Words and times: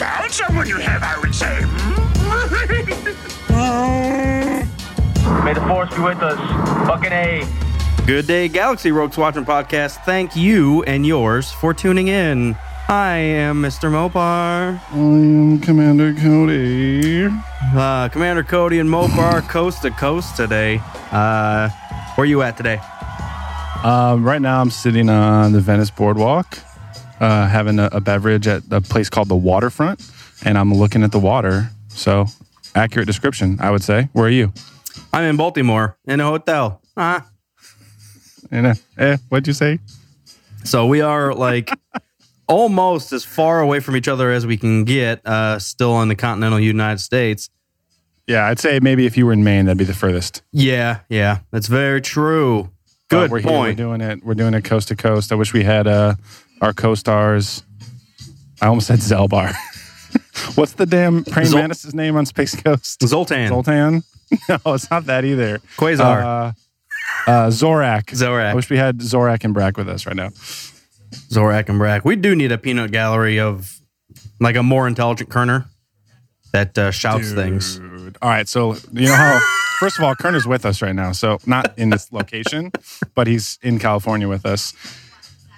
Found 0.00 0.32
someone 0.32 0.66
you 0.66 0.78
have, 0.78 1.02
I 1.02 1.20
would 1.20 1.34
say. 1.34 1.60
May 5.44 5.52
the 5.52 5.60
force 5.68 5.94
be 5.94 6.00
with 6.00 6.22
us. 6.22 6.38
Fucking 6.88 7.12
A. 7.12 7.46
Good 8.06 8.26
day, 8.26 8.48
Galaxy 8.48 8.92
Rogues 8.92 9.18
Watching 9.18 9.44
Podcast. 9.44 10.02
Thank 10.06 10.34
you 10.34 10.82
and 10.84 11.04
yours 11.04 11.52
for 11.52 11.74
tuning 11.74 12.08
in. 12.08 12.56
I 12.88 13.16
am 13.18 13.60
Mr. 13.60 13.90
Mopar. 13.90 14.80
I 14.90 14.96
am 14.96 15.60
Commander 15.60 16.14
Cody. 16.14 17.26
Uh, 17.76 18.08
Commander 18.08 18.42
Cody 18.42 18.78
and 18.78 18.88
Mopar 18.88 19.46
coast 19.50 19.82
to 19.82 19.90
coast 19.90 20.34
today. 20.34 20.80
Uh, 21.12 21.68
where 22.14 22.26
you 22.26 22.40
at 22.40 22.56
today? 22.56 22.80
Um, 23.84 24.24
right 24.24 24.40
now, 24.40 24.62
I'm 24.62 24.70
sitting 24.70 25.10
on 25.10 25.52
the 25.52 25.60
Venice 25.60 25.90
Boardwalk, 25.90 26.58
uh, 27.20 27.46
having 27.46 27.78
a, 27.78 27.88
a 27.92 28.00
beverage 28.00 28.48
at 28.48 28.62
a 28.70 28.80
place 28.80 29.08
called 29.08 29.28
the 29.28 29.36
Waterfront, 29.36 30.00
and 30.44 30.58
I'm 30.58 30.72
looking 30.72 31.02
at 31.02 31.12
the 31.12 31.18
water. 31.18 31.70
So, 31.88 32.26
accurate 32.74 33.06
description, 33.06 33.58
I 33.60 33.70
would 33.70 33.82
say. 33.82 34.08
Where 34.12 34.26
are 34.26 34.30
you? 34.30 34.52
I'm 35.12 35.24
in 35.24 35.36
Baltimore 35.36 35.96
in 36.06 36.20
a 36.20 36.24
hotel. 36.24 36.80
Ah. 36.96 37.26
In 38.50 38.66
a, 38.66 38.74
eh, 38.98 39.16
what'd 39.28 39.46
you 39.46 39.52
say? 39.52 39.78
So 40.64 40.86
we 40.86 41.00
are 41.00 41.32
like 41.34 41.70
almost 42.48 43.12
as 43.12 43.24
far 43.24 43.60
away 43.60 43.80
from 43.80 43.96
each 43.96 44.08
other 44.08 44.30
as 44.30 44.46
we 44.46 44.56
can 44.56 44.84
get, 44.84 45.24
uh, 45.26 45.58
still 45.58 46.00
in 46.02 46.08
the 46.08 46.16
continental 46.16 46.60
United 46.60 46.98
States. 46.98 47.48
Yeah, 48.26 48.46
I'd 48.46 48.58
say 48.58 48.78
maybe 48.80 49.06
if 49.06 49.16
you 49.16 49.26
were 49.26 49.32
in 49.32 49.42
Maine, 49.42 49.66
that'd 49.66 49.78
be 49.78 49.84
the 49.84 49.94
furthest. 49.94 50.42
Yeah, 50.52 51.00
yeah, 51.08 51.38
that's 51.50 51.66
very 51.66 52.00
true. 52.00 52.70
Good 53.08 53.30
we're 53.30 53.40
here, 53.40 53.58
we're 53.58 53.74
doing 53.74 54.00
it. 54.00 54.24
We're 54.24 54.34
doing 54.34 54.54
it 54.54 54.64
coast 54.64 54.88
to 54.88 54.96
coast. 54.96 55.32
I 55.32 55.34
wish 55.34 55.52
we 55.52 55.64
had 55.64 55.88
uh, 55.88 56.14
our 56.60 56.72
co-stars. 56.72 57.62
I 58.60 58.66
almost 58.66 58.86
said 58.86 58.98
Zelbar. 58.98 59.54
What's 60.54 60.72
the 60.72 60.86
damn 60.86 61.24
praying 61.24 61.48
Zol- 61.50 61.54
mantis's 61.60 61.94
name 61.94 62.16
on 62.16 62.26
Space 62.26 62.54
Ghost? 62.54 63.02
Zoltan, 63.06 63.48
Zoltan? 63.48 64.02
no, 64.48 64.58
it's 64.74 64.90
not 64.90 65.06
that 65.06 65.24
either. 65.24 65.58
Quasar, 65.76 66.22
Uh, 66.22 66.52
uh, 67.30 67.46
Zorak. 67.48 68.06
Zorak. 68.06 68.46
I 68.46 68.54
wish 68.54 68.70
we 68.70 68.76
had 68.76 68.98
Zorak 68.98 69.44
and 69.44 69.54
Brak 69.54 69.76
with 69.76 69.88
us 69.88 70.06
right 70.06 70.16
now. 70.16 70.28
Zorak 71.30 71.68
and 71.68 71.78
Brak. 71.78 72.04
We 72.04 72.16
do 72.16 72.34
need 72.36 72.52
a 72.52 72.58
peanut 72.58 72.92
gallery 72.92 73.38
of 73.40 73.78
like 74.40 74.56
a 74.56 74.62
more 74.62 74.86
intelligent 74.86 75.30
kerner 75.30 75.66
that 76.52 76.76
uh, 76.78 76.90
shouts 76.90 77.32
things. 77.32 77.78
All 78.22 78.28
right. 78.30 78.48
So, 78.48 78.74
you 78.92 79.06
know 79.06 79.14
how, 79.14 79.38
first 79.78 79.98
of 79.98 80.04
all, 80.04 80.14
Kerner's 80.16 80.46
with 80.46 80.64
us 80.66 80.82
right 80.82 80.94
now. 80.94 81.12
So, 81.12 81.38
not 81.46 81.78
in 81.78 81.90
this 81.90 82.10
location, 82.12 82.72
but 83.14 83.26
he's 83.26 83.58
in 83.62 83.78
California 83.78 84.28
with 84.28 84.44
us. 84.46 84.74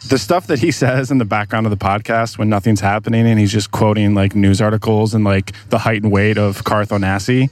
The 0.09 0.19
stuff 0.19 0.49
that 0.49 0.59
he 0.59 0.71
says 0.73 1.11
in 1.11 1.19
the 1.19 1.25
background 1.25 1.65
of 1.65 1.71
the 1.71 1.77
podcast 1.77 2.37
when 2.37 2.49
nothing's 2.49 2.81
happening 2.81 3.27
and 3.27 3.39
he's 3.39 3.53
just 3.53 3.71
quoting 3.71 4.15
like 4.15 4.35
news 4.35 4.61
articles 4.61 5.15
and 5.15 5.25
like 5.25 5.53
the 5.69 5.79
height 5.79 6.03
and 6.03 6.11
weight 6.13 6.39
of 6.39 6.65
Carth 6.65 6.91
Onasi. 6.91 7.51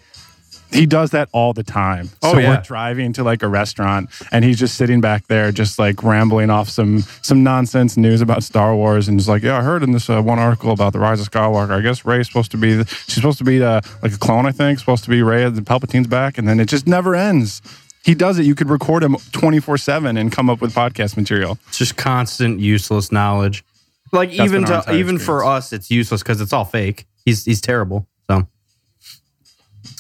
He 0.73 0.87
does 0.87 1.11
that 1.11 1.29
all 1.33 1.53
the 1.53 1.65
time. 1.65 2.11
Oh, 2.23 2.33
so 2.33 2.39
yeah. 2.39 2.57
we're 2.57 2.63
driving 2.63 3.13
to 3.15 3.25
like 3.25 3.43
a 3.43 3.49
restaurant 3.49 4.09
and 4.31 4.45
he's 4.45 4.59
just 4.59 4.77
sitting 4.77 5.01
back 5.01 5.27
there, 5.27 5.51
just 5.51 5.79
like 5.79 6.03
rambling 6.03 6.51
off 6.51 6.69
some 6.69 7.01
some 7.23 7.43
nonsense 7.43 7.97
news 7.97 8.21
about 8.21 8.43
Star 8.43 8.75
Wars 8.75 9.09
and 9.09 9.19
he's 9.19 9.29
like, 9.29 9.43
yeah, 9.43 9.59
I 9.59 9.63
heard 9.63 9.83
in 9.83 9.93
this 9.93 10.09
uh, 10.09 10.23
one 10.23 10.39
article 10.39 10.71
about 10.71 10.93
the 10.93 11.01
Rise 11.01 11.21
of 11.21 11.31
Skywalker. 11.31 11.71
I 11.71 11.81
guess 11.81 12.05
Rey's 12.05 12.27
supposed 12.27 12.51
to 12.53 12.57
be 12.57 12.75
the, 12.75 12.85
she's 12.87 13.15
supposed 13.15 13.39
to 13.39 13.45
be 13.45 13.63
uh, 13.63 13.81
like 14.03 14.13
a 14.13 14.19
clone. 14.19 14.47
I 14.47 14.53
think 14.53 14.79
supposed 14.79 15.05
to 15.05 15.11
be 15.11 15.23
Rey. 15.23 15.45
and 15.45 15.67
Palpatine's 15.67 16.07
back, 16.07 16.39
and 16.39 16.47
then 16.47 16.61
it 16.61 16.67
just 16.67 16.87
never 16.87 17.15
ends. 17.15 17.63
He 18.05 18.15
does 18.15 18.39
it. 18.39 18.47
You 18.47 18.55
could 18.55 18.71
record 18.71 19.03
him 19.03 19.17
twenty 19.33 19.61
four 19.61 19.77
seven 19.79 20.17
and 20.17 20.33
come 20.33 20.49
up 20.49 20.61
with 20.61 20.75
podcast 20.75 21.17
material. 21.17 21.59
It's 21.69 21.79
just 21.79 21.97
constant 21.97 22.61
useless 22.61 23.13
knowledge. 23.13 23.65
Like 24.13 24.31
That's 24.31 24.41
even 24.51 24.65
to 24.65 24.77
entire 24.77 24.97
even 24.97 25.19
for 25.19 25.45
us, 25.45 25.73
it's 25.73 25.91
useless 25.91 26.23
because 26.23 26.41
it's 26.41 26.53
all 26.53 26.65
fake. 26.65 27.07
He's 27.25 27.45
he's 27.45 27.61
terrible. 27.61 28.09
So 28.31 28.47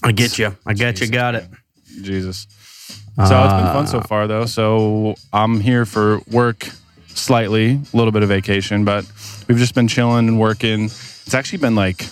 I 0.02 0.12
get 0.12 0.38
you. 0.38 0.56
I 0.66 0.72
get 0.72 1.00
you. 1.00 1.08
Got 1.08 1.34
it. 1.34 1.44
Jesus. 2.02 2.46
So 3.16 3.22
it's 3.24 3.28
been 3.52 3.66
fun 3.66 3.84
Uh, 3.84 3.86
so 3.86 4.00
far, 4.00 4.26
though. 4.26 4.46
So 4.46 5.14
I'm 5.32 5.60
here 5.60 5.84
for 5.84 6.20
work 6.30 6.68
slightly, 7.08 7.72
a 7.72 7.96
little 7.96 8.12
bit 8.12 8.22
of 8.22 8.30
vacation, 8.30 8.84
but 8.84 9.04
we've 9.46 9.58
just 9.58 9.74
been 9.74 9.88
chilling 9.88 10.26
and 10.28 10.38
working. 10.40 10.84
It's 10.84 11.34
actually 11.34 11.58
been 11.58 11.74
like 11.74 12.06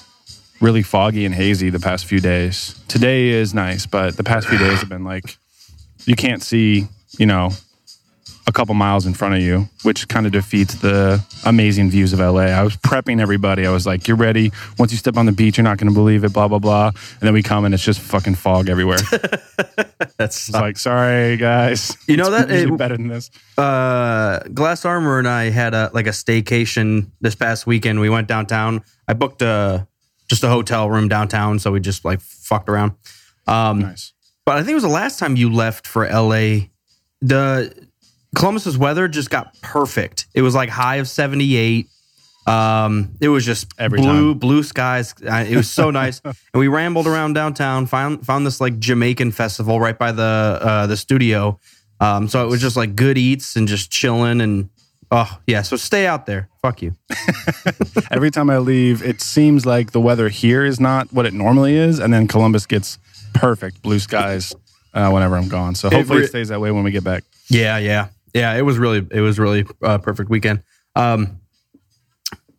really 0.61 0.83
foggy 0.83 1.25
and 1.25 1.35
hazy 1.35 1.71
the 1.71 1.81
past 1.81 2.05
few 2.05 2.21
days. 2.21 2.79
Today 2.89 3.29
is 3.29 3.55
nice, 3.55 3.87
but 3.87 4.17
the 4.17 4.25
past 4.25 4.49
few 4.49 4.59
days 4.59 4.81
have 4.81 4.89
been 4.89 5.05
like 5.05 5.37
you 6.09 6.17
can't 6.17 6.43
see, 6.43 6.89
you 7.19 7.27
know, 7.27 7.51
a 8.47 8.53
couple 8.53 8.75
miles 8.75 9.05
in 9.05 9.13
front 9.13 9.35
of 9.35 9.43
you, 9.43 9.69
which 9.83 10.09
kind 10.09 10.25
of 10.25 10.33
defeats 10.33 10.75
the 10.77 11.23
amazing 11.45 11.91
views 11.91 12.15
of 12.15 12.19
LA. 12.19 12.47
I 12.61 12.63
was 12.63 12.77
prepping 12.79 13.21
everybody. 13.21 13.67
I 13.67 13.71
was 13.71 13.85
like, 13.87 14.09
"You're 14.09 14.17
ready. 14.17 14.51
Once 14.79 14.91
you 14.91 14.97
step 14.97 15.19
on 15.19 15.27
the 15.27 15.33
beach, 15.33 15.59
you're 15.59 15.65
not 15.71 15.77
going 15.77 15.93
to 15.93 15.95
believe 15.95 16.25
it." 16.25 16.33
Blah 16.33 16.49
blah 16.49 16.59
blah. 16.59 16.87
And 16.87 17.21
then 17.21 17.35
we 17.35 17.43
come 17.43 17.67
and 17.67 17.75
it's 17.75 17.85
just 17.85 18.01
fucking 18.01 18.37
fog 18.37 18.71
everywhere. 18.71 18.99
That's 20.17 20.49
It's 20.49 20.51
like, 20.51 20.79
sorry 20.79 21.37
guys. 21.37 21.97
You 22.07 22.17
know 22.17 22.33
It's 22.33 22.47
that- 22.47 22.51
it- 22.73 22.77
better 22.79 22.97
than 22.97 23.09
this. 23.09 23.31
uh, 23.59 24.41
Glass 24.55 24.85
Armor 24.87 25.19
and 25.19 25.29
I 25.29 25.51
had 25.51 25.75
a 25.75 25.91
like 25.93 26.07
a 26.07 26.11
staycation 26.13 27.11
this 27.21 27.35
past 27.35 27.67
weekend. 27.67 28.01
We 28.01 28.09
went 28.09 28.29
downtown. 28.29 28.83
I 29.07 29.13
booked 29.13 29.43
a 29.43 29.87
just 30.29 30.43
a 30.43 30.49
hotel 30.49 30.89
room 30.91 31.09
downtown, 31.09 31.59
so 31.59 31.71
we 31.73 31.81
just 31.81 32.05
like 32.05 32.21
fucked 32.23 32.69
around. 32.71 32.93
Um, 33.47 33.81
Nice. 33.81 34.13
But 34.49 34.57
I 34.57 34.61
think 34.61 34.71
it 34.71 34.77
was 34.77 34.83
the 34.83 34.89
last 34.89 35.19
time 35.19 35.37
you 35.37 35.53
left 35.53 35.87
for 35.87 36.09
LA. 36.09 36.69
The 37.21 37.71
Columbus's 38.35 38.79
weather 38.79 39.07
just 39.07 39.29
got 39.29 39.55
perfect. 39.61 40.25
It 40.33 40.41
was 40.41 40.55
like 40.55 40.71
high 40.71 40.97
of 40.97 41.07
78. 41.07 41.87
Um, 42.47 43.15
it 43.21 43.29
was 43.29 43.45
just 43.45 43.67
Every 43.79 44.01
blue, 44.01 44.33
time. 44.33 44.39
blue 44.39 44.63
skies. 44.63 45.15
It 45.21 45.55
was 45.55 45.71
so 45.71 45.91
nice. 46.03 46.23
And 46.25 46.35
we 46.55 46.67
rambled 46.67 47.07
around 47.07 47.35
downtown, 47.35 47.85
found 47.85 48.25
found 48.25 48.47
this 48.47 48.59
like 48.59 48.79
Jamaican 48.79 49.33
festival 49.33 49.81
right 49.81 49.99
by 49.99 50.13
the 50.13 50.23
uh, 50.63 50.87
the 50.87 50.97
studio. 50.97 51.61
Um, 52.01 52.27
so 52.27 52.43
it 52.43 52.49
was 52.49 52.63
just 52.63 52.75
like 52.75 52.97
good 52.97 53.19
eats 53.19 53.55
and 53.55 53.69
just 53.69 53.91
chilling 53.91 54.41
and 54.41 54.71
oh 55.11 55.39
yeah. 55.47 55.61
So 55.61 55.77
stay 55.77 56.07
out 56.07 56.25
there. 56.25 56.49
Fuck 56.63 56.81
you. 56.81 56.95
Every 58.11 58.31
time 58.31 58.49
I 58.49 58.57
leave, 58.57 59.03
it 59.03 59.21
seems 59.21 59.67
like 59.67 59.93
the 59.93 60.01
weather 60.01 60.31
here 60.31 60.65
is 60.65 60.81
not 60.81 61.13
what 61.13 61.27
it 61.27 61.35
normally 61.35 61.75
is, 61.77 61.99
and 61.99 62.15
then 62.15 62.27
Columbus 62.27 62.65
gets 62.65 62.99
perfect 63.33 63.83
blue 63.83 63.99
skies 63.99 64.55
uh, 64.95 65.11
whenever 65.11 65.37
I'm 65.37 65.49
gone. 65.49 65.75
So 65.75 65.91
hopefully 65.91 66.21
re- 66.21 66.25
it 66.25 66.29
stays 66.29 66.49
that 66.49 66.61
way 66.61 66.71
when 66.71 66.85
we 66.85 66.91
get 66.91 67.05
back. 67.05 67.25
Yeah, 67.49 67.79
yeah, 67.79 68.09
yeah. 68.35 68.55
It 68.57 68.63
was 68.63 68.79
really, 68.79 69.07
it 69.11 69.21
was 69.21 69.39
really 69.39 69.67
uh, 69.83 69.99
perfect 69.99 70.31
weekend. 70.31 70.63
Um, 70.97 71.41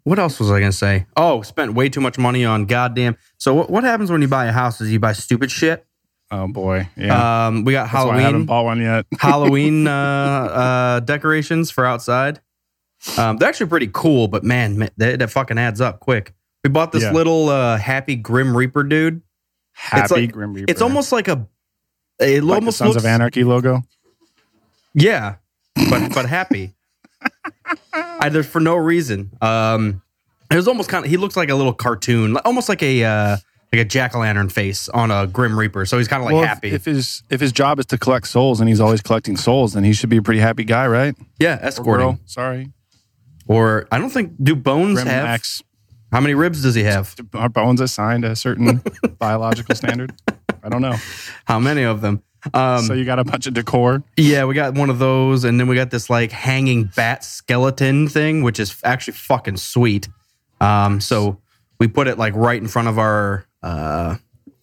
what 0.04 0.18
else 0.18 0.40
was 0.40 0.50
I 0.50 0.60
gonna 0.60 0.72
say? 0.72 1.06
Oh, 1.16 1.42
spent 1.42 1.74
way 1.74 1.90
too 1.90 2.02
much 2.02 2.18
money 2.18 2.46
on 2.46 2.66
goddamn. 2.66 3.18
So 3.38 3.54
what, 3.54 3.70
what 3.70 3.84
happens 3.84 4.12
when 4.12 4.22
you 4.22 4.28
buy 4.28 4.46
a 4.46 4.52
house? 4.52 4.82
Is 4.82 4.92
you 4.92 5.00
buy 5.00 5.14
stupid 5.14 5.52
shit. 5.52 5.86
Oh 6.32 6.48
boy, 6.48 6.88
yeah. 6.96 7.48
Um, 7.48 7.64
we 7.66 7.74
got 7.74 7.92
That's 7.92 8.06
why 8.06 8.18
I 8.18 8.22
haven't 8.22 8.22
Halloween, 8.24 8.46
bought 8.46 8.64
one 8.66 8.82
yet. 8.82 9.06
Halloween 9.20 9.88
uh, 9.88 9.92
uh, 9.92 11.00
decorations 11.02 11.70
for 11.72 11.86
outside. 11.86 12.40
Um, 13.18 13.38
they're 13.38 13.50
actually 13.50 13.68
pretty 13.68 13.90
cool, 13.92 14.28
but 14.28 14.44
man, 14.44 14.78
man 14.78 14.90
that, 14.98 15.20
that 15.20 15.30
fucking 15.32 15.58
adds 15.58 15.82
up 15.82 16.00
quick. 16.00 16.34
We 16.64 16.70
bought 16.70 16.92
this 16.92 17.04
Yeah. 17.04 17.14
little 17.14 17.50
uh, 17.50 17.78
Happy 17.78 18.16
Grim 18.16 18.56
Reaper 18.56 18.84
dude. 18.84 19.22
Happy 19.80 20.14
like- 20.22 20.32
Grim 20.32 20.54
Reaper. 20.54 20.70
It's 20.72 20.82
almost 20.82 21.12
like 21.12 21.28
a. 21.28 21.48
It 22.20 22.44
like 22.44 22.56
the 22.56 22.56
almost 22.56 22.78
Sons 22.78 22.90
looks, 22.96 23.04
of 23.04 23.06
Anarchy 23.10 23.44
logo. 23.46 23.82
Yeah, 24.94 25.36
but 25.90 26.14
but 26.14 26.26
happy. 26.26 26.74
Either 27.94 28.44
for 28.44 28.60
no 28.60 28.76
reason. 28.76 29.32
Um, 29.42 30.02
it 30.52 30.56
was 30.56 30.68
almost 30.68 30.90
kind 30.90 31.06
of. 31.06 31.12
He 31.12 31.16
looks 31.18 31.38
like 31.38 31.50
a 31.50 31.56
little 31.56 31.74
cartoon, 31.74 32.36
almost 32.38 32.68
like 32.68 32.84
a 32.84 33.04
uh, 33.06 33.38
like 33.72 33.82
a 33.82 33.86
jack 33.86 34.16
o' 34.16 34.20
lantern 34.20 34.50
face 34.50 34.90
on 34.90 35.12
a 35.12 35.28
Grim 35.28 35.58
Reaper. 35.58 35.86
So 35.86 35.98
he's 35.98 36.08
kind 36.10 36.22
of 36.22 36.26
like 36.26 36.34
well, 36.36 36.44
happy. 36.44 36.72
If, 36.72 36.86
his 36.86 37.24
if 37.30 37.40
his 37.40 37.52
job 37.54 37.80
is 37.80 37.86
to 37.88 37.98
collect 37.98 38.28
souls 38.28 38.60
and 38.60 38.68
he's 38.68 38.82
always 38.82 39.02
collecting 39.02 39.38
souls, 39.38 39.74
then 39.74 39.84
he 39.86 39.94
should 39.94 40.10
be 40.10 40.18
a 40.18 40.22
pretty 40.22 40.42
happy 40.42 40.66
guy, 40.66 40.88
right? 40.88 41.16
yeah, 41.40 41.58
Or 41.60 41.66
escorting. 41.66 42.06
girl. 42.08 42.20
Sorry, 42.26 42.74
Or 43.48 43.88
I 43.92 43.98
don't 44.00 44.10
think 44.10 44.34
do 44.44 44.56
bones 44.56 44.96
Grim 44.96 45.08
have. 45.08 45.24
Max. 45.24 45.64
How 46.12 46.20
many 46.20 46.34
ribs 46.34 46.64
does 46.64 46.76
he 46.76 46.84
have? 46.84 47.16
Are 47.34 47.50
bones 47.50 47.82
assigned 47.82 48.26
a 48.26 48.36
certain 48.36 48.82
biological 49.20 49.76
standard? 49.76 50.14
I 50.64 50.70
don't 50.70 50.82
know. 50.82 50.96
How 51.46 51.60
many 51.60 51.84
of 51.84 52.02
them? 52.02 52.24
Um, 52.54 52.84
so 52.84 52.94
you 52.94 53.06
got 53.06 53.20
a 53.20 53.24
bunch 53.24 53.48
of 53.48 53.54
decor. 53.54 54.02
yeah, 54.16 54.46
we 54.46 54.56
got 54.56 54.74
one 54.74 54.90
of 54.90 54.98
those, 54.98 55.44
and 55.44 55.60
then 55.60 55.68
we 55.68 55.76
got 55.76 55.92
this 55.92 56.10
like 56.10 56.32
hanging 56.32 56.86
bat 56.96 57.24
skeleton 57.24 58.08
thing, 58.08 58.44
which 58.44 58.60
is 58.60 58.80
actually 58.84 59.14
fucking 59.14 59.58
sweet. 59.58 60.08
Um, 60.62 61.02
so 61.02 61.42
we 61.80 61.88
put 61.88 62.08
it 62.08 62.18
like 62.18 62.34
right 62.36 62.60
in 62.62 62.68
front 62.68 62.88
of 62.88 62.98
our 62.98 63.46
uh 63.62 64.16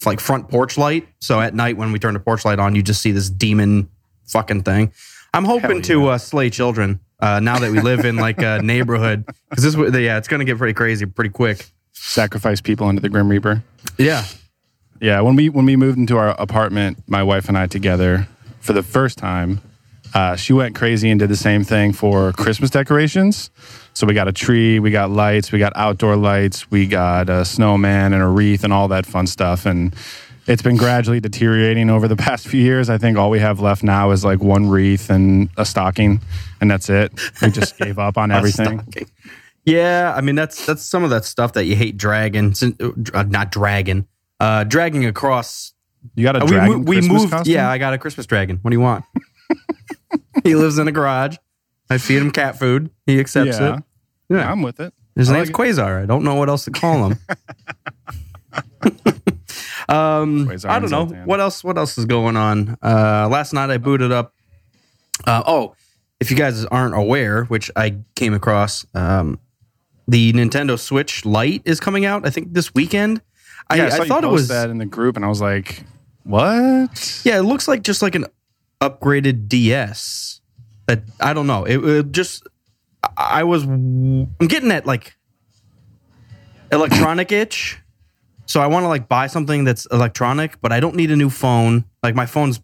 like 0.04 0.20
front 0.20 0.48
porch 0.48 0.78
light. 0.78 1.06
So 1.20 1.40
at 1.40 1.54
night 1.54 1.76
when 1.76 1.92
we 1.92 1.98
turn 1.98 2.14
the 2.14 2.20
porch 2.20 2.44
light 2.44 2.58
on, 2.58 2.74
you 2.74 2.82
just 2.82 3.02
see 3.02 3.12
this 3.12 3.28
demon 3.30 3.88
fucking 4.26 4.62
thing. 4.62 4.92
I'm 5.34 5.44
hoping 5.44 5.82
to 5.82 6.08
uh, 6.08 6.18
slay 6.18 6.50
children 6.50 7.00
uh, 7.20 7.40
now 7.40 7.58
that 7.58 7.70
we 7.70 7.80
live 7.80 8.04
in 8.04 8.16
like 8.16 8.42
a 8.42 8.60
neighborhood 8.62 9.24
because 9.50 9.64
this 9.64 9.74
yeah 9.94 10.18
it's 10.18 10.28
gonna 10.28 10.44
get 10.44 10.58
pretty 10.58 10.74
crazy 10.74 11.06
pretty 11.06 11.30
quick. 11.30 11.66
Sacrifice 11.92 12.60
people 12.60 12.88
into 12.90 13.00
the 13.00 13.08
Grim 13.08 13.28
Reaper. 13.28 13.62
Yeah, 13.96 14.24
Yeah, 15.00 15.20
when 15.22 15.36
we 15.36 15.48
when 15.48 15.64
we 15.64 15.76
moved 15.76 15.98
into 15.98 16.18
our 16.18 16.30
apartment, 16.40 17.02
my 17.06 17.22
wife 17.22 17.48
and 17.48 17.56
I 17.56 17.66
together 17.66 18.28
for 18.60 18.72
the 18.72 18.82
first 18.82 19.18
time, 19.18 19.60
uh, 20.14 20.36
she 20.36 20.52
went 20.52 20.74
crazy 20.74 21.10
and 21.10 21.20
did 21.20 21.28
the 21.28 21.36
same 21.36 21.64
thing 21.64 21.92
for 21.92 22.32
Christmas 22.32 22.70
decorations. 22.70 23.50
So 23.94 24.06
we 24.06 24.14
got 24.14 24.28
a 24.28 24.32
tree, 24.32 24.78
we 24.78 24.90
got 24.90 25.10
lights, 25.10 25.52
we 25.52 25.58
got 25.58 25.72
outdoor 25.74 26.16
lights, 26.16 26.70
we 26.70 26.86
got 26.86 27.30
a 27.30 27.44
snowman 27.44 28.12
and 28.12 28.22
a 28.22 28.26
wreath 28.26 28.64
and 28.64 28.72
all 28.72 28.88
that 28.88 29.06
fun 29.06 29.26
stuff. 29.26 29.66
And 29.66 29.94
it's 30.46 30.62
been 30.62 30.76
gradually 30.76 31.20
deteriorating 31.20 31.90
over 31.90 32.08
the 32.08 32.16
past 32.26 32.46
few 32.48 32.60
years. 32.62 32.88
I 32.90 32.98
think 32.98 33.16
all 33.18 33.30
we 33.30 33.38
have 33.40 33.60
left 33.60 33.82
now 33.82 34.10
is 34.10 34.24
like 34.24 34.40
one 34.40 34.68
wreath 34.68 35.10
and 35.10 35.48
a 35.56 35.64
stocking, 35.64 36.20
and 36.60 36.70
that's 36.70 36.88
it. 36.88 37.12
We 37.42 37.50
just 37.50 37.76
gave 37.80 37.98
up 37.98 38.16
on 38.18 38.30
everything. 38.30 38.80
stocking. 38.80 39.08
Yeah, 39.64 40.14
I 40.16 40.20
mean 40.20 40.34
that's 40.36 40.64
that's 40.66 40.82
some 40.82 41.02
of 41.04 41.10
that 41.10 41.24
stuff 41.24 41.52
that 41.54 41.64
you 41.64 41.74
hate 41.74 41.96
dragging, 41.96 42.54
uh, 43.12 43.22
not 43.24 43.50
dragging, 43.50 44.06
uh, 44.38 44.62
dragging 44.64 45.04
across. 45.04 45.72
You 46.14 46.22
got 46.22 46.36
a 46.36 46.42
Uh, 46.42 46.44
we 46.44 46.50
dragon 46.50 46.84
we 46.84 47.00
moved. 47.00 47.30
costume? 47.32 47.52
Yeah, 47.52 47.68
I 47.68 47.78
got 47.78 47.92
a 47.92 47.98
Christmas 47.98 48.26
dragon. 48.26 48.58
What 48.62 48.70
do 48.70 48.76
you 48.76 48.80
want? 48.80 49.04
he 50.44 50.54
lives 50.54 50.78
in 50.78 50.86
a 50.86 50.92
garage. 50.92 51.36
I 51.90 51.98
feed 51.98 52.18
him 52.18 52.30
cat 52.30 52.58
food. 52.58 52.90
He 53.06 53.18
accepts 53.18 53.58
Yeah. 53.58 53.76
it. 53.78 53.82
Yeah, 54.28 54.50
I'm 54.50 54.62
with 54.62 54.78
it. 54.78 54.92
his 55.16 55.30
I 55.30 55.34
name's 55.34 55.48
like. 55.50 55.68
Quasar. 55.68 56.00
I 56.02 56.06
don't 56.06 56.22
know 56.22 56.34
what 56.36 56.48
else 56.48 56.64
to 56.66 56.70
call 56.70 57.10
him. 57.10 57.18
Um, 59.88 60.50
I 60.64 60.78
don't 60.78 60.90
know 60.90 61.06
what 61.24 61.40
else. 61.40 61.62
What 61.62 61.78
else 61.78 61.96
is 61.98 62.06
going 62.06 62.36
on? 62.36 62.76
Uh, 62.82 63.28
last 63.30 63.52
night 63.52 63.70
I 63.70 63.78
booted 63.78 64.12
up. 64.12 64.34
Uh, 65.26 65.42
oh, 65.46 65.74
if 66.20 66.30
you 66.30 66.36
guys 66.36 66.64
aren't 66.66 66.94
aware, 66.94 67.44
which 67.44 67.70
I 67.76 67.98
came 68.14 68.34
across, 68.34 68.86
um, 68.94 69.38
the 70.08 70.32
Nintendo 70.32 70.78
Switch 70.78 71.24
Lite 71.24 71.62
is 71.64 71.80
coming 71.80 72.04
out. 72.04 72.26
I 72.26 72.30
think 72.30 72.52
this 72.52 72.74
weekend. 72.74 73.22
I, 73.68 73.76
Yeah, 73.76 73.86
I, 73.86 73.88
saw 73.90 74.02
you 74.02 74.08
thought 74.08 74.24
it 74.24 74.28
was. 74.28 74.48
that 74.48 74.70
in 74.70 74.78
the 74.78 74.86
group, 74.86 75.16
and 75.16 75.24
I 75.24 75.28
was 75.28 75.40
like, 75.40 75.84
"What?" 76.24 77.22
Yeah, 77.24 77.38
it 77.38 77.42
looks 77.42 77.66
like 77.66 77.82
just 77.82 78.02
like 78.02 78.14
an 78.14 78.26
upgraded 78.80 79.48
DS. 79.48 80.40
That 80.86 81.02
I 81.20 81.32
don't 81.32 81.46
know. 81.46 81.64
It, 81.64 81.78
it 81.84 82.12
just 82.12 82.46
I 83.16 83.40
I 83.40 83.42
was 83.44 83.64
I'm 83.64 84.36
getting 84.38 84.68
that 84.68 84.86
like 84.86 85.16
electronic 86.70 87.32
itch. 87.32 87.78
So 88.46 88.60
I 88.60 88.66
want 88.68 88.84
to 88.84 88.88
like 88.88 89.08
buy 89.08 89.26
something 89.26 89.64
that's 89.64 89.86
electronic, 89.86 90.60
but 90.60 90.72
I 90.72 90.80
don't 90.80 90.94
need 90.94 91.10
a 91.10 91.16
new 91.16 91.30
phone. 91.30 91.84
Like 92.02 92.14
my 92.14 92.26
phone's 92.26 92.60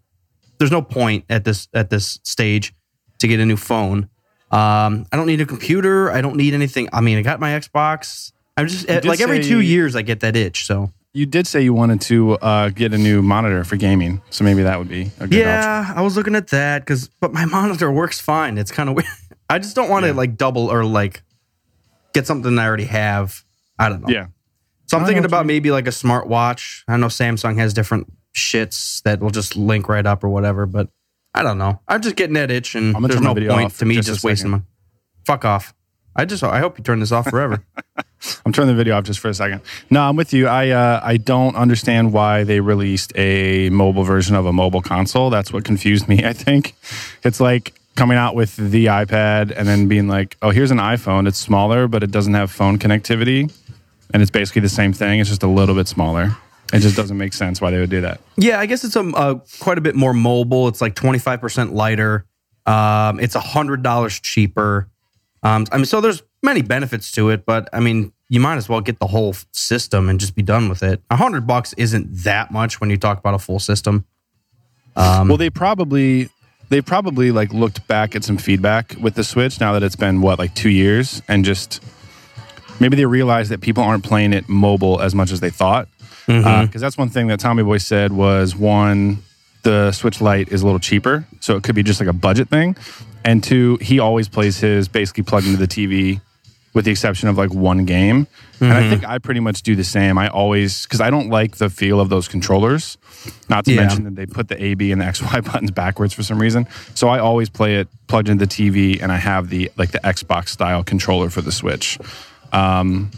there's 0.58 0.70
no 0.70 0.82
point 0.82 1.24
at 1.28 1.44
this 1.44 1.68
at 1.74 1.90
this 1.90 2.20
stage 2.22 2.72
to 3.18 3.26
get 3.28 3.40
a 3.40 3.46
new 3.46 3.56
phone. 3.56 4.08
Um, 4.50 5.06
I 5.10 5.16
don't 5.16 5.26
need 5.26 5.40
a 5.40 5.46
computer. 5.46 6.10
I 6.10 6.20
don't 6.20 6.36
need 6.36 6.54
anything. 6.54 6.88
I 6.92 7.00
mean, 7.00 7.18
I 7.18 7.22
got 7.22 7.40
my 7.40 7.50
Xbox. 7.50 8.32
I'm 8.56 8.68
just 8.68 8.86
did 8.86 9.04
like 9.04 9.20
every 9.20 9.42
two 9.42 9.60
years 9.60 9.96
I 9.96 10.02
get 10.02 10.20
that 10.20 10.36
itch. 10.36 10.66
So 10.66 10.92
You 11.14 11.24
did 11.26 11.46
say 11.46 11.62
you 11.62 11.72
wanted 11.74 12.00
to 12.02 12.34
uh, 12.34 12.68
get 12.68 12.92
a 12.92 12.98
new 12.98 13.22
monitor 13.22 13.64
for 13.64 13.76
gaming, 13.76 14.20
so 14.30 14.44
maybe 14.44 14.62
that 14.62 14.78
would 14.78 14.88
be 14.88 15.10
a 15.18 15.26
good 15.26 15.26
option. 15.26 15.38
Yeah, 15.38 15.92
I 15.96 16.02
was 16.02 16.16
looking 16.16 16.34
at 16.34 16.48
that 16.48 16.82
because, 16.82 17.08
but 17.20 17.32
my 17.32 17.44
monitor 17.58 17.90
works 17.90 18.20
fine. 18.20 18.58
It's 18.58 18.70
kind 18.70 18.88
of 18.88 18.94
weird. 18.94 19.08
I 19.50 19.58
just 19.58 19.74
don't 19.74 19.88
want 19.88 20.04
to 20.04 20.08
Yeah. 20.08 20.16
like 20.16 20.36
double 20.36 20.70
or 20.70 20.84
like 20.84 21.22
get 22.12 22.26
something 22.26 22.58
I 22.58 22.66
already 22.66 22.84
have. 22.84 23.42
I 23.78 23.88
don't 23.88 24.02
know. 24.02 24.08
Yeah. 24.12 24.26
So 24.92 24.98
I'm 24.98 25.06
thinking 25.06 25.24
about 25.24 25.46
maybe 25.46 25.70
like 25.70 25.86
a 25.86 25.90
smartwatch. 25.90 26.82
I 26.86 26.98
know 26.98 27.06
Samsung 27.06 27.56
has 27.56 27.72
different 27.72 28.12
shits 28.36 29.02
that 29.04 29.20
will 29.20 29.30
just 29.30 29.56
link 29.56 29.88
right 29.88 30.04
up 30.04 30.22
or 30.22 30.28
whatever, 30.28 30.66
but 30.66 30.90
I 31.34 31.42
don't 31.42 31.56
know. 31.56 31.80
I'm 31.88 32.02
just 32.02 32.14
getting 32.14 32.34
that 32.34 32.50
itch, 32.50 32.74
and 32.74 32.94
there's 33.02 33.22
no 33.22 33.34
point 33.34 33.72
to 33.78 33.86
me 33.86 33.94
just 33.94 34.08
just, 34.08 34.22
wasting 34.22 34.50
my. 34.50 34.60
Fuck 35.24 35.46
off. 35.46 35.72
I 36.14 36.26
just 36.26 36.44
I 36.44 36.58
hope 36.58 36.76
you 36.76 36.84
turn 36.84 37.00
this 37.00 37.10
off 37.10 37.30
forever. 37.30 37.64
I'm 38.44 38.52
turning 38.52 38.68
the 38.68 38.74
video 38.74 38.94
off 38.94 39.04
just 39.04 39.18
for 39.18 39.30
a 39.30 39.34
second. 39.34 39.62
No, 39.88 40.02
I'm 40.02 40.14
with 40.14 40.34
you. 40.34 40.46
I 40.46 40.68
uh, 40.68 41.00
I 41.02 41.16
don't 41.16 41.56
understand 41.56 42.12
why 42.12 42.44
they 42.44 42.60
released 42.60 43.14
a 43.16 43.70
mobile 43.70 44.04
version 44.04 44.36
of 44.36 44.44
a 44.44 44.52
mobile 44.52 44.82
console. 44.82 45.30
That's 45.30 45.54
what 45.54 45.64
confused 45.64 46.06
me. 46.06 46.22
I 46.26 46.34
think 46.34 46.74
it's 47.24 47.40
like 47.40 47.72
coming 47.94 48.18
out 48.18 48.34
with 48.34 48.56
the 48.56 48.86
iPad 48.86 49.54
and 49.56 49.66
then 49.66 49.88
being 49.88 50.06
like, 50.06 50.36
"Oh, 50.42 50.50
here's 50.50 50.70
an 50.70 50.76
iPhone. 50.76 51.26
It's 51.26 51.38
smaller, 51.38 51.88
but 51.88 52.02
it 52.02 52.10
doesn't 52.10 52.34
have 52.34 52.50
phone 52.50 52.78
connectivity, 52.78 53.50
and 54.12 54.22
it's 54.22 54.30
basically 54.30 54.62
the 54.62 54.68
same 54.68 54.92
thing. 54.92 55.20
It's 55.20 55.28
just 55.28 55.42
a 55.42 55.48
little 55.48 55.74
bit 55.74 55.88
smaller." 55.88 56.36
It 56.72 56.80
just 56.80 56.96
doesn't 56.96 57.18
make 57.18 57.34
sense 57.34 57.60
why 57.60 57.70
they 57.70 57.78
would 57.78 57.90
do 57.90 58.00
that. 58.00 58.20
Yeah, 58.36 58.58
I 58.58 58.64
guess 58.64 58.82
it's 58.82 58.96
a, 58.96 59.00
uh, 59.00 59.40
quite 59.60 59.76
a 59.76 59.82
bit 59.82 59.94
more 59.94 60.14
mobile. 60.14 60.68
It's 60.68 60.80
like 60.80 60.94
25% 60.94 61.72
lighter. 61.72 62.24
Um, 62.64 63.20
it's 63.20 63.36
$100 63.36 64.22
cheaper. 64.22 64.88
Um, 65.42 65.66
I 65.70 65.76
mean, 65.76 65.84
so 65.84 66.00
there's 66.00 66.22
many 66.42 66.62
benefits 66.62 67.12
to 67.12 67.28
it, 67.28 67.44
but 67.44 67.68
I 67.74 67.80
mean, 67.80 68.12
you 68.30 68.40
might 68.40 68.56
as 68.56 68.70
well 68.70 68.80
get 68.80 69.00
the 69.00 69.08
whole 69.08 69.34
system 69.52 70.08
and 70.08 70.18
just 70.18 70.34
be 70.34 70.42
done 70.42 70.70
with 70.70 70.82
it. 70.82 71.02
A 71.10 71.16
hundred 71.16 71.46
bucks 71.46 71.74
isn't 71.74 72.08
that 72.24 72.50
much 72.50 72.80
when 72.80 72.88
you 72.88 72.96
talk 72.96 73.18
about 73.18 73.34
a 73.34 73.38
full 73.38 73.58
system. 73.58 74.06
Um, 74.96 75.28
Well, 75.28 75.36
they 75.36 75.50
probably 75.50 76.30
they 76.70 76.80
probably 76.80 77.30
like 77.32 77.52
looked 77.52 77.86
back 77.86 78.16
at 78.16 78.24
some 78.24 78.38
feedback 78.38 78.96
with 78.98 79.14
the 79.14 79.24
Switch 79.24 79.60
now 79.60 79.74
that 79.74 79.82
it's 79.82 79.96
been 79.96 80.22
what 80.22 80.38
like 80.38 80.54
two 80.54 80.70
years, 80.70 81.20
and 81.28 81.44
just 81.44 81.82
maybe 82.82 82.96
they 82.96 83.06
realized 83.06 83.50
that 83.50 83.62
people 83.62 83.82
aren't 83.82 84.04
playing 84.04 84.34
it 84.34 84.48
mobile 84.48 85.00
as 85.00 85.14
much 85.14 85.30
as 85.32 85.40
they 85.40 85.50
thought. 85.50 85.88
Uh, 86.28 86.32
mm-hmm. 86.32 86.66
Because 86.66 86.82
that's 86.82 86.98
one 86.98 87.08
thing 87.08 87.28
that 87.28 87.40
Tommy 87.40 87.62
Boy 87.62 87.78
said 87.78 88.12
was 88.12 88.54
one, 88.54 89.22
the 89.62 89.92
Switch 89.92 90.20
Lite 90.20 90.48
is 90.48 90.62
a 90.62 90.64
little 90.66 90.80
cheaper, 90.80 91.24
so 91.40 91.56
it 91.56 91.62
could 91.62 91.74
be 91.74 91.82
just 91.82 92.00
like 92.00 92.08
a 92.08 92.12
budget 92.12 92.48
thing, 92.48 92.76
and 93.24 93.42
two, 93.42 93.78
he 93.80 93.98
always 93.98 94.28
plays 94.28 94.58
his 94.58 94.88
basically 94.88 95.22
plugged 95.22 95.46
into 95.46 95.58
the 95.58 95.68
TV. 95.68 96.20
With 96.74 96.86
the 96.86 96.90
exception 96.90 97.28
of 97.28 97.36
like 97.36 97.52
one 97.52 97.84
game, 97.84 98.26
and 98.58 98.72
I 98.72 98.80
mm-hmm. 98.80 98.90
think 98.90 99.04
I 99.06 99.18
pretty 99.18 99.40
much 99.40 99.60
do 99.60 99.76
the 99.76 99.84
same. 99.84 100.16
I 100.16 100.28
always 100.28 100.84
because 100.84 101.02
I 101.02 101.10
don't 101.10 101.28
like 101.28 101.58
the 101.58 101.68
feel 101.68 102.00
of 102.00 102.08
those 102.08 102.28
controllers. 102.28 102.96
Not 103.50 103.66
to 103.66 103.74
Yeah. 103.74 103.82
mention 103.82 104.04
that 104.04 104.16
they 104.16 104.24
put 104.24 104.48
the 104.48 104.56
A, 104.62 104.72
B, 104.72 104.90
and 104.90 104.98
the 104.98 105.04
X, 105.04 105.20
Y 105.34 105.40
buttons 105.42 105.70
backwards 105.70 106.14
for 106.14 106.22
some 106.22 106.40
reason. 106.40 106.66
So 106.94 107.08
I 107.08 107.18
always 107.18 107.50
play 107.50 107.76
it 107.76 107.88
plugged 108.06 108.30
into 108.30 108.46
the 108.46 108.50
TV, 108.50 109.02
and 109.02 109.12
I 109.12 109.18
have 109.18 109.50
the 109.50 109.70
like 109.76 109.90
the 109.90 109.98
Xbox 109.98 110.48
style 110.48 110.82
controller 110.82 111.28
for 111.28 111.42
the 111.42 111.52
Switch. 111.52 111.98
Um, 112.52 113.10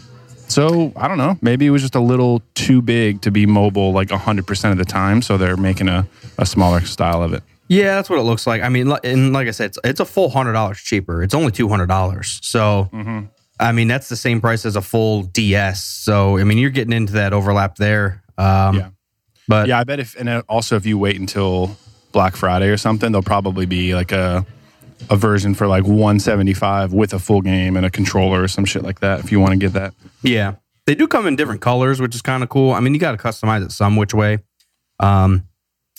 so 0.47 0.93
I 0.95 1.07
don't 1.07 1.17
know. 1.17 1.37
Maybe 1.41 1.65
it 1.65 1.71
was 1.71 1.81
just 1.81 1.95
a 1.95 1.99
little 1.99 2.41
too 2.53 2.81
big 2.81 3.21
to 3.21 3.31
be 3.31 3.45
mobile 3.45 3.91
like 3.91 4.11
hundred 4.11 4.47
percent 4.47 4.71
of 4.71 4.77
the 4.77 4.85
time. 4.85 5.21
So 5.21 5.37
they're 5.37 5.57
making 5.57 5.89
a, 5.89 6.07
a 6.37 6.45
smaller 6.45 6.81
style 6.81 7.23
of 7.23 7.33
it. 7.33 7.43
yeah, 7.67 7.95
that's 7.95 8.09
what 8.09 8.19
it 8.19 8.23
looks 8.23 8.45
like. 8.45 8.61
I 8.61 8.69
mean, 8.69 8.91
and 9.03 9.33
like 9.33 9.47
I 9.47 9.51
said, 9.51 9.67
it's, 9.67 9.79
it's 9.83 9.99
a 9.99 10.05
full 10.05 10.29
hundred 10.29 10.53
dollars 10.53 10.79
cheaper. 10.79 11.23
It's 11.23 11.33
only 11.33 11.51
two 11.51 11.67
hundred 11.67 11.87
dollars. 11.87 12.39
So, 12.43 12.89
I 13.59 13.71
mean, 13.71 13.87
that's 13.87 14.07
the 14.09 14.15
same 14.15 14.39
price 14.39 14.65
as 14.65 14.75
a 14.75 14.81
full 14.81 15.23
DS. 15.23 15.83
So, 15.83 16.37
I 16.37 16.43
mean, 16.43 16.57
you're 16.57 16.69
getting 16.69 16.93
into 16.93 17.13
that 17.13 17.33
overlap 17.33 17.75
there. 17.77 18.21
Um, 18.37 18.75
Yeah. 18.75 18.89
But 19.47 19.67
Yeah, 19.67 19.79
I 19.79 19.83
bet 19.83 19.99
if 19.99 20.15
and 20.15 20.27
uh, 20.29 20.43
also 20.49 20.75
if 20.75 20.85
you 20.85 20.97
wait 20.97 21.19
until 21.19 21.77
Black 22.11 22.35
Friday 22.35 22.67
or 22.69 22.77
something, 22.77 23.11
there'll 23.11 23.23
probably 23.23 23.65
be 23.65 23.93
like 23.95 24.11
a 24.11 24.45
a 25.09 25.15
version 25.15 25.53
for 25.53 25.67
like 25.67 25.83
175 25.83 26.93
with 26.93 27.13
a 27.13 27.19
full 27.19 27.41
game 27.41 27.77
and 27.77 27.85
a 27.85 27.89
controller 27.89 28.43
or 28.43 28.47
some 28.47 28.65
shit 28.65 28.83
like 28.83 28.99
that 28.99 29.19
if 29.19 29.31
you 29.31 29.39
want 29.39 29.51
to 29.51 29.57
get 29.57 29.73
that. 29.73 29.93
Yeah. 30.23 30.55
They 30.85 30.95
do 30.95 31.07
come 31.07 31.25
in 31.25 31.35
different 31.35 31.61
colors, 31.61 31.99
which 31.99 32.13
is 32.13 32.21
kind 32.21 32.43
of 32.43 32.49
cool. 32.49 32.71
I 32.71 32.79
mean, 32.79 32.93
you 32.93 32.99
got 32.99 33.11
to 33.11 33.17
customize 33.17 33.65
it 33.65 33.71
some 33.71 33.95
which 33.95 34.13
way. 34.13 34.39
Um, 34.99 35.47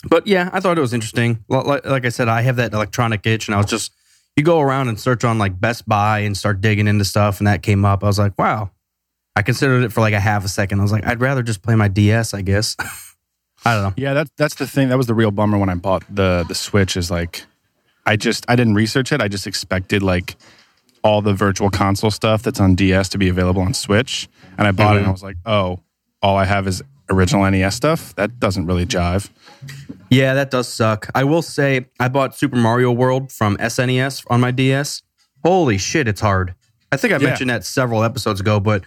but 0.07 0.27
yeah, 0.27 0.49
I 0.53 0.59
thought 0.59 0.77
it 0.77 0.81
was 0.81 0.93
interesting. 0.93 1.43
Like, 1.49 1.85
like 1.85 2.05
I 2.05 2.09
said, 2.09 2.27
I 2.29 2.41
have 2.41 2.55
that 2.57 2.73
electronic 2.73 3.25
itch, 3.25 3.47
and 3.47 3.55
I 3.55 3.57
was 3.57 3.65
just, 3.65 3.91
you 4.35 4.43
go 4.43 4.59
around 4.59 4.87
and 4.87 4.99
search 4.99 5.23
on 5.23 5.39
like 5.39 5.59
Best 5.59 5.87
Buy 5.87 6.19
and 6.19 6.37
start 6.37 6.61
digging 6.61 6.87
into 6.87 7.03
stuff, 7.03 7.39
and 7.39 7.47
that 7.47 7.63
came 7.63 7.83
up. 7.83 8.03
I 8.03 8.07
was 8.07 8.19
like, 8.19 8.37
wow. 8.37 8.71
I 9.35 9.41
considered 9.41 9.83
it 9.83 9.91
for 9.91 10.01
like 10.01 10.13
a 10.13 10.19
half 10.19 10.45
a 10.45 10.47
second. 10.47 10.79
I 10.79 10.83
was 10.83 10.91
like, 10.91 11.05
I'd 11.05 11.21
rather 11.21 11.43
just 11.43 11.61
play 11.61 11.75
my 11.75 11.87
DS, 11.87 12.33
I 12.33 12.41
guess. 12.41 12.75
I 13.65 13.73
don't 13.73 13.83
know. 13.83 13.93
Yeah, 13.97 14.13
that's 14.13 14.31
that's 14.37 14.55
the 14.55 14.65
thing. 14.65 14.89
That 14.89 14.97
was 14.97 15.07
the 15.07 15.13
real 15.13 15.29
bummer 15.29 15.57
when 15.57 15.69
I 15.69 15.75
bought 15.75 16.03
the 16.09 16.45
the 16.47 16.55
Switch. 16.55 16.95
Is 16.95 17.11
like, 17.11 17.43
I 18.07 18.15
just 18.15 18.45
I 18.47 18.55
didn't 18.55 18.73
research 18.73 19.11
it. 19.11 19.21
I 19.21 19.27
just 19.27 19.45
expected 19.45 20.01
like 20.01 20.35
all 21.03 21.21
the 21.21 21.33
virtual 21.33 21.69
console 21.69 22.09
stuff 22.11 22.41
that's 22.41 22.59
on 22.59 22.73
DS 22.75 23.09
to 23.09 23.17
be 23.17 23.29
available 23.29 23.61
on 23.61 23.73
Switch, 23.73 24.27
and 24.57 24.67
I 24.67 24.71
bought 24.71 24.95
it 24.95 24.99
and 24.99 25.07
I 25.07 25.11
was 25.11 25.21
like, 25.23 25.37
oh, 25.45 25.79
all 26.23 26.35
I 26.37 26.45
have 26.45 26.67
is 26.67 26.81
original 27.09 27.49
NES 27.49 27.75
stuff. 27.75 28.15
That 28.15 28.39
doesn't 28.39 28.65
really 28.65 28.85
jive. 28.85 29.29
Yeah, 30.09 30.33
that 30.33 30.49
does 30.51 30.67
suck. 30.67 31.09
I 31.13 31.23
will 31.23 31.41
say 31.41 31.85
I 31.99 32.07
bought 32.07 32.35
Super 32.35 32.55
Mario 32.55 32.91
World 32.91 33.31
from 33.31 33.57
SNES 33.57 34.25
on 34.29 34.39
my 34.41 34.51
DS. 34.51 35.03
Holy 35.43 35.77
shit, 35.77 36.07
it's 36.07 36.21
hard. 36.21 36.55
I 36.91 36.97
think 36.97 37.13
I 37.13 37.17
Yeah. 37.17 37.27
mentioned 37.27 37.49
that 37.49 37.65
several 37.65 38.03
episodes 38.03 38.39
ago, 38.39 38.59
but 38.59 38.83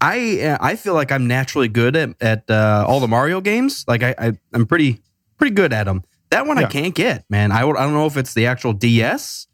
I 0.00 0.40
uh, 0.40 0.58
I 0.60 0.76
feel 0.76 0.94
like 0.94 1.12
I'm 1.12 1.26
naturally 1.26 1.68
good 1.68 1.94
at, 1.96 2.10
at 2.20 2.50
uh, 2.50 2.84
all 2.88 3.00
the 3.00 3.08
Mario 3.08 3.40
games. 3.40 3.84
Like 3.86 4.02
I, 4.02 4.14
I 4.18 4.32
I'm 4.52 4.66
pretty 4.66 5.00
pretty 5.36 5.54
good 5.54 5.72
at 5.72 5.84
them. 5.84 6.02
That 6.32 6.46
one 6.46 6.58
I 6.58 6.64
can't 6.64 6.94
get, 6.94 7.24
man. 7.28 7.52
I 7.52 7.60
I 7.60 7.62
don't 7.62 7.92
know 7.92 8.06
if 8.06 8.16
it's 8.16 8.34
the 8.34 8.46
actual 8.46 8.72
DS. 8.72 9.46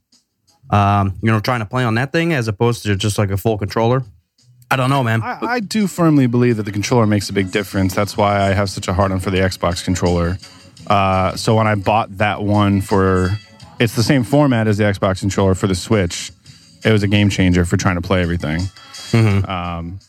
Um, 0.70 1.14
you 1.22 1.30
know, 1.30 1.40
trying 1.40 1.60
to 1.60 1.66
play 1.66 1.82
on 1.82 1.94
that 1.94 2.12
thing 2.12 2.32
as 2.32 2.46
opposed 2.46 2.82
to 2.84 2.94
just 2.94 3.18
like 3.18 3.30
a 3.30 3.36
full 3.36 3.58
controller. 3.58 4.02
I 4.70 4.76
don't 4.76 4.90
know, 4.90 5.02
man. 5.02 5.22
I, 5.22 5.38
I 5.40 5.60
do 5.60 5.86
firmly 5.86 6.26
believe 6.26 6.58
that 6.58 6.64
the 6.64 6.72
controller 6.72 7.06
makes 7.06 7.30
a 7.30 7.32
big 7.32 7.50
difference. 7.50 7.94
That's 7.94 8.16
why 8.16 8.48
I 8.48 8.52
have 8.52 8.68
such 8.68 8.86
a 8.86 8.92
hard 8.92 9.12
on 9.12 9.20
for 9.20 9.30
the 9.30 9.38
Xbox 9.38 9.82
controller. 9.82 10.36
Uh, 10.86 11.34
so 11.36 11.56
when 11.56 11.66
I 11.66 11.74
bought 11.74 12.18
that 12.18 12.42
one 12.42 12.82
for, 12.82 13.30
it's 13.80 13.96
the 13.96 14.02
same 14.02 14.24
format 14.24 14.68
as 14.68 14.76
the 14.76 14.84
Xbox 14.84 15.20
controller 15.20 15.54
for 15.54 15.66
the 15.66 15.74
Switch. 15.74 16.30
It 16.84 16.92
was 16.92 17.02
a 17.02 17.08
game 17.08 17.30
changer 17.30 17.64
for 17.64 17.76
trying 17.78 17.96
to 17.96 18.02
play 18.02 18.22
everything. 18.22 18.60
Um, 19.14 20.00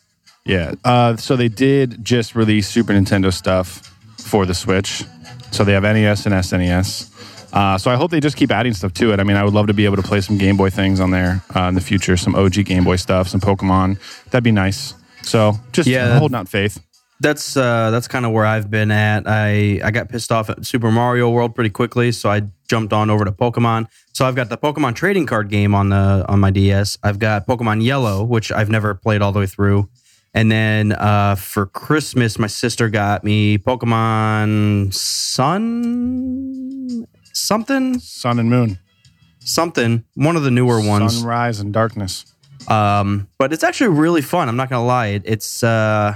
yeah. 0.45 0.73
Uh, 0.83 1.15
so 1.15 1.35
they 1.35 1.47
did 1.47 2.03
just 2.03 2.35
release 2.35 2.67
Super 2.67 2.93
Nintendo 2.93 3.33
stuff 3.33 3.91
for 4.17 4.45
the 4.45 4.53
Switch. 4.53 5.03
So 5.51 5.63
they 5.63 5.73
have 5.73 5.83
NES 5.83 6.25
and 6.25 6.35
SNES. 6.35 7.09
Uh, 7.53 7.77
so 7.77 7.89
I 7.89 7.95
hope 7.95 8.11
they 8.11 8.19
just 8.19 8.37
keep 8.37 8.51
adding 8.51 8.73
stuff 8.73 8.93
to 8.93 9.11
it. 9.11 9.19
I 9.19 9.23
mean, 9.23 9.35
I 9.35 9.43
would 9.43 9.53
love 9.53 9.67
to 9.67 9.73
be 9.73 9.85
able 9.85 9.95
to 9.95 10.03
play 10.03 10.21
some 10.21 10.37
Game 10.37 10.55
Boy 10.55 10.69
things 10.69 10.99
on 10.99 11.09
there 11.11 11.41
uh, 11.55 11.61
in 11.63 11.75
the 11.75 11.81
future, 11.81 12.15
some 12.15 12.35
OG 12.35 12.63
Game 12.65 12.83
Boy 12.83 12.95
stuff, 12.97 13.27
some 13.27 13.41
Pokemon. 13.41 13.97
That'd 14.25 14.43
be 14.43 14.51
nice. 14.51 14.93
So 15.23 15.53
just 15.71 15.89
Yeah. 15.89 16.19
holding 16.19 16.35
out 16.35 16.47
faith. 16.47 16.79
that's 17.21 17.57
uh 17.57 17.91
that's 17.91 18.07
kind 18.07 18.25
of 18.25 18.31
where 18.31 18.45
I've 18.45 18.69
been 18.71 18.91
at. 18.91 19.23
I 19.27 19.81
I 19.83 19.91
got 19.91 20.07
pissed 20.07 20.31
off 20.31 20.49
at 20.49 20.65
Super 20.65 20.89
Mario 20.89 21.29
World 21.29 21.53
pretty 21.53 21.69
quickly, 21.69 22.13
so 22.13 22.29
I 22.29 22.43
jumped 22.69 22.93
on 22.93 23.09
over 23.09 23.25
to 23.25 23.31
Pokemon. 23.33 23.87
So 24.13 24.25
I've 24.25 24.35
got 24.35 24.47
the 24.49 24.57
Pokemon 24.57 24.95
trading 24.95 25.25
card 25.25 25.49
game 25.49 25.75
on 25.75 25.89
the 25.89 26.23
on 26.29 26.39
my 26.39 26.49
DS. 26.51 26.97
I've 27.03 27.19
got 27.19 27.45
Pokemon 27.45 27.83
Yellow, 27.83 28.23
which 28.23 28.51
I've 28.53 28.69
never 28.69 28.93
played 28.95 29.21
all 29.21 29.33
the 29.33 29.39
way 29.39 29.47
through. 29.47 29.89
And 30.33 30.51
then 30.51 30.91
uh, 30.91 31.35
for 31.35 31.65
Christmas, 31.65 32.37
my 32.37 32.47
sister 32.47 32.87
got 32.89 33.23
me 33.23 33.57
Pokemon 33.57 34.93
Sun 34.93 36.49
something 37.33 37.99
Sun 37.99 38.39
and 38.39 38.49
Moon, 38.49 38.79
something 39.39 40.03
one 40.15 40.35
of 40.35 40.43
the 40.43 40.51
newer 40.51 40.81
ones. 40.85 41.17
Sunrise 41.17 41.59
and 41.59 41.73
Darkness. 41.73 42.25
Um, 42.67 43.27
but 43.37 43.53
it's 43.53 43.63
actually 43.63 43.89
really 43.89 44.21
fun. 44.21 44.49
I'm 44.49 44.55
not 44.57 44.69
gonna 44.69 44.85
lie. 44.85 45.07
It, 45.07 45.23
it's 45.25 45.63
uh, 45.63 46.15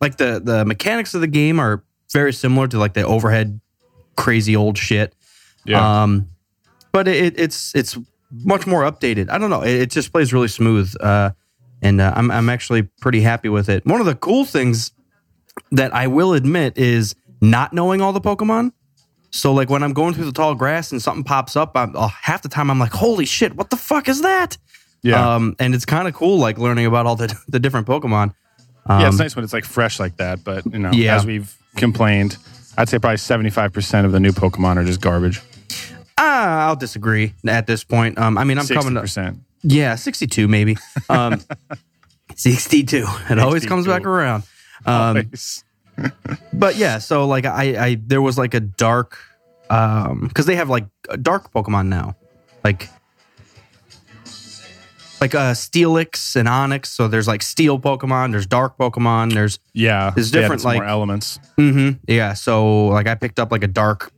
like 0.00 0.16
the 0.16 0.40
the 0.42 0.64
mechanics 0.64 1.14
of 1.14 1.20
the 1.20 1.26
game 1.26 1.60
are 1.60 1.84
very 2.12 2.32
similar 2.32 2.66
to 2.68 2.78
like 2.78 2.94
the 2.94 3.06
overhead 3.06 3.60
crazy 4.16 4.56
old 4.56 4.76
shit. 4.76 5.14
Yeah. 5.64 6.02
Um, 6.02 6.28
but 6.90 7.08
it, 7.08 7.38
it's 7.38 7.74
it's 7.74 7.96
much 8.30 8.66
more 8.66 8.82
updated. 8.82 9.30
I 9.30 9.38
don't 9.38 9.50
know. 9.50 9.62
It, 9.62 9.82
it 9.82 9.90
just 9.90 10.12
plays 10.12 10.32
really 10.32 10.48
smooth. 10.48 10.92
Uh, 11.00 11.30
and 11.82 12.00
uh, 12.00 12.12
I'm 12.16 12.30
I'm 12.30 12.48
actually 12.48 12.82
pretty 13.00 13.20
happy 13.20 13.48
with 13.50 13.68
it. 13.68 13.84
One 13.84 14.00
of 14.00 14.06
the 14.06 14.14
cool 14.14 14.44
things 14.44 14.92
that 15.72 15.94
I 15.94 16.06
will 16.06 16.32
admit 16.32 16.78
is 16.78 17.14
not 17.40 17.72
knowing 17.72 18.00
all 18.00 18.12
the 18.12 18.20
Pokemon. 18.20 18.72
So 19.30 19.52
like 19.52 19.68
when 19.70 19.82
I'm 19.82 19.92
going 19.92 20.14
through 20.14 20.26
the 20.26 20.32
tall 20.32 20.54
grass 20.54 20.92
and 20.92 21.00
something 21.02 21.24
pops 21.24 21.56
up, 21.56 21.72
I'm, 21.76 21.94
uh, 21.96 22.08
half 22.08 22.42
the 22.42 22.48
time 22.48 22.70
I'm 22.70 22.78
like, 22.78 22.92
"Holy 22.92 23.24
shit! 23.26 23.54
What 23.56 23.70
the 23.70 23.76
fuck 23.76 24.08
is 24.08 24.22
that?" 24.22 24.56
yeah. 25.02 25.34
Um, 25.34 25.56
and 25.58 25.74
it's 25.74 25.84
kind 25.84 26.06
of 26.06 26.14
cool, 26.14 26.38
like 26.38 26.58
learning 26.58 26.86
about 26.86 27.06
all 27.06 27.16
the 27.16 27.34
the 27.48 27.58
different 27.58 27.86
Pokemon. 27.86 28.34
Um, 28.86 29.00
yeah, 29.00 29.08
it's 29.08 29.18
nice 29.18 29.34
when 29.36 29.44
it's 29.44 29.52
like 29.52 29.64
fresh 29.64 30.00
like 30.00 30.16
that. 30.16 30.42
But, 30.42 30.66
you 30.66 30.78
know, 30.80 30.90
Yeah. 30.90 31.14
as 31.16 31.24
we've 31.24 31.54
complained, 31.76 32.36
I'd 32.76 32.88
say 32.88 32.98
probably 32.98 33.16
75% 33.18 34.04
of 34.04 34.10
the 34.10 34.18
new 34.18 34.32
Pokemon 34.32 34.76
are 34.76 34.84
just 34.84 35.00
garbage. 35.00 35.40
ah, 36.18 36.66
I'll 36.66 36.74
disagree 36.76 37.32
at 37.46 37.66
this 37.68 37.84
point. 37.84 38.18
Um, 38.18 38.36
I 38.36 38.42
mean, 38.44 38.58
I'm 38.58 38.66
coming 38.66 38.94
to 38.94 39.00
60%. 39.02 39.38
Yeah, 39.62 39.94
62 39.94 40.48
maybe. 40.48 40.76
Um, 41.08 41.40
62. 42.36 43.04
It 43.30 43.38
always 43.38 43.66
comes 43.66 43.86
back 43.86 44.04
around. 44.06 44.42
Um, 44.86 45.30
but 46.52 46.76
yeah, 46.76 46.98
so 46.98 47.26
like 47.26 47.44
I, 47.46 47.86
I 47.86 47.98
there 48.04 48.22
was 48.22 48.38
like 48.38 48.54
a 48.54 48.60
dark, 48.60 49.18
um, 49.70 50.26
because 50.28 50.46
they 50.46 50.56
have 50.56 50.68
like 50.68 50.86
a 51.08 51.16
dark 51.16 51.52
Pokemon 51.52 51.88
now, 51.88 52.16
like. 52.64 52.88
Like 55.20 55.36
uh, 55.36 55.52
Steelix 55.52 56.34
and 56.34 56.48
Onix, 56.48 56.86
so 56.86 57.06
there's 57.06 57.28
like 57.28 57.42
steel 57.42 57.78
Pokemon, 57.78 58.32
there's 58.32 58.44
dark 58.44 58.76
Pokemon, 58.76 59.32
there's 59.32 59.60
yeah. 59.72 60.10
There's 60.12 60.32
different, 60.32 60.64
more 60.64 60.74
like- 60.74 60.82
elements. 60.82 61.38
hmm 61.54 61.90
Yeah. 62.08 62.32
So 62.34 62.86
like 62.88 63.06
I 63.06 63.14
picked 63.14 63.38
up 63.38 63.52
like 63.52 63.62
a 63.62 63.68
dark 63.68 64.10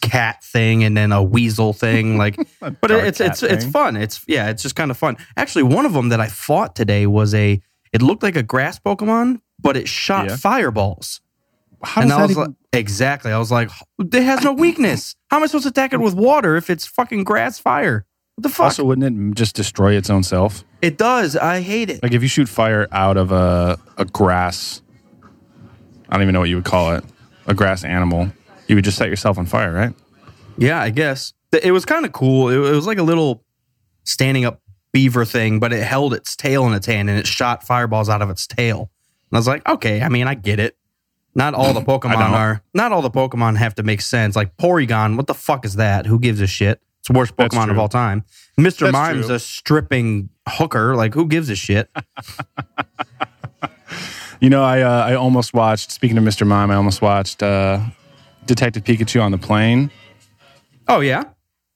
cat 0.00 0.42
thing 0.44 0.84
and 0.84 0.96
then 0.96 1.12
a 1.12 1.22
weasel 1.22 1.72
thing. 1.72 2.16
Like, 2.18 2.36
but 2.60 2.80
dark 2.82 3.04
it's 3.04 3.18
cat 3.18 3.28
it's 3.28 3.42
it's 3.42 3.64
fun. 3.64 3.96
It's 3.96 4.20
yeah. 4.26 4.48
It's 4.50 4.62
just 4.62 4.76
kind 4.76 4.90
of 4.90 4.96
fun. 4.96 5.16
Actually, 5.36 5.64
one 5.64 5.86
of 5.86 5.92
them 5.92 6.08
that 6.10 6.20
I 6.20 6.26
fought 6.28 6.74
today 6.76 7.06
was 7.06 7.34
a. 7.34 7.60
It 7.92 8.02
looked 8.02 8.22
like 8.22 8.36
a 8.36 8.42
grass 8.42 8.78
Pokemon, 8.78 9.40
but 9.60 9.76
it 9.76 9.88
shot 9.88 10.28
Yeah. 10.28 10.36
fireballs. 10.36 11.20
How 11.82 12.02
and 12.02 12.12
I 12.12 12.22
was 12.22 12.32
even, 12.32 12.42
like, 12.42 12.50
exactly. 12.72 13.30
I 13.32 13.38
was 13.38 13.50
like, 13.52 13.70
it 14.00 14.22
has 14.22 14.42
no 14.42 14.52
weakness. 14.66 15.14
How 15.30 15.36
am 15.38 15.44
I 15.44 15.46
supposed 15.46 15.62
to 15.62 15.68
attack 15.70 15.92
it 15.92 16.00
with 16.00 16.14
water 16.14 16.56
if 16.56 16.68
it's 16.70 16.84
fucking 16.86 17.24
grass 17.24 17.58
fire? 17.58 18.04
What 18.34 18.42
the 18.42 18.48
fuck? 18.50 18.64
also, 18.64 18.84
wouldn't 18.84 19.32
it 19.32 19.34
just 19.36 19.54
destroy 19.56 19.94
its 19.94 20.10
own 20.10 20.22
self? 20.22 20.64
it 20.82 20.96
does. 20.98 21.34
I 21.36 21.60
hate 21.60 21.88
it. 21.90 22.02
Like 22.02 22.12
if 22.12 22.22
you 22.22 22.28
shoot 22.28 22.48
fire 22.48 22.86
out 22.92 23.16
of 23.16 23.32
a, 23.32 23.78
a 23.96 24.04
grass, 24.04 24.80
I 26.08 26.14
don't 26.14 26.22
even 26.22 26.32
know 26.34 26.40
what 26.40 26.48
you 26.48 26.56
would 26.56 26.64
call 26.64 26.92
it, 26.94 27.04
a 27.46 27.54
grass 27.54 27.84
animal, 27.84 28.30
you 28.68 28.76
would 28.76 28.84
just 28.84 28.98
set 28.98 29.08
yourself 29.08 29.38
on 29.38 29.46
fire, 29.46 29.72
right? 29.72 29.94
Yeah, 30.56 30.80
I 30.80 30.90
guess 30.90 31.32
it 31.52 31.72
was 31.72 31.84
kind 31.84 32.04
of 32.04 32.12
cool. 32.12 32.50
It, 32.50 32.56
was 32.56 32.86
like 32.86 32.98
a 32.98 33.02
little 33.02 33.44
standing 34.04 34.44
up 34.44 34.60
beaver 34.92 35.24
thing, 35.24 35.60
but 35.60 35.72
it 35.72 35.82
held 35.82 36.14
its 36.14 36.36
tail 36.36 36.66
in 36.66 36.74
its 36.74 36.86
hand 36.86 37.08
and 37.08 37.18
it 37.18 37.26
shot 37.26 37.62
fireballs 37.62 38.08
out 38.08 38.22
of 38.22 38.30
its 38.30 38.46
tail. 38.46 38.90
And 39.30 39.36
I 39.36 39.38
was 39.38 39.46
like, 39.46 39.66
okay, 39.68 40.02
I 40.02 40.08
mean, 40.08 40.26
I 40.26 40.34
get 40.34 40.60
it. 40.60 40.76
Not 41.34 41.54
all 41.54 41.72
the 41.72 41.80
Pokemon 41.80 42.18
are. 42.18 42.62
Not 42.74 42.92
all 42.92 43.02
the 43.02 43.10
Pokemon 43.10 43.56
have 43.56 43.74
to 43.76 43.82
make 43.82 44.00
sense. 44.00 44.36
Like 44.36 44.56
Porygon, 44.56 45.16
what 45.16 45.26
the 45.26 45.34
fuck 45.34 45.64
is 45.64 45.76
that? 45.76 46.06
Who 46.06 46.18
gives 46.18 46.40
a 46.40 46.46
shit? 46.46 46.80
It's 47.00 47.08
the 47.08 47.14
worst 47.14 47.36
Pokemon 47.36 47.70
of 47.70 47.78
all 47.78 47.88
time. 47.88 48.24
Mr. 48.58 48.80
That's 48.80 48.92
Mime's 48.92 49.26
true. 49.26 49.36
a 49.36 49.38
stripping 49.38 50.30
hooker. 50.48 50.96
Like, 50.96 51.14
who 51.14 51.26
gives 51.26 51.48
a 51.48 51.56
shit? 51.56 51.90
You 54.40 54.50
know, 54.50 54.62
I 54.62 54.82
uh, 54.82 55.04
I 55.04 55.14
almost 55.14 55.52
watched. 55.52 55.90
Speaking 55.90 56.16
of 56.16 56.24
Mr. 56.24 56.46
Mime, 56.46 56.70
I 56.70 56.76
almost 56.76 57.02
watched 57.02 57.42
uh, 57.42 57.80
Detective 58.48 58.82
Pikachu 58.82 59.22
on 59.22 59.30
the 59.30 59.38
plane, 59.38 59.90
oh 60.88 60.98
yeah, 61.00 61.22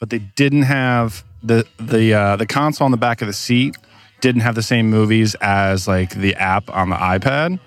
but 0.00 0.10
they 0.10 0.18
didn't 0.18 0.62
have 0.62 1.22
the 1.42 1.64
the 1.78 2.12
uh, 2.14 2.36
the 2.36 2.46
console 2.46 2.84
on 2.86 2.90
the 2.90 2.96
back 2.96 3.20
of 3.22 3.28
the 3.28 3.32
seat. 3.32 3.76
Didn't 4.20 4.40
have 4.42 4.54
the 4.56 4.62
same 4.62 4.88
movies 4.90 5.34
as 5.40 5.86
like 5.86 6.10
the 6.14 6.34
app 6.36 6.68
on 6.70 6.90
the 6.90 6.96
iPad. 6.96 7.60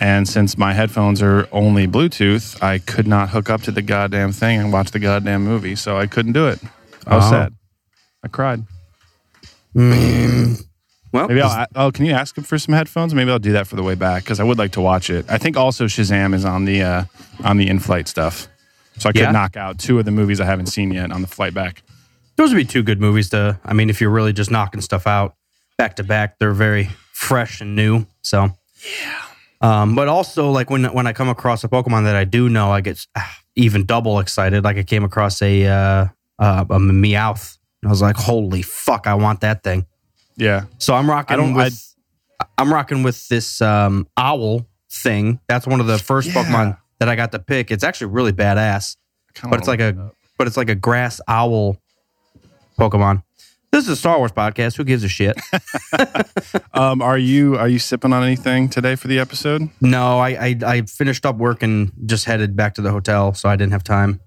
And 0.00 0.28
since 0.28 0.58
my 0.58 0.72
headphones 0.72 1.22
are 1.22 1.46
only 1.52 1.86
Bluetooth, 1.86 2.60
I 2.60 2.78
could 2.78 3.06
not 3.06 3.28
hook 3.30 3.48
up 3.48 3.62
to 3.62 3.70
the 3.70 3.82
goddamn 3.82 4.32
thing 4.32 4.58
and 4.58 4.72
watch 4.72 4.90
the 4.90 4.98
goddamn 4.98 5.44
movie. 5.44 5.76
So 5.76 5.96
I 5.96 6.08
couldn't 6.08 6.32
do 6.32 6.48
it. 6.48 6.58
I 7.06 7.14
was 7.16 7.24
Oh. 7.26 7.30
sad. 7.30 7.54
I 8.24 8.28
cried. 8.28 8.64
Well, 11.12 11.28
Maybe 11.28 11.40
I'll. 11.42 11.66
Oh, 11.74 11.90
can 11.92 12.06
you 12.06 12.12
ask 12.12 12.36
him 12.36 12.44
for 12.44 12.58
some 12.58 12.74
headphones? 12.74 13.14
Maybe 13.14 13.30
I'll 13.30 13.38
do 13.38 13.52
that 13.52 13.66
for 13.66 13.76
the 13.76 13.82
way 13.82 13.94
back 13.94 14.24
because 14.24 14.40
I 14.40 14.44
would 14.44 14.58
like 14.58 14.72
to 14.72 14.80
watch 14.80 15.10
it. 15.10 15.26
I 15.28 15.38
think 15.38 15.56
also 15.56 15.84
Shazam 15.86 16.34
is 16.34 16.44
on 16.44 16.64
the 16.64 16.82
uh, 16.82 17.04
on 17.44 17.56
the 17.58 17.68
in-flight 17.68 18.08
stuff, 18.08 18.48
so 18.98 19.08
I 19.08 19.12
could 19.12 19.20
Yeah? 19.22 19.32
knock 19.32 19.56
out 19.56 19.78
two 19.78 19.98
of 19.98 20.04
the 20.04 20.10
movies 20.10 20.40
I 20.40 20.44
haven't 20.46 20.66
seen 20.66 20.90
yet 20.92 21.12
on 21.12 21.20
the 21.22 21.28
flight 21.28 21.54
back. 21.54 21.82
those 22.36 22.50
would 22.50 22.56
be 22.58 22.64
two 22.64 22.82
good 22.82 23.00
movies 23.00 23.28
to. 23.30 23.58
I 23.64 23.72
mean, 23.74 23.90
if 23.90 24.00
you're 24.00 24.10
really 24.10 24.32
just 24.32 24.50
knocking 24.50 24.80
stuff 24.80 25.06
out 25.06 25.34
back 25.78 25.96
to 25.96 26.02
back, 26.04 26.38
they're 26.38 26.52
very 26.52 26.88
fresh 27.12 27.60
and 27.60 27.76
new. 27.76 28.06
So 28.22 28.50
yeah. 29.00 29.22
Um, 29.60 29.94
but 29.94 30.08
also, 30.08 30.50
like 30.50 30.70
when 30.70 30.84
when 30.92 31.06
I 31.06 31.12
come 31.12 31.28
across 31.28 31.62
a 31.62 31.68
Pokemon 31.68 32.04
that 32.04 32.16
I 32.16 32.24
do 32.24 32.48
know, 32.48 32.72
I 32.72 32.80
get 32.80 33.06
ah, 33.16 33.38
even 33.54 33.84
double 33.86 34.18
excited. 34.18 34.64
Like 34.64 34.76
I 34.76 34.82
came 34.82 35.04
across 35.04 35.40
a 35.42 35.66
uh, 35.66 36.06
uh, 36.38 36.64
a 36.68 36.78
Meowth, 36.80 37.58
and 37.82 37.88
I 37.88 37.90
was 37.90 38.02
like, 38.02 38.16
"Holy 38.16 38.62
fuck, 38.62 39.06
I 39.06 39.14
want 39.14 39.40
that 39.42 39.62
thing!" 39.62 39.86
Yeah, 40.42 40.64
So 40.78 40.94
I'm 40.94 41.08
rocking 41.08 41.34
I 41.34 41.36
don't- 41.36 41.54
with 41.54 41.94
I'm 42.58 42.72
rocking 42.72 43.02
with 43.04 43.28
this 43.28 43.60
um, 43.62 44.06
owl 44.16 44.66
thing. 44.90 45.38
That's 45.48 45.66
one 45.66 45.80
of 45.80 45.86
the 45.86 45.98
first 45.98 46.28
Yeah. 46.28 46.34
Pokemon 46.34 46.78
that 46.98 47.08
I 47.08 47.14
got 47.16 47.30
to 47.32 47.38
pick. 47.38 47.70
It's 47.70 47.84
actually 47.84 48.08
really 48.08 48.32
badass 48.32 48.96
but 49.48 49.58
it's 49.60 49.68
like 49.68 49.80
a 49.80 50.10
but 50.38 50.46
it's 50.48 50.56
like 50.56 50.68
a 50.68 50.74
grass 50.74 51.20
owl 51.28 51.76
Pokemon. 52.78 53.22
This 53.70 53.84
is 53.84 53.90
a 53.90 53.96
Star 53.96 54.18
Wars 54.18 54.32
podcast. 54.32 54.76
Who 54.76 54.84
gives 54.84 55.04
a 55.04 55.08
shit? 55.08 55.40
Um, 56.74 57.00
are 57.02 57.18
you 57.18 57.56
are 57.56 57.68
you 57.68 57.78
sipping 57.78 58.12
on 58.12 58.22
anything 58.24 58.68
today 58.68 58.96
for 58.96 59.06
the 59.08 59.18
episode? 59.18 59.68
no, 59.80 60.18
I, 60.18 60.30
I 60.30 60.56
I 60.66 60.82
finished 60.82 61.24
up 61.26 61.36
work 61.36 61.62
and 61.62 61.92
just 62.06 62.24
headed 62.24 62.56
back 62.56 62.74
to 62.74 62.82
the 62.82 62.90
hotel, 62.90 63.34
so 63.34 63.48
I 63.48 63.56
didn't 63.56 63.72
have 63.72 63.84
time. 63.84 64.20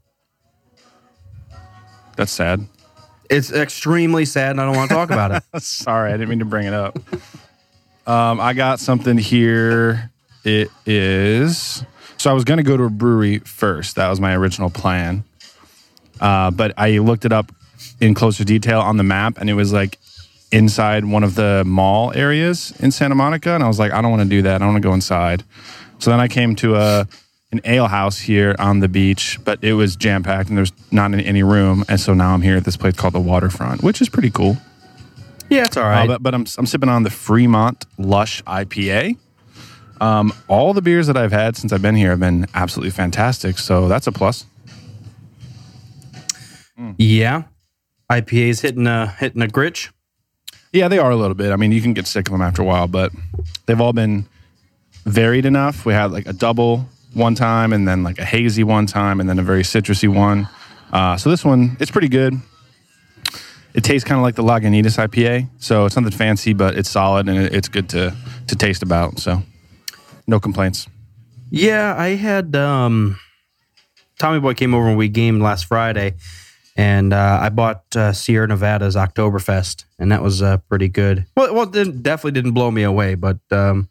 That's 2.16 2.32
sad. 2.32 2.68
It's 3.30 3.52
extremely 3.52 4.26
sad, 4.26 4.52
and 4.52 4.62
I 4.62 4.66
don't 4.66 4.76
want 4.76 4.90
to 4.90 4.96
talk 4.96 5.10
about 5.10 5.44
it. 5.54 5.62
Sorry, 5.64 6.12
I 6.12 6.18
didn't 6.18 6.30
mean 6.30 6.40
to 6.40 6.46
bring 6.46 6.68
it 6.68 6.74
up. 6.74 6.98
Um, 8.08 8.40
I 8.40 8.54
got 8.54 8.80
something 8.80 9.18
here. 9.18 10.12
It 10.44 10.70
is 10.86 11.84
so 12.18 12.32
I 12.32 12.34
was 12.34 12.44
going 12.44 12.58
to 12.58 12.64
go 12.64 12.76
to 12.78 12.84
a 12.84 12.90
brewery 12.90 13.38
first. 13.38 13.98
That 13.98 14.10
was 14.10 14.20
my 14.20 14.36
original 14.36 14.70
plan. 14.70 15.24
Uh, 16.20 16.50
but 16.50 16.74
I 16.78 16.98
looked 17.00 17.24
it 17.24 17.32
up 17.32 17.52
in 18.00 18.14
closer 18.14 18.44
detail 18.44 18.80
on 18.80 18.98
the 18.98 19.04
map, 19.04 19.38
and 19.38 19.50
it 19.50 19.54
was 19.54 19.74
like 19.74 20.00
inside 20.52 21.06
one 21.06 21.24
of 21.24 21.36
the 21.36 21.64
mall 21.66 22.12
areas 22.16 22.74
in 22.80 22.92
Santa 22.92 23.16
Monica, 23.16 23.52
and 23.52 23.64
I 23.64 23.68
was 23.68 23.80
like, 23.80 23.92
I 23.92 24.02
don't 24.02 24.12
want 24.12 24.24
to 24.24 24.30
do 24.30 24.42
that. 24.44 24.62
I 24.62 24.66
want 24.66 24.82
to 24.82 24.88
go 24.88 24.94
inside. 24.94 25.44
So 26.00 26.10
then 26.10 26.20
I 26.20 26.28
came 26.28 26.56
to 26.58 26.76
a 26.76 27.08
an 27.52 27.62
ale 27.64 27.88
house 27.88 28.20
here 28.20 28.56
on 28.60 28.80
the 28.80 28.88
beach, 28.88 29.40
but 29.44 29.64
it 29.64 29.74
was 29.74 29.96
jam 29.96 30.24
packed 30.24 30.50
and 30.50 30.58
there's 30.58 30.74
not 30.92 31.14
in 31.14 31.20
any 31.20 31.44
room, 31.44 31.86
and 31.88 32.00
so 32.00 32.14
now 32.14 32.34
I'm 32.34 32.42
here 32.42 32.58
at 32.58 32.66
this 32.66 32.78
place 32.78 32.96
called 32.96 33.14
the 33.14 33.20
Waterfront, 33.20 33.84
which 33.84 34.02
is 34.02 34.10
pretty 34.10 34.30
cool. 34.32 34.58
Yeah, 35.50 35.64
it's 35.64 35.78
all 35.78 35.84
right. 35.84 36.04
Uh, 36.04 36.14
but 36.14 36.24
but 36.24 36.34
I'm 36.34 36.46
I'm 36.58 36.66
sipping 36.66 36.90
on 36.90 37.04
the 37.04 37.10
Fremont 37.10 37.86
Lush 37.98 38.44
IPA. 38.44 39.18
Um, 40.02 40.34
all 40.48 40.74
the 40.74 40.82
beers 40.82 41.08
that 41.08 41.16
I've 41.16 41.32
had 41.32 41.56
since 41.56 41.72
I've 41.72 41.82
been 41.82 41.96
here 41.96 42.10
have 42.10 42.20
been 42.20 42.48
absolutely 42.54 42.92
fantastic. 42.92 43.58
So 43.58 43.88
that's 43.88 44.08
a 44.08 44.12
plus. 44.12 44.46
yeah, 46.98 47.44
IPA's 48.12 48.62
hitting 48.62 48.88
a 48.88 49.08
hitting 49.08 49.42
a 49.42 49.48
gritch. 49.48 49.92
Yeah, 50.74 50.90
they 50.90 50.98
are 51.00 51.12
a 51.12 51.16
little 51.16 51.36
bit. 51.36 51.52
I 51.52 51.56
mean, 51.56 51.72
you 51.72 51.82
can 51.82 51.94
get 51.94 52.06
sick 52.06 52.28
of 52.28 52.34
them 52.34 52.42
after 52.42 52.62
a 52.62 52.66
while, 52.66 52.88
but 52.88 53.14
they've 53.66 53.80
all 53.80 53.94
been 53.94 54.26
varied 55.06 55.46
enough. 55.46 55.86
We 55.86 55.94
had 55.94 56.12
like 56.12 56.26
a 56.26 56.34
double 56.34 56.90
one 57.16 57.36
time, 57.36 57.74
and 57.74 57.88
then 57.88 58.04
like 58.04 58.20
a 58.20 58.26
hazy 58.26 58.64
one 58.64 58.86
time, 58.86 59.20
and 59.20 59.30
then 59.30 59.40
a 59.40 59.44
very 59.44 59.64
citrusy 59.64 60.08
one. 60.08 60.48
Uh, 60.92 61.18
so 61.18 61.30
this 61.30 61.44
one, 61.44 61.78
it's 61.80 61.92
pretty 61.92 62.10
good. 62.10 62.34
It 63.74 63.84
tastes 63.84 64.08
kind 64.08 64.18
of 64.18 64.24
like 64.24 64.36
the 64.36 64.44
Lagunitas 64.44 64.98
IPA, 64.98 65.50
so 65.58 65.86
it's 65.86 65.96
nothing 65.96 66.12
fancy, 66.12 66.54
but 66.54 66.78
it's 66.78 66.90
solid 66.90 67.28
and 67.28 67.38
it, 67.38 67.54
it's 67.54 67.68
good 67.68 67.90
to 67.90 68.16
to 68.48 68.56
taste 68.56 68.84
about. 68.84 69.20
So 69.20 69.42
no 70.28 70.40
complaints. 70.40 70.88
Yeah, 71.50 71.94
I 71.98 72.10
had 72.10 72.56
um, 72.56 73.20
Tommy 74.18 74.40
Boy 74.40 74.54
came 74.54 74.74
over 74.74 74.88
and 74.88 74.98
we 74.98 75.10
gamed 75.10 75.42
last 75.42 75.66
Friday, 75.66 76.16
and 76.78 77.14
uh, 77.14 77.40
I 77.42 77.50
bought 77.50 77.84
uh, 77.96 78.14
Sierra 78.14 78.48
Nevada's 78.48 78.96
Oktoberfest, 78.96 79.86
and 80.00 80.12
that 80.12 80.22
was 80.22 80.42
uh, 80.42 80.58
pretty 80.70 80.88
good. 80.88 81.26
Well, 81.36 81.54
well, 81.54 81.76
it 81.76 82.02
definitely 82.02 82.32
didn't 82.32 82.54
blow 82.54 82.72
me 82.72 82.84
away, 82.84 83.16
but 83.16 83.40
um, 83.52 83.90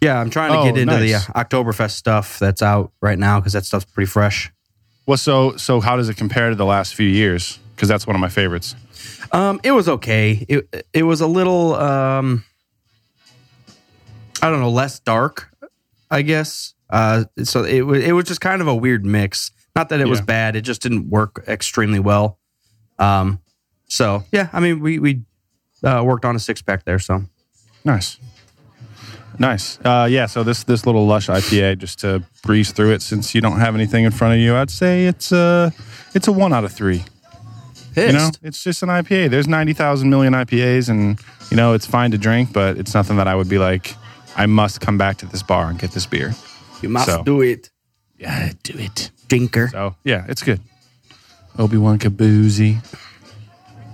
yeah, 0.00 0.20
I'm 0.20 0.30
trying 0.30 0.52
to 0.52 0.58
Oh, 0.58 0.64
get 0.64 0.76
into 0.78 0.98
nice. 0.98 1.26
the 1.26 1.32
uh, 1.38 1.44
Oktoberfest 1.44 1.92
stuff 1.92 2.38
that's 2.38 2.62
out 2.62 2.92
right 3.00 3.18
now 3.18 3.40
because 3.40 3.52
that 3.54 3.64
stuff's 3.64 3.84
pretty 3.86 4.08
fresh. 4.10 4.52
Well, 5.06 5.16
so 5.16 5.56
so 5.56 5.80
how 5.80 5.96
does 5.96 6.08
it 6.08 6.16
compare 6.16 6.50
to 6.50 6.56
the 6.56 6.64
last 6.66 6.94
few 6.94 7.08
years? 7.08 7.58
Because 7.74 7.88
that's 7.88 8.06
one 8.06 8.16
of 8.16 8.20
my 8.20 8.28
favorites. 8.28 8.74
Um, 9.32 9.60
it 9.62 9.72
was 9.72 9.88
okay. 9.88 10.44
It 10.48 10.86
it 10.92 11.02
was 11.04 11.20
a 11.20 11.26
little 11.26 11.74
um, 11.74 12.44
I 14.42 14.50
don't 14.50 14.60
know, 14.60 14.70
less 14.70 14.98
dark, 15.00 15.50
I 16.10 16.22
guess. 16.22 16.74
Uh, 16.90 17.24
so 17.42 17.64
it 17.64 17.82
was 17.82 18.04
it 18.04 18.12
was 18.12 18.24
just 18.26 18.40
kind 18.40 18.60
of 18.60 18.68
a 18.68 18.74
weird 18.74 19.04
mix. 19.04 19.50
Not 19.74 19.88
that 19.90 20.00
it 20.00 20.08
was 20.08 20.20
bad, 20.20 20.56
it 20.56 20.62
just 20.62 20.80
didn't 20.82 21.10
work 21.10 21.44
extremely 21.46 21.98
well. 22.00 22.38
Um, 22.98 23.40
so 23.88 24.24
yeah, 24.32 24.48
I 24.52 24.60
mean 24.60 24.80
we 24.80 24.98
we 24.98 25.22
uh, 25.84 26.02
worked 26.04 26.24
on 26.24 26.34
a 26.34 26.38
six 26.38 26.62
pack 26.62 26.84
there. 26.84 26.98
So 26.98 27.24
Nice. 27.84 28.18
Nice. 29.38 29.78
Uh, 29.84 30.06
yeah, 30.10 30.26
so 30.26 30.42
this 30.42 30.64
this 30.64 30.86
little 30.86 31.06
lush 31.06 31.28
IPA, 31.28 31.78
just 31.78 31.98
to 32.00 32.22
breeze 32.42 32.72
through 32.72 32.92
it, 32.92 33.02
since 33.02 33.34
you 33.34 33.40
don't 33.40 33.58
have 33.60 33.74
anything 33.74 34.04
in 34.04 34.10
front 34.12 34.34
of 34.34 34.40
you, 34.40 34.56
I'd 34.56 34.70
say 34.70 35.06
it's 35.06 35.32
a 35.32 35.72
it's 36.14 36.28
a 36.28 36.32
one 36.32 36.52
out 36.52 36.64
of 36.64 36.72
three. 36.72 37.04
You 37.96 38.12
know, 38.12 38.30
it's 38.42 38.62
just 38.62 38.82
an 38.82 38.90
IPA. 38.90 39.30
There's 39.30 39.48
ninety 39.48 39.72
thousand 39.72 40.10
million 40.10 40.32
IPAs, 40.34 40.88
and 40.88 41.18
you 41.50 41.56
know 41.56 41.72
it's 41.74 41.86
fine 41.86 42.10
to 42.10 42.18
drink, 42.18 42.52
but 42.52 42.76
it's 42.76 42.92
nothing 42.94 43.16
that 43.16 43.26
I 43.28 43.34
would 43.34 43.48
be 43.48 43.58
like, 43.58 43.94
I 44.36 44.46
must 44.46 44.80
come 44.80 44.98
back 44.98 45.16
to 45.18 45.26
this 45.26 45.42
bar 45.42 45.68
and 45.70 45.78
get 45.78 45.92
this 45.92 46.04
beer. 46.06 46.34
you 46.82 46.88
must 46.90 47.06
so- 47.06 47.22
do 47.22 47.40
it, 47.40 47.70
Yeah, 48.18 48.52
do 48.62 48.74
it. 48.78 49.10
drinker. 49.28 49.68
So 49.68 49.96
yeah, 50.04 50.26
it's 50.28 50.42
good. 50.42 50.60
Obi 51.58 51.78
Wan 51.78 51.98
Kaboozy. 51.98 52.84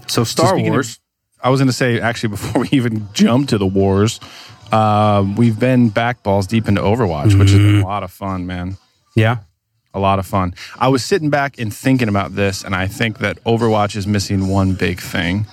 So 0.09 0.25
Star 0.25 0.49
speaking 0.49 0.69
of- 0.69 0.73
Wars. 0.73 0.99
I 1.45 1.49
was 1.51 1.59
going 1.59 1.67
to 1.69 1.73
say 1.73 2.01
actually 2.01 2.29
before 2.37 2.63
we 2.63 2.69
even 2.73 3.09
jump 3.13 3.49
to 3.49 3.59
the 3.59 3.67
wars, 3.67 4.21
uh, 4.73 5.25
we've 5.37 5.59
been 5.61 5.88
back 5.91 6.23
balls 6.23 6.47
deep 6.47 6.67
into 6.69 6.81
Overwatch, 6.81 7.38
which 7.38 7.50
has 7.50 7.59
been 7.59 7.81
a 7.81 7.85
lot 7.87 8.02
of 8.02 8.11
fun, 8.11 8.47
man. 8.47 8.76
yeah, 9.14 9.38
A 9.95 10.00
lot 10.00 10.19
of 10.19 10.26
fun. 10.26 10.55
I 10.79 10.88
was 10.88 11.05
sitting 11.05 11.31
back 11.31 11.59
and 11.59 11.73
thinking 11.73 12.09
about 12.09 12.35
this, 12.35 12.64
and 12.64 12.75
I 12.75 12.87
think 12.88 13.19
that 13.19 13.43
Overwatch 13.45 13.95
is 13.97 14.07
missing 14.07 14.49
one 14.49 14.75
big 14.75 15.00
thing. 15.00 15.47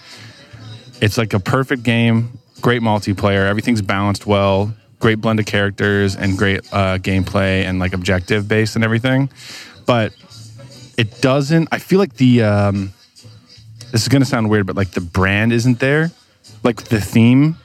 It's 1.02 1.18
like 1.18 1.34
a 1.34 1.40
perfect 1.40 1.84
game, 1.84 2.40
great 2.62 2.82
multiplayer, 2.82 3.48
everything's 3.48 3.82
balanced 3.82 4.26
well, 4.26 4.74
great 5.00 5.22
blend 5.22 5.40
of 5.40 5.46
characters, 5.46 6.16
and 6.16 6.38
great 6.38 6.62
uh, 6.74 6.98
gameplay 6.98 7.64
and 7.64 7.80
like 7.80 7.94
objective 7.94 8.48
based 8.48 8.76
and 8.76 8.84
everything. 8.84 9.30
But 9.86 10.14
it 10.98 11.22
doesn't. 11.22 11.68
I 11.72 11.80
feel 11.80 12.00
like 12.00 12.16
the. 12.16 12.44
Um, 12.44 12.94
this 13.92 14.04
is 14.04 14.08
going 14.08 14.22
to 14.22 14.28
sound 14.28 14.50
weird, 14.52 14.68
but 14.68 14.76
like 14.76 14.92
the 14.92 15.02
brand 15.02 15.52
isn't 15.52 15.80
there. 15.80 16.12
Like 16.64 16.84
the 16.84 17.02
theme 17.02 17.58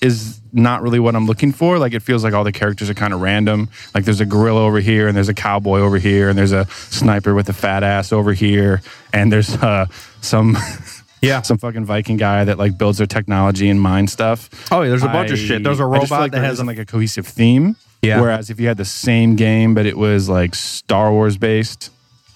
is 0.00 0.40
not 0.52 0.82
really 0.82 1.00
what 1.00 1.16
I'm 1.16 1.26
looking 1.26 1.52
for. 1.52 1.78
Like 1.78 1.94
it 1.94 2.00
feels 2.00 2.24
like 2.24 2.34
all 2.34 2.44
the 2.44 2.52
characters 2.52 2.90
are 2.90 2.94
kind 2.94 3.14
of 3.14 3.20
random. 3.20 3.68
Like 3.94 4.04
there's 4.04 4.20
a 4.20 4.26
gorilla 4.26 4.62
over 4.64 4.80
here, 4.80 5.08
and 5.08 5.16
there's 5.16 5.28
a 5.28 5.34
cowboy 5.34 5.80
over 5.80 5.98
here, 5.98 6.28
and 6.28 6.38
there's 6.38 6.52
a 6.52 6.66
sniper 6.66 7.34
with 7.34 7.48
a 7.48 7.52
fat 7.52 7.82
ass 7.82 8.12
over 8.12 8.32
here, 8.32 8.82
and 9.12 9.32
there's 9.32 9.54
uh, 9.56 9.86
some 10.20 10.56
yeah. 11.22 11.42
some 11.42 11.58
fucking 11.58 11.84
Viking 11.84 12.16
guy 12.16 12.44
that 12.44 12.58
like 12.58 12.78
builds 12.78 12.98
their 12.98 13.06
technology 13.06 13.68
and 13.68 13.80
mine 13.80 14.06
stuff. 14.06 14.50
Oh, 14.70 14.82
yeah, 14.82 14.90
there's 14.90 15.02
a 15.02 15.08
bunch 15.08 15.30
of 15.30 15.38
shit. 15.38 15.62
There's 15.62 15.80
a 15.80 15.84
I 15.84 15.86
robot 15.86 16.10
like 16.10 16.32
that 16.32 16.44
has 16.44 16.62
like 16.62 16.78
a 16.78 16.86
cohesive 16.86 17.26
theme. 17.26 17.76
Yeah. 18.02 18.20
Whereas 18.20 18.50
if 18.50 18.60
you 18.60 18.68
had 18.68 18.76
the 18.76 18.84
same 18.84 19.34
game 19.36 19.74
but 19.74 19.86
it 19.86 19.96
was 19.96 20.28
like 20.28 20.54
Star 20.54 21.10
Wars 21.10 21.36
based, 21.36 21.90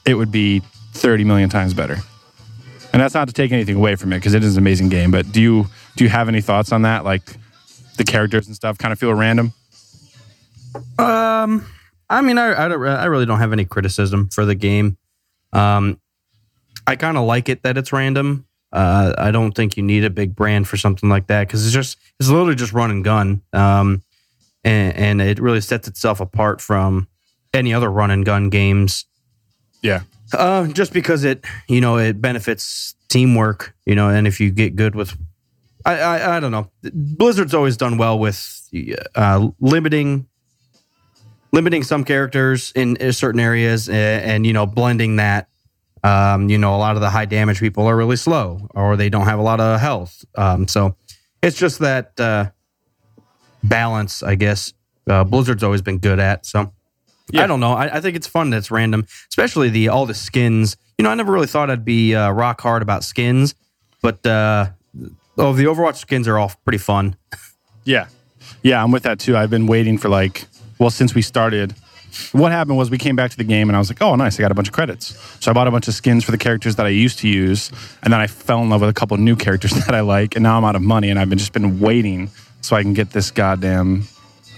it 0.05 0.14
would 0.14 0.33
be 0.33 0.62
30 0.94 1.25
million 1.25 1.49
times 1.49 1.75
better. 1.75 1.99
And 2.92 3.01
that's 3.01 3.14
not 3.14 3.29
to 3.29 3.35
take 3.35 3.53
anything 3.53 3.77
away 3.77 3.94
from 3.94 4.12
it 4.12 4.16
because 4.16 4.35
it 4.35 4.42
is 4.42 4.57
an 4.57 4.62
amazing 4.62 4.88
game. 4.88 5.11
But 5.11 5.31
do 5.31 5.40
you 5.40 5.66
do 5.96 6.05
you 6.05 6.11
have 6.11 6.29
any 6.29 6.40
thoughts 6.40 6.73
on 6.73 6.83
that? 6.83 7.05
Like 7.05 7.23
the 7.96 8.05
characters 8.05 8.46
and 8.46 8.57
stuff 8.57 8.79
kind 8.79 8.92
of 8.92 8.98
feel 8.98 9.14
random. 9.14 9.53
Um, 10.98 11.66
I 12.09 12.20
mean, 12.22 12.38
I 12.38 12.64
I, 12.64 12.68
don't, 12.68 12.83
I 12.83 13.07
really 13.07 13.26
don't 13.26 13.38
have 13.38 13.53
any 13.53 13.64
criticism 13.64 14.29
for 14.31 14.44
the 14.44 14.55
game. 14.55 14.96
Um, 15.53 16.00
I 16.87 16.96
kind 16.96 17.16
of 17.16 17.24
like 17.24 17.48
it 17.48 17.62
that 17.62 17.76
it's 17.76 17.92
random. 17.92 18.46
Uh, 18.72 19.14
I 19.18 19.31
don't 19.31 19.53
think 19.53 19.76
you 19.76 19.83
need 19.83 20.05
a 20.05 20.11
big 20.11 20.35
brand 20.37 20.68
for 20.68 20.76
something 20.76 21.09
like 21.09 21.26
that 21.26 21.46
because 21.46 21.64
it's 21.64 21.74
just 21.74 21.98
it's 22.18 22.29
literally 22.29 22.55
just 22.55 22.72
run 22.72 22.90
and 22.90 23.05
gun. 23.05 23.42
Um, 23.53 24.03
and, 24.64 24.96
and 24.96 25.22
it 25.22 25.40
really 25.40 25.61
sets 25.61 25.88
itself 25.88 26.20
apart 26.20 26.61
from 26.61 27.09
any 27.53 27.74
other 27.74 27.90
run 27.90 28.11
and 28.11 28.24
gun 28.24 28.48
games. 28.50 29.07
Yeah. 29.83 30.03
Uh, 30.33 30.68
just 30.68 30.92
because 30.92 31.24
it 31.24 31.44
you 31.68 31.81
know 31.81 31.98
it 31.98 32.20
benefits 32.20 32.94
teamwork. 33.09 33.74
You 33.87 33.94
know, 33.94 34.09
and 34.09 34.26
if 34.26 34.40
you 34.40 34.50
get 34.50 34.76
good 34.76 34.94
with, 34.94 35.16
I 35.85 35.95
I, 35.99 36.37
I 36.37 36.40
don't 36.40 36.53
know. 36.53 36.71
Blizzard's 36.93 37.55
always 37.55 37.77
done 37.77 37.99
well 37.99 38.19
with 38.19 38.69
uh, 39.14 39.49
limiting 39.61 40.27
limiting 41.53 41.83
some 41.83 42.05
characters 42.05 42.73
in, 42.77 42.97
in 42.97 43.12
certain 43.12 43.40
areas 43.40 43.88
and, 43.88 44.25
and 44.25 44.47
you 44.47 44.53
know 44.53 44.66
blending 44.66 45.16
that 45.16 45.49
um, 46.05 46.49
you 46.49 46.57
know 46.59 46.75
a 46.75 46.79
lot 46.79 46.95
of 46.95 47.01
the 47.03 47.11
high 47.11 47.25
damage 47.25 47.59
people 47.61 47.87
are 47.87 47.97
really 47.97 48.16
slow 48.16 48.69
or 48.75 48.97
they 48.97 49.09
don't 49.09 49.25
have 49.27 49.38
a 49.38 49.43
lot 49.43 49.61
of 49.61 49.81
health 49.81 50.25
um, 50.37 50.69
so 50.69 50.95
it's 51.43 51.57
just 51.59 51.81
that 51.81 52.19
uh, 52.21 52.49
balance 53.64 54.23
i 54.23 54.35
guess 54.35 54.73
uh, 55.09 55.25
blizzard's 55.25 55.62
always 55.62 55.83
been 55.83 55.99
good 55.99 56.19
at 56.21 56.47
so 56.47 56.73
Yeah. 57.33 57.43
i 57.45 57.47
don't 57.47 57.61
know 57.61 57.73
I, 57.73 57.97
I 57.97 58.01
think 58.01 58.16
it's 58.16 58.27
fun 58.29 58.51
that 58.51 58.59
it's 58.59 58.71
random 58.71 59.05
especially 59.29 59.69
the 59.71 59.88
all 59.88 60.07
the 60.07 60.14
skins 60.14 60.77
you 60.99 61.03
know 61.03 61.11
i 61.11 61.14
never 61.14 61.33
really 61.33 61.47
thought 61.49 61.69
i'd 61.69 61.85
be 61.85 62.14
uh, 62.14 62.31
rock 62.31 62.61
hard 62.61 62.81
about 62.83 63.03
skins 63.05 63.55
but 64.03 64.25
uh, 64.25 64.71
oh 65.40 65.53
the 65.53 65.64
overwatch 65.64 65.96
skins 65.96 66.29
are 66.29 66.38
all 66.38 66.53
pretty 66.64 66.79
fun 66.79 67.16
Yeah. 67.85 68.07
Yeah, 68.62 68.83
I'm 68.83 68.92
with 68.92 69.05
that 69.05 69.18
too. 69.18 69.37
I've 69.37 69.48
been 69.50 69.66
waiting 69.66 69.96
for 69.98 70.09
like, 70.11 70.44
well, 70.79 70.90
since 70.90 71.14
we 71.14 71.22
started. 71.22 71.74
What 72.33 72.53
happened 72.53 72.76
was 72.76 72.90
we 72.90 72.98
came 72.98 73.16
back 73.16 73.31
to 73.31 73.37
the 73.37 73.44
game 73.44 73.70
and 73.70 73.76
I 73.76 73.79
was 73.79 73.88
like, 73.88 74.03
oh, 74.03 74.16
nice. 74.16 74.38
I 74.38 74.42
got 74.42 74.50
a 74.53 74.55
bunch 74.55 74.68
of 74.68 74.74
credits. 74.74 75.14
So 75.42 75.50
I 75.50 75.55
bought 75.55 75.66
a 75.66 75.70
bunch 75.70 75.88
of 75.88 75.94
skins 75.94 76.24
for 76.24 76.31
the 76.33 76.37
characters 76.38 76.76
that 76.76 76.85
I 76.85 76.90
used 76.90 77.20
to 77.20 77.29
use. 77.29 77.70
And 78.03 78.12
then 78.12 78.20
I 78.20 78.26
fell 78.26 78.61
in 78.62 78.68
love 78.68 78.81
with 78.83 78.90
a 78.90 78.92
couple 78.92 79.16
new 79.16 79.35
characters 79.37 79.70
that 79.87 79.94
I 79.94 80.00
like. 80.00 80.37
And 80.37 80.42
now 80.42 80.59
I'm 80.59 80.64
out 80.64 80.76
of 80.76 80.83
money 80.83 81.09
and 81.09 81.18
I've 81.18 81.31
been 81.31 81.38
just 81.38 81.53
been 81.53 81.81
waiting 81.81 82.31
so 82.61 82.76
I 82.76 82.83
can 82.83 82.92
get 82.92 83.11
this 83.11 83.31
goddamn, 83.31 84.05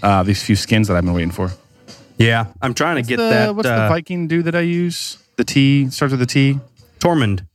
uh, 0.03 0.23
these 0.25 0.43
few 0.43 0.57
skins 0.57 0.89
that 0.89 0.97
I've 0.97 1.05
been 1.05 1.15
waiting 1.15 1.31
for. 1.31 1.51
yeah 2.19 2.47
i'm 2.61 2.75
trying 2.75 2.97
to 2.97 3.09
get 3.09 3.19
The- 3.19 3.31
that 3.31 3.55
what's 3.55 3.69
uh, 3.69 3.83
the 3.85 3.89
Viking 3.89 4.27
dude 4.27 4.47
that 4.47 4.55
I 4.57 4.61
use? 4.63 5.19
The 5.37 5.45
T 5.45 5.91
starts 5.91 6.11
with 6.13 6.23
a 6.23 6.27
T. 6.27 6.59
tormund 6.99 7.47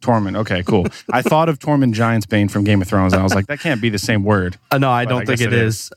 Tormund. 0.00 0.36
Okay, 0.38 0.62
cool. 0.62 0.86
I 1.12 1.22
thought 1.30 1.48
of 1.48 1.58
Tormund 1.58 1.94
Giantsbane 1.94 2.50
from 2.50 2.64
Game 2.64 2.80
of 2.82 2.88
Thrones 2.88 3.12
and 3.12 3.20
I 3.20 3.22
was 3.22 3.34
like, 3.34 3.46
that 3.46 3.60
can't 3.60 3.80
be 3.80 3.88
the 3.88 3.98
same 3.98 4.22
word. 4.24 4.56
Uh, 4.70 4.78
no, 4.78 4.90
I 4.90 5.04
But 5.04 5.10
don't 5.10 5.22
I 5.22 5.24
think 5.24 5.40
it 5.40 5.52
it 5.52 5.58
is. 5.58 5.90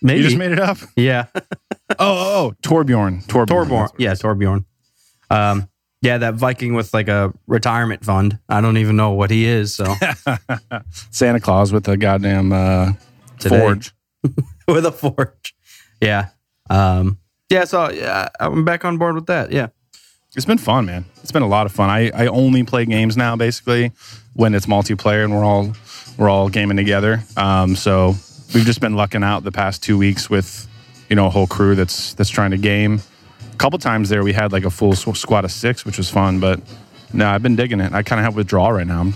Maybe. 0.00 0.18
You 0.20 0.24
just 0.26 0.36
made 0.38 0.52
it 0.52 0.58
up? 0.60 0.78
yeah. 0.96 1.26
Oh, 1.90 1.96
oh, 1.98 2.46
oh. 2.46 2.52
Torbjorn. 2.62 3.22
Torbjorn. 3.26 3.46
Torbjorn. 3.46 3.68
That's 3.68 3.92
what 3.92 4.00
it 4.00 4.02
Yeah, 4.02 4.12
is. 4.12 4.22
Torbjorn. 4.22 4.64
Um, 5.28 5.68
yeah, 6.00 6.16
that 6.18 6.34
Viking 6.34 6.72
with 6.74 6.94
like 6.94 7.08
a 7.08 7.34
retirement 7.46 8.02
fund. 8.02 8.38
I 8.48 8.62
don't 8.62 8.78
even 8.78 8.96
know 8.96 9.10
what 9.10 9.30
he 9.30 9.44
is. 9.44 9.74
So 9.74 9.94
Santa 11.10 11.38
Claus 11.38 11.70
with 11.72 11.86
a 11.88 11.96
goddamn 11.98 12.50
uh, 12.52 12.92
forge. 13.40 13.92
with 14.66 14.86
a 14.86 14.92
forge. 14.92 15.54
Yeah. 16.00 16.28
Um, 16.70 17.18
yeah. 17.50 17.64
So 17.64 17.90
yeah, 17.90 18.28
I'm 18.40 18.64
back 18.64 18.84
on 18.86 18.96
board 18.96 19.14
with 19.16 19.26
that. 19.26 19.52
Yeah. 19.52 19.68
It's 20.34 20.46
been 20.46 20.56
fun, 20.56 20.86
man. 20.86 21.04
It's 21.22 21.30
been 21.30 21.42
a 21.42 21.48
lot 21.48 21.66
of 21.66 21.72
fun. 21.72 21.90
I, 21.90 22.10
I 22.10 22.26
only 22.28 22.62
play 22.62 22.86
games 22.86 23.18
now, 23.18 23.36
basically, 23.36 23.92
when 24.32 24.54
it's 24.54 24.64
multiplayer 24.64 25.24
and 25.24 25.34
we're 25.34 25.44
all 25.44 25.72
we're 26.16 26.30
all 26.30 26.48
gaming 26.48 26.78
together. 26.78 27.22
Um, 27.36 27.76
so 27.76 28.14
we've 28.54 28.64
just 28.64 28.80
been 28.80 28.94
lucking 28.94 29.22
out 29.22 29.44
the 29.44 29.52
past 29.52 29.82
two 29.82 29.98
weeks 29.98 30.30
with 30.30 30.66
you 31.10 31.16
know 31.16 31.26
a 31.26 31.30
whole 31.30 31.46
crew 31.46 31.74
that's 31.74 32.14
that's 32.14 32.30
trying 32.30 32.52
to 32.52 32.56
game. 32.56 33.02
A 33.52 33.56
couple 33.56 33.78
times 33.78 34.08
there, 34.08 34.22
we 34.22 34.32
had 34.32 34.52
like 34.52 34.64
a 34.64 34.70
full 34.70 34.94
squad 34.94 35.44
of 35.44 35.52
six, 35.52 35.84
which 35.84 35.98
was 35.98 36.08
fun. 36.08 36.40
But 36.40 36.60
no, 37.12 37.28
I've 37.28 37.42
been 37.42 37.56
digging 37.56 37.80
it. 37.80 37.92
I 37.92 38.02
kind 38.02 38.18
of 38.18 38.24
have 38.24 38.34
withdrawal 38.34 38.72
right 38.72 38.86
now. 38.86 39.00
I'm, 39.00 39.14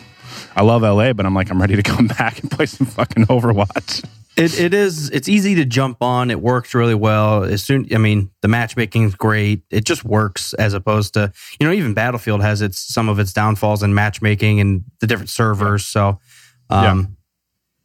I 0.55 0.63
love 0.63 0.83
LA, 0.83 1.13
but 1.13 1.27
I'm 1.27 1.35
like, 1.35 1.51
I'm 1.51 1.61
ready 1.61 1.77
to 1.77 1.83
come 1.83 2.07
back 2.19 2.41
and 2.41 2.51
play 2.51 2.67
some 2.67 2.87
fucking 2.87 3.27
Overwatch. 3.27 4.05
It 4.37 4.61
it 4.61 4.75
is 4.75 5.09
it's 5.11 5.29
easy 5.29 5.55
to 5.55 5.65
jump 5.65 6.03
on. 6.03 6.31
It 6.31 6.43
works 6.43 6.75
really 6.75 6.95
well. 6.95 7.43
As 7.43 7.63
soon 7.63 7.87
I 7.95 7.97
mean 7.97 8.31
the 8.43 8.49
matchmaking 8.49 9.05
is 9.05 9.15
great. 9.15 9.63
It 9.71 9.85
just 9.87 10.05
works 10.05 10.53
as 10.55 10.75
opposed 10.75 11.15
to 11.15 11.33
you 11.59 11.67
know 11.67 11.73
even 11.73 11.95
Battlefield 11.95 12.43
has 12.43 12.61
its 12.61 12.79
some 12.79 13.09
of 13.09 13.19
its 13.19 13.33
downfalls 13.33 13.83
in 13.83 13.95
matchmaking 13.95 14.61
and 14.61 14.85
the 15.01 15.07
different 15.07 15.31
servers. 15.31 15.87
So 15.87 16.21
um 16.69 17.17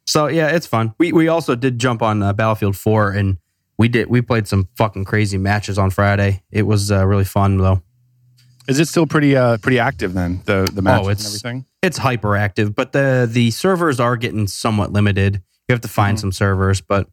so 0.06 0.26
yeah, 0.26 0.48
it's 0.48 0.66
fun. 0.66 0.94
We 0.98 1.12
we 1.12 1.28
also 1.28 1.54
did 1.54 1.78
jump 1.78 2.02
on 2.02 2.22
uh, 2.22 2.34
Battlefield 2.34 2.76
4 2.76 3.12
and 3.12 3.38
we 3.78 3.88
did 3.88 4.10
we 4.10 4.20
played 4.20 4.46
some 4.46 4.68
fucking 4.76 5.06
crazy 5.06 5.38
matches 5.38 5.78
on 5.78 5.88
Friday. 5.88 6.42
It 6.50 6.62
was 6.64 6.92
uh, 6.92 7.06
really 7.06 7.24
fun 7.24 7.56
though. 7.56 7.82
Is 8.68 8.78
it 8.78 8.86
still 8.88 9.06
pretty 9.06 9.36
uh 9.36 9.56
pretty 9.58 9.78
active 9.78 10.14
then? 10.14 10.40
The 10.44 10.70
the 10.72 10.82
matches 10.82 11.06
and 11.06 11.10
it's- 11.12 11.26
everything. 11.26 11.66
It's 11.82 11.98
hyperactive, 11.98 12.74
but 12.76 12.92
the 12.92 13.28
the 13.30 13.50
servers 13.50 13.98
are 13.98 14.16
getting 14.16 14.46
somewhat 14.46 14.92
limited. 14.92 15.42
You 15.68 15.72
have 15.72 15.80
to 15.80 15.88
find 15.88 16.18
some 16.20 16.30
servers, 16.30 16.80
but 16.80 17.08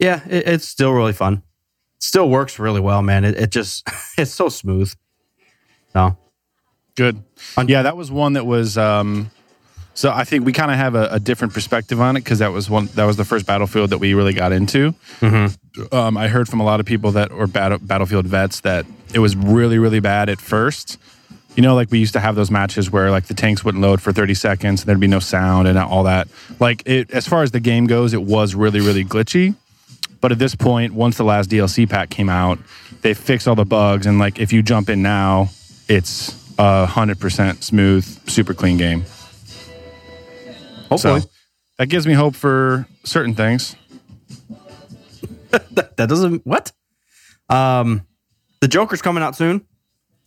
yeah, 0.00 0.22
it, 0.28 0.48
it's 0.48 0.66
still 0.66 0.92
really 0.92 1.12
fun. 1.12 1.34
It 1.34 1.42
Still 2.02 2.28
works 2.28 2.58
really 2.58 2.80
well, 2.80 3.00
man. 3.02 3.24
It, 3.24 3.36
it 3.38 3.50
just 3.50 3.86
it's 4.18 4.32
so 4.32 4.48
smooth. 4.48 4.92
So 5.92 6.16
Good. 6.96 7.22
On- 7.56 7.68
yeah, 7.68 7.82
that 7.82 7.96
was 7.96 8.10
one 8.10 8.32
that 8.32 8.44
was. 8.46 8.76
Um, 8.76 9.30
so 9.94 10.10
I 10.10 10.24
think 10.24 10.44
we 10.44 10.52
kind 10.52 10.70
of 10.70 10.76
have 10.78 10.94
a, 10.94 11.08
a 11.12 11.20
different 11.20 11.54
perspective 11.54 12.00
on 12.00 12.16
it 12.16 12.20
because 12.24 12.40
that 12.40 12.52
was 12.52 12.68
one 12.68 12.86
that 12.96 13.04
was 13.04 13.16
the 13.16 13.24
first 13.24 13.46
battlefield 13.46 13.90
that 13.90 13.98
we 13.98 14.14
really 14.14 14.32
got 14.34 14.50
into. 14.52 14.94
Um, 15.92 16.16
I 16.16 16.28
heard 16.28 16.48
from 16.48 16.60
a 16.60 16.64
lot 16.64 16.80
of 16.80 16.86
people 16.86 17.12
that 17.12 17.30
were 17.32 17.46
battle, 17.46 17.78
battlefield 17.78 18.26
vets 18.26 18.60
that 18.60 18.84
it 19.16 19.20
was 19.20 19.34
really 19.34 19.78
really 19.78 20.00
bad 20.00 20.28
at 20.28 20.38
first. 20.38 20.98
You 21.54 21.62
know, 21.62 21.74
like 21.74 21.90
we 21.90 21.98
used 21.98 22.12
to 22.12 22.20
have 22.20 22.34
those 22.34 22.50
matches 22.50 22.90
where 22.90 23.10
like 23.10 23.28
the 23.28 23.34
tanks 23.34 23.64
wouldn't 23.64 23.80
load 23.82 24.02
for 24.02 24.12
30 24.12 24.34
seconds, 24.34 24.82
and 24.82 24.88
there'd 24.88 25.00
be 25.00 25.06
no 25.06 25.20
sound 25.20 25.66
and 25.66 25.78
all 25.78 26.02
that. 26.02 26.28
Like 26.60 26.82
it, 26.84 27.10
as 27.12 27.26
far 27.26 27.42
as 27.42 27.50
the 27.50 27.60
game 27.60 27.86
goes, 27.86 28.12
it 28.12 28.22
was 28.22 28.54
really 28.54 28.80
really 28.80 29.06
glitchy. 29.06 29.54
But 30.20 30.32
at 30.32 30.38
this 30.38 30.54
point, 30.54 30.92
once 30.92 31.16
the 31.16 31.24
last 31.24 31.48
DLC 31.48 31.88
pack 31.88 32.10
came 32.10 32.28
out, 32.28 32.58
they 33.00 33.14
fixed 33.14 33.48
all 33.48 33.54
the 33.54 33.64
bugs, 33.64 34.04
and 34.04 34.18
like 34.18 34.38
if 34.38 34.52
you 34.52 34.62
jump 34.62 34.90
in 34.90 35.00
now, 35.00 35.48
it's 35.88 36.36
a 36.58 36.84
hundred 36.84 37.18
percent 37.18 37.64
smooth, 37.64 38.04
super 38.28 38.52
clean 38.52 38.76
game. 38.76 39.06
hopefully 40.90 41.20
So 41.22 41.30
that 41.78 41.86
gives 41.86 42.06
me 42.06 42.12
hope 42.12 42.34
for 42.34 42.86
certain 43.02 43.34
things. 43.34 43.76
that 45.50 45.96
doesn't 45.96 46.46
what? 46.46 46.70
Um, 47.48 48.05
the 48.60 48.68
Joker's 48.68 49.02
coming 49.02 49.22
out 49.22 49.36
soon. 49.36 49.66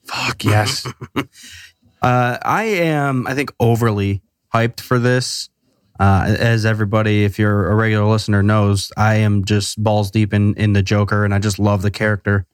Fuck 0.05 0.43
yes. 0.43 0.87
Uh, 2.01 2.37
I 2.41 2.63
am, 2.63 3.27
I 3.27 3.35
think, 3.35 3.51
overly 3.59 4.21
hyped 4.53 4.79
for 4.79 4.99
this. 4.99 5.49
Uh, 5.99 6.33
as 6.39 6.65
everybody, 6.65 7.25
if 7.25 7.37
you're 7.37 7.69
a 7.69 7.75
regular 7.75 8.05
listener, 8.05 8.41
knows, 8.41 8.89
I 8.95 9.15
am 9.15 9.43
just 9.43 9.83
balls 9.83 10.09
deep 10.09 10.33
in 10.33 10.53
in 10.53 10.71
the 10.71 10.81
Joker, 10.81 11.25
and 11.25 11.33
I 11.33 11.39
just 11.39 11.59
love 11.59 11.81
the 11.81 11.91
character. 11.91 12.45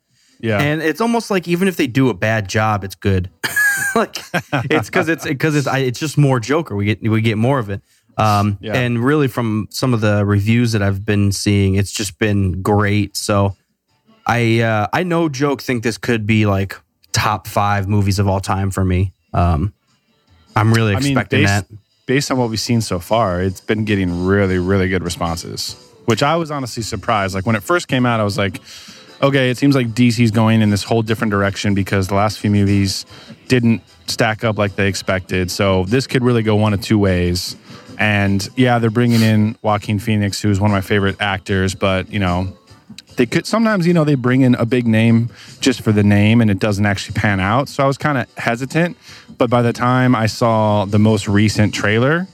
Yeah. 0.41 0.59
And 0.59 0.81
it's 0.81 0.99
almost 0.99 1.29
like 1.29 1.47
even 1.47 1.67
if 1.67 1.77
they 1.77 1.85
do 1.85 2.09
a 2.09 2.15
bad 2.15 2.49
job, 2.49 2.83
it's 2.83 2.95
good. 2.95 3.29
like 3.95 4.17
it's 4.71 4.89
because 4.89 5.09
it's 5.09 5.25
because 5.25 5.55
it's 5.55 5.67
I, 5.67 5.79
it's 5.79 5.99
just 5.99 6.17
more 6.17 6.39
Joker. 6.39 6.75
We 6.75 6.85
get 6.85 7.07
we 7.07 7.21
get 7.21 7.38
more 7.38 7.59
of 7.59 7.69
it. 7.69 7.83
Um, 8.17 8.57
Yeah. 8.61 8.75
And 8.75 9.03
really, 9.03 9.27
from 9.27 9.67
some 9.69 9.93
of 9.93 10.01
the 10.01 10.25
reviews 10.25 10.71
that 10.71 10.81
I've 10.81 11.05
been 11.05 11.31
seeing, 11.31 11.75
it's 11.75 11.91
just 11.91 12.17
been 12.17 12.63
great. 12.63 13.15
So 13.15 13.55
I 14.25 14.61
uh, 14.61 14.88
I 14.91 15.03
no 15.03 15.29
joke 15.29 15.61
think 15.61 15.83
this 15.83 15.97
could 15.97 16.25
be 16.25 16.45
like 16.45 16.75
top 17.11 17.47
five 17.47 17.88
movies 17.88 18.19
of 18.19 18.27
all 18.27 18.39
time 18.39 18.71
for 18.71 18.83
me. 18.83 19.13
Um, 19.33 19.73
I'm 20.55 20.73
really 20.73 20.95
I 20.95 20.99
mean, 20.99 21.11
expecting 21.11 21.41
based, 21.41 21.69
that. 21.69 21.77
based 22.05 22.31
on 22.31 22.38
what 22.38 22.49
we've 22.49 22.59
seen 22.59 22.81
so 22.81 22.99
far, 22.99 23.41
it's 23.41 23.61
been 23.61 23.85
getting 23.85 24.25
really, 24.25 24.57
really 24.57 24.88
good 24.88 25.03
responses, 25.03 25.75
which 26.05 26.23
I 26.23 26.35
was 26.38 26.51
honestly 26.51 26.83
surprised. 26.83 27.35
Like 27.35 27.45
when 27.45 27.55
it 27.55 27.63
first 27.63 27.88
came 27.88 28.05
out, 28.05 28.19
I 28.19 28.23
was 28.23 28.38
like, 28.38 28.61
okay, 29.21 29.49
it 29.49 29.57
seems 29.57 29.75
like 29.75 29.88
DC's 29.88 30.31
going 30.31 30.61
in 30.61 30.69
this 30.69 30.83
whole 30.83 31.01
different 31.01 31.31
direction 31.31 31.73
because 31.73 32.07
the 32.07 32.15
last 32.15 32.39
few 32.39 32.49
movies 32.49 33.05
didn't 33.47 33.81
stack 34.07 34.43
up 34.43 34.57
like 34.57 34.75
they 34.75 34.88
expected. 34.88 35.51
So 35.51 35.85
this 35.85 36.07
could 36.07 36.23
really 36.23 36.43
go 36.43 36.55
one 36.55 36.73
of 36.73 36.81
two 36.81 36.97
ways. 36.97 37.55
And 37.97 38.47
yeah, 38.55 38.79
they're 38.79 38.89
bringing 38.89 39.21
in 39.21 39.57
Joaquin 39.61 39.99
Phoenix, 39.99 40.41
who's 40.41 40.59
one 40.59 40.69
of 40.69 40.75
my 40.75 40.81
favorite 40.81 41.17
actors, 41.19 41.75
but 41.75 42.11
you 42.11 42.19
know, 42.19 42.57
they 43.17 43.25
could 43.25 43.45
sometimes 43.45 43.86
you 43.88 43.93
know 43.93 44.04
they 44.04 44.15
bring 44.15 44.41
in 44.41 44.56
a 44.56 44.65
big 44.65 44.86
name 44.88 45.30
just 45.60 45.82
for 45.82 45.91
the 45.91 46.04
name 46.04 46.41
and 46.41 46.49
it 46.51 46.60
doesn't 46.60 46.86
actually 46.86 47.13
pan 47.19 47.39
out 47.39 47.69
so 47.69 47.84
i 47.84 47.88
was 47.88 47.97
kind 47.97 48.17
of 48.17 48.28
hesitant 48.38 48.97
but 49.38 49.49
by 49.49 49.62
the 49.62 49.73
time 49.73 50.15
i 50.15 50.25
saw 50.25 50.86
the 50.86 50.99
most 50.99 51.28
recent 51.28 51.73
trailer 51.73 52.28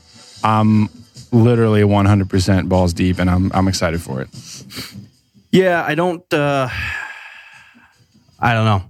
i'm 0.44 0.90
literally 1.32 1.82
100% 1.82 2.68
balls 2.70 2.94
deep 2.94 3.20
and 3.20 3.30
i'm, 3.30 3.52
I'm 3.54 3.68
excited 3.68 4.02
for 4.02 4.22
it 4.22 4.30
Yeah, 5.52 5.84
I 5.86 5.96
don't. 5.96 6.24
Uh, 6.34 6.70
I 8.40 8.54
don't 8.54 8.64
know. 8.66 8.84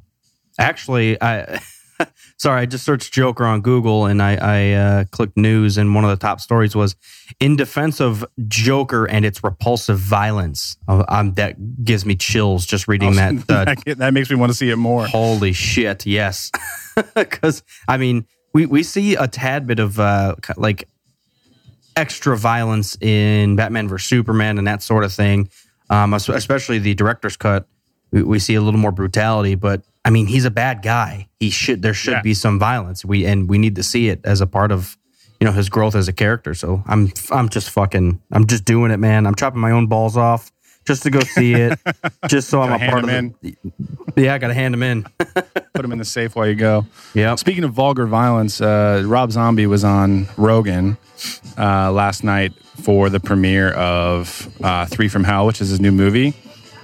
Actually, 0.59 1.19
I 1.21 1.59
sorry, 2.37 2.61
I 2.61 2.65
just 2.65 2.83
searched 2.83 3.13
Joker 3.13 3.45
on 3.45 3.61
Google 3.61 4.05
and 4.05 4.21
I, 4.21 4.35
I 4.35 4.71
uh, 4.71 5.03
clicked 5.11 5.37
news, 5.37 5.77
and 5.77 5.93
one 5.95 6.03
of 6.03 6.09
the 6.09 6.17
top 6.17 6.39
stories 6.41 6.75
was 6.75 6.95
in 7.39 7.55
defense 7.55 7.99
of 7.99 8.25
Joker 8.47 9.05
and 9.05 9.25
its 9.25 9.43
repulsive 9.43 9.97
violence. 9.97 10.77
Um, 10.87 11.33
that 11.35 11.83
gives 11.83 12.05
me 12.05 12.15
chills 12.15 12.65
just 12.65 12.87
reading 12.87 13.15
that. 13.15 13.33
Uh, 13.49 13.65
that, 13.85 13.97
that 13.97 14.13
makes 14.13 14.29
me 14.29 14.35
want 14.35 14.51
to 14.51 14.57
see 14.57 14.69
it 14.69 14.77
more 14.77 15.05
Holy 15.07 15.53
shit! 15.53 16.05
Yes, 16.05 16.51
because 17.15 17.63
I 17.87 17.97
mean, 17.97 18.25
we 18.53 18.65
we 18.65 18.83
see 18.83 19.15
a 19.15 19.27
tad 19.27 19.67
bit 19.67 19.79
of 19.79 19.99
uh, 19.99 20.35
like 20.57 20.87
extra 21.95 22.37
violence 22.37 22.97
in 23.01 23.55
Batman 23.55 23.87
vs 23.87 24.07
Superman 24.07 24.57
and 24.57 24.67
that 24.67 24.81
sort 24.81 25.03
of 25.03 25.13
thing. 25.13 25.49
Um, 25.89 26.13
especially 26.13 26.79
the 26.79 26.93
director's 26.93 27.35
cut, 27.35 27.67
we, 28.11 28.23
we 28.23 28.39
see 28.39 28.55
a 28.55 28.61
little 28.61 28.79
more 28.79 28.93
brutality. 28.93 29.55
But 29.55 29.83
I 30.03 30.09
mean, 30.09 30.25
he's 30.27 30.45
a 30.45 30.51
bad 30.51 30.81
guy. 30.81 31.27
He 31.39 31.49
should 31.49 31.81
there 31.81 31.93
should 31.93 32.13
Yeah. 32.13 32.21
be 32.21 32.33
some 32.33 32.57
violence. 32.59 33.05
We 33.05 33.25
and 33.25 33.47
we 33.49 33.57
need 33.57 33.75
to 33.75 33.83
see 33.83 34.09
it 34.09 34.19
as 34.23 34.41
a 34.41 34.47
part 34.47 34.71
of 34.71 34.97
you 35.39 35.45
know 35.45 35.51
his 35.53 35.69
growth 35.69 35.95
as 35.95 36.07
a 36.07 36.13
character. 36.13 36.53
So 36.53 36.83
I'm 36.87 37.11
I'm 37.31 37.49
just 37.49 37.69
fucking 37.69 38.21
I'm 38.31 38.47
just 38.47 38.65
doing 38.65 38.91
it, 38.91 38.97
man. 38.97 39.25
I'm 39.27 39.35
chopping 39.35 39.59
my 39.61 39.71
own 39.71 39.87
balls 39.87 40.17
off 40.17 40.51
just 40.85 41.03
to 41.03 41.11
go 41.11 41.19
see 41.19 41.53
it, 41.53 41.79
just 42.27 42.49
so 42.49 42.59
I'm 42.61 42.71
a 42.73 42.79
part 42.89 43.03
of 43.03 43.09
it. 43.11 43.55
Yeah, 44.17 44.33
I 44.33 44.39
got 44.39 44.47
to 44.47 44.53
hand 44.55 44.73
him 44.73 44.81
in. 44.81 45.03
put 45.73 45.85
him 45.85 45.91
in 45.91 45.99
the 45.99 46.05
safe 46.05 46.35
while 46.35 46.47
you 46.47 46.55
go 46.55 46.85
Yeah. 47.13 47.35
Speaking 47.35 47.63
of 47.63 47.71
vulgar 47.73 48.07
violence, 48.07 48.59
uh, 48.59 49.03
Rob 49.05 49.31
Zombie 49.31 49.67
was 49.67 49.83
on 49.83 50.27
Rogan 50.37 50.97
uh, 51.57 51.91
last 51.91 52.23
night 52.23 52.53
for 52.81 53.09
the 53.11 53.19
premiere 53.19 53.69
of 53.73 54.49
uh, 54.63 54.85
Three 54.87 55.07
from 55.07 55.23
Hell, 55.23 55.45
which 55.45 55.61
is 55.61 55.69
his 55.69 55.79
new 55.79 55.91
movie. 55.91 56.33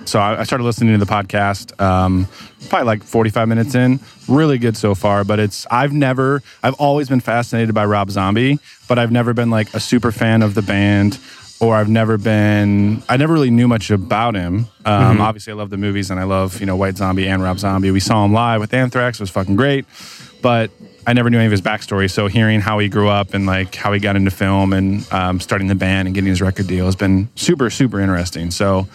So 0.08 0.20
I, 0.20 0.40
I 0.40 0.44
started 0.44 0.64
listening 0.64 0.98
to 0.98 1.04
the 1.04 1.12
podcast, 1.12 1.80
um, 1.82 2.28
probably 2.70 2.86
like 2.86 3.04
45 3.04 3.48
minutes 3.48 3.76
in. 3.76 4.00
Really 4.28 4.58
good 4.58 4.78
so 4.78 4.96
far, 4.96 5.24
but 5.24 5.40
it's 5.40 5.68
I've 5.70 5.92
never 5.92 6.42
I've 6.64 6.76
always 6.76 7.10
been 7.10 7.20
fascinated 7.20 7.76
by 7.76 7.86
Rob 7.86 8.10
Zombie, 8.10 8.60
but 8.88 8.98
I've 8.98 9.12
never 9.12 9.34
been 9.34 9.50
like 9.50 9.74
a 9.74 9.80
super 9.80 10.12
fan 10.12 10.42
of 10.42 10.56
the 10.56 10.62
band. 10.62 11.20
Or 11.60 11.76
I've 11.76 11.90
never 11.90 12.20
been. 12.20 13.02
I 13.10 13.18
never 13.18 13.34
really 13.34 13.50
knew 13.50 13.68
much 13.68 13.90
about 13.90 14.36
him. 14.36 14.68
Um, 14.86 15.20
Obviously, 15.20 15.54
I 15.54 15.56
love 15.56 15.72
the 15.72 15.78
movies 15.78 16.12
and 16.12 16.20
I 16.20 16.24
love 16.24 16.60
you 16.60 16.68
know 16.68 16.76
White 16.76 16.98
Zombie 16.98 17.28
and 17.28 17.42
Rob 17.42 17.58
Zombie. 17.58 17.90
We 17.90 18.00
saw 18.00 18.24
him 18.24 18.32
live 18.32 18.62
with 18.62 18.76
Anthrax. 18.76 19.20
It 19.20 19.24
was 19.24 19.32
fucking 19.32 19.56
great 19.56 19.86
but 20.42 20.72
I 21.06 21.14
never 21.14 21.30
knew 21.30 21.38
any 21.38 21.46
of 21.46 21.52
his 21.52 21.62
backstory. 21.62 22.12
So 22.12 22.28
hearing 22.28 22.60
how 22.60 22.80
he 22.80 22.90
grew 22.90 23.08
up 23.10 23.34
and 23.34 23.46
like 23.46 23.76
how 23.76 23.94
he 23.94 24.00
got 24.00 24.16
into 24.16 24.32
film 24.32 24.74
and 24.74 25.12
um, 25.12 25.40
starting 25.40 25.68
the 25.68 25.76
band 25.76 26.08
and 26.08 26.16
getting 26.16 26.30
his 26.30 26.42
record 26.42 26.68
deal 26.68 26.86
has 26.86 26.96
been 26.96 27.30
super 27.36 27.70
super 27.70 28.00
interesting. 28.00 28.52
So 28.52 28.88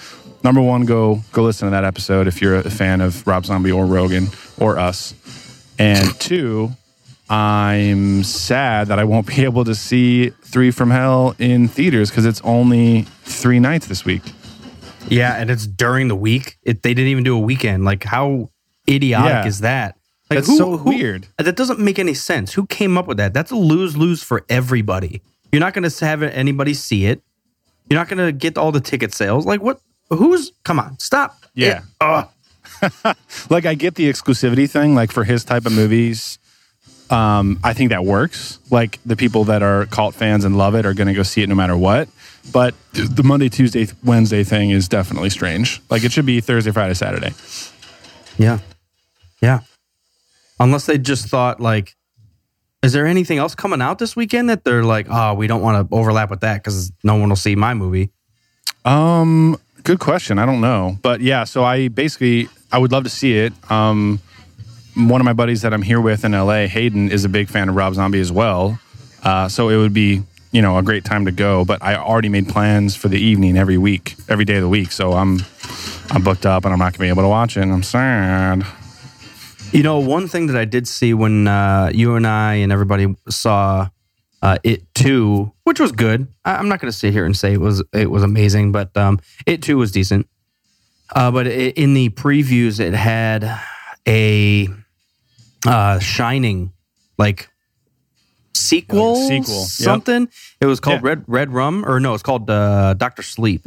number 0.45 0.61
one, 0.61 0.85
go 0.85 1.21
go 1.33 1.43
listen 1.43 1.67
to 1.67 1.71
that 1.73 1.85
episode 1.85 2.27
if 2.27 2.41
you're 2.43 2.57
a 2.57 2.71
fan 2.71 3.01
of 3.01 3.27
Rob 3.27 3.47
Zombie 3.47 3.73
or 3.73 3.87
Rogan 3.87 4.29
or 4.59 4.79
us. 4.79 5.15
And 5.79 6.19
two, 6.21 6.71
I'm 7.29 8.23
sad 8.25 8.89
that 8.89 8.99
I 8.99 9.05
won't 9.05 9.27
be 9.35 9.45
able 9.45 9.65
to 9.65 9.75
see 9.75 10.31
Three 10.31 10.71
from 10.71 10.91
Hell 10.91 11.35
in 11.39 11.69
theaters 11.69 12.11
because 12.11 12.27
it's 12.27 12.41
only 12.43 13.03
three 13.23 13.59
nights 13.59 13.87
this 13.87 14.05
week. 14.05 14.23
Yeah, 15.09 15.35
and 15.35 15.51
it's 15.51 15.67
during 15.67 16.09
the 16.09 16.15
week. 16.17 16.59
It, 16.63 16.83
they 16.83 16.95
didn't 16.95 17.09
even 17.11 17.25
do 17.25 17.35
a 17.35 17.41
weekend. 17.41 17.85
Like, 17.85 18.05
how 18.05 18.51
idiotic 18.89 19.31
Yeah. 19.31 19.47
is 19.47 19.61
that? 19.61 19.97
Like, 20.31 20.39
That's 20.45 20.57
so 20.57 20.77
weird. 20.83 21.27
That 21.39 21.57
doesn't 21.57 21.79
make 21.81 21.99
any 21.99 22.15
sense. 22.15 22.53
Who 22.55 22.67
came 22.67 22.97
up 22.97 23.07
with 23.07 23.17
that? 23.17 23.35
That's 23.35 23.51
a 23.51 23.57
lose 23.57 23.97
lose 23.97 24.23
for 24.23 24.45
everybody. 24.49 25.21
You're 25.51 25.61
not 25.61 25.75
going 25.75 25.89
to 25.89 26.05
have 26.07 26.23
anybody 26.23 26.73
see 26.73 27.07
it. 27.07 27.21
You're 27.91 27.99
not 27.99 28.09
going 28.09 28.25
to 28.25 28.33
get 28.33 28.57
all 28.57 28.73
the 28.73 28.81
ticket 28.81 29.13
sales. 29.13 29.45
Like, 29.45 29.61
what? 29.61 29.81
Who's? 30.17 30.53
Come 30.65 30.79
on, 30.79 30.99
stop. 30.99 31.45
Yeah. 31.55 31.83
It- 32.01 32.29
like 33.51 33.65
I 33.65 33.75
get 33.75 33.95
the 33.95 34.09
exclusivity 34.11 34.69
thing, 34.69 34.95
like 34.95 35.13
for 35.13 35.25
his 35.25 35.45
type 35.45 35.67
of 35.67 35.73
movies. 35.73 36.39
Um, 37.11 37.61
I 37.63 37.75
think 37.75 37.91
that 37.91 38.05
works. 38.05 38.59
Like 38.71 38.99
the 39.05 39.17
people 39.17 39.45
that 39.45 39.63
are 39.63 39.87
cult 39.87 40.15
fans 40.15 40.45
and 40.45 40.57
love 40.57 40.75
it 40.75 40.87
are 40.87 40.95
going 40.95 41.09
to 41.09 41.15
go 41.15 41.23
see 41.23 41.43
it 41.43 41.49
no 41.49 41.55
matter 41.55 41.77
what. 41.77 42.09
But 42.51 42.75
the 42.93 43.23
Monday, 43.23 43.49
Tuesday, 43.49 43.87
Wednesday 44.03 44.43
thing 44.43 44.71
is 44.71 44.89
definitely 44.89 45.31
strange. 45.31 45.81
Like 45.91 46.05
it 46.05 46.11
should 46.13 46.27
be 46.27 46.41
Thursday, 46.41 46.73
Friday, 46.73 46.95
Saturday. 46.95 47.33
Yeah. 48.39 48.59
Yeah. 49.41 49.61
Unless 50.59 50.87
they 50.87 50.99
just 50.99 51.29
thought 51.29 51.61
like 51.61 51.95
is 52.83 52.93
there 52.93 53.07
anything 53.07 53.39
else 53.39 53.55
coming 53.55 53.81
out 53.81 53.99
this 54.01 54.17
weekend 54.17 54.51
that 54.51 54.65
they're 54.65 54.83
like, 54.83 55.07
oh, 55.09 55.35
we 55.35 55.47
don't 55.47 55.63
want 55.63 55.89
to 55.89 55.97
overlap 55.97 56.31
with 56.31 56.41
that 56.41 56.55
because 56.63 56.91
no 57.05 57.15
one 57.15 57.29
will 57.29 57.37
see 57.37 57.55
my 57.55 57.75
movie? 57.75 58.11
Um, 58.85 59.57
good 59.85 60.01
question. 60.01 60.39
I 60.39 60.47
don't 60.47 60.61
know, 60.61 60.99
but 61.03 61.21
yeah. 61.21 61.45
So 61.45 61.65
I 61.65 61.89
basically 61.89 62.49
I 62.71 62.79
would 62.79 62.93
love 62.93 63.05
to 63.05 63.11
see 63.11 63.37
it. 63.37 63.53
Um, 63.71 64.21
one 64.95 65.21
of 65.21 65.25
my 65.25 65.33
buddies 65.33 65.63
that 65.63 65.73
I'm 65.73 65.83
here 65.83 66.01
with 66.01 66.25
in 66.25 66.33
LA, 66.33 66.67
Hayden, 66.67 67.11
is 67.11 67.25
a 67.25 67.29
big 67.29 67.49
fan 67.49 67.69
of 67.69 67.77
Rob 67.77 67.95
Zombie 67.95 68.21
as 68.21 68.31
well. 68.31 68.79
Uh, 69.23 69.49
so 69.49 69.69
it 69.69 69.77
would 69.77 69.95
be 69.95 70.23
you 70.51 70.63
know 70.63 70.79
a 70.79 70.83
great 70.83 71.05
time 71.05 71.25
to 71.27 71.33
go. 71.33 71.65
But 71.65 71.83
I 71.83 71.97
already 71.97 72.29
made 72.29 72.49
plans 72.49 72.97
for 72.97 73.09
the 73.09 73.19
evening 73.19 73.57
every 73.57 73.79
week, 73.79 74.17
every 74.29 74.45
day 74.45 74.57
of 74.57 74.63
the 74.63 74.69
week. 74.69 74.93
So 74.93 75.13
I'm 75.13 75.41
I'm 76.11 76.23
booked 76.23 76.47
up 76.47 76.65
and 76.65 76.73
I'm 76.73 76.79
not 76.79 76.93
gonna 76.93 77.05
be 77.05 77.09
able 77.09 77.23
to 77.23 77.29
watch 77.29 77.57
it. 77.57 77.63
And 77.63 77.73
I'm 77.73 77.83
sad. 77.83 78.65
You 79.73 79.83
know, 79.83 79.99
one 80.01 80.29
thing 80.29 80.49
that 80.49 80.57
I 80.57 80.67
did 80.67 80.87
see 80.87 81.15
when 81.15 81.49
uh, 81.49 81.91
you 81.95 82.15
and 82.15 82.27
I 82.27 82.57
and 82.57 82.71
everybody 82.71 83.17
saw 83.31 83.89
uh, 84.43 84.59
it 84.65 84.93
too, 84.95 85.53
which 85.65 85.79
was 85.81 85.93
good. 85.93 86.27
I, 86.45 86.57
I'm 86.57 86.69
not 86.69 86.81
going 86.81 86.91
to 86.91 86.97
sit 86.97 87.13
here 87.13 87.25
and 87.25 87.37
say 87.37 87.53
it 87.55 87.61
was 87.61 87.83
it 87.93 88.11
was 88.11 88.23
amazing, 88.23 88.73
but 88.73 88.95
um, 88.97 89.21
it 89.47 89.63
too 89.63 89.79
was 89.79 89.93
decent. 89.93 90.27
Uh, 91.15 91.31
but 91.31 91.47
i 91.47 91.51
in 91.51 91.95
the 91.95 92.09
previews, 92.11 92.81
it 92.81 92.95
had 92.95 93.59
a 94.09 94.69
uh, 95.67 95.99
Shining 96.01 96.73
like 97.19 97.49
sequel, 98.55 99.15
Like 99.15 99.23
a 99.41 99.45
sequel, 99.45 99.61
yep. 99.61 99.69
something. 99.69 100.29
It 100.61 100.67
was 100.67 100.81
called 100.81 101.03
Yeah. 101.03 101.09
Red 101.11 101.25
Red 101.27 101.53
Rum, 101.53 101.85
or 101.87 102.01
no, 102.01 102.15
it's 102.15 102.23
called 102.23 102.49
uh, 102.51 102.95
Doctor 102.95 103.23
Sleep. 103.23 103.63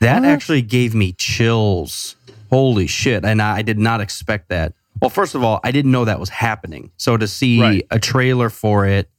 That 0.00 0.24
actually 0.24 0.62
gave 0.62 0.94
me 0.94 1.12
chills. 1.12 2.16
Holy 2.48 2.86
shit! 2.86 3.24
And 3.24 3.42
I, 3.42 3.58
I 3.58 3.62
did 3.62 3.78
not 3.78 4.00
expect 4.00 4.48
that. 4.48 4.72
Well, 5.00 5.10
first 5.10 5.34
of 5.34 5.42
all, 5.42 5.60
I 5.62 5.72
didn't 5.72 5.92
know 5.92 6.04
that 6.04 6.18
was 6.20 6.28
happening. 6.30 6.90
So 6.96 7.16
to 7.16 7.26
see 7.28 7.60
Right. 7.60 7.86
a 7.90 7.98
trailer 7.98 8.50
for 8.50 8.86
it, 8.86 9.10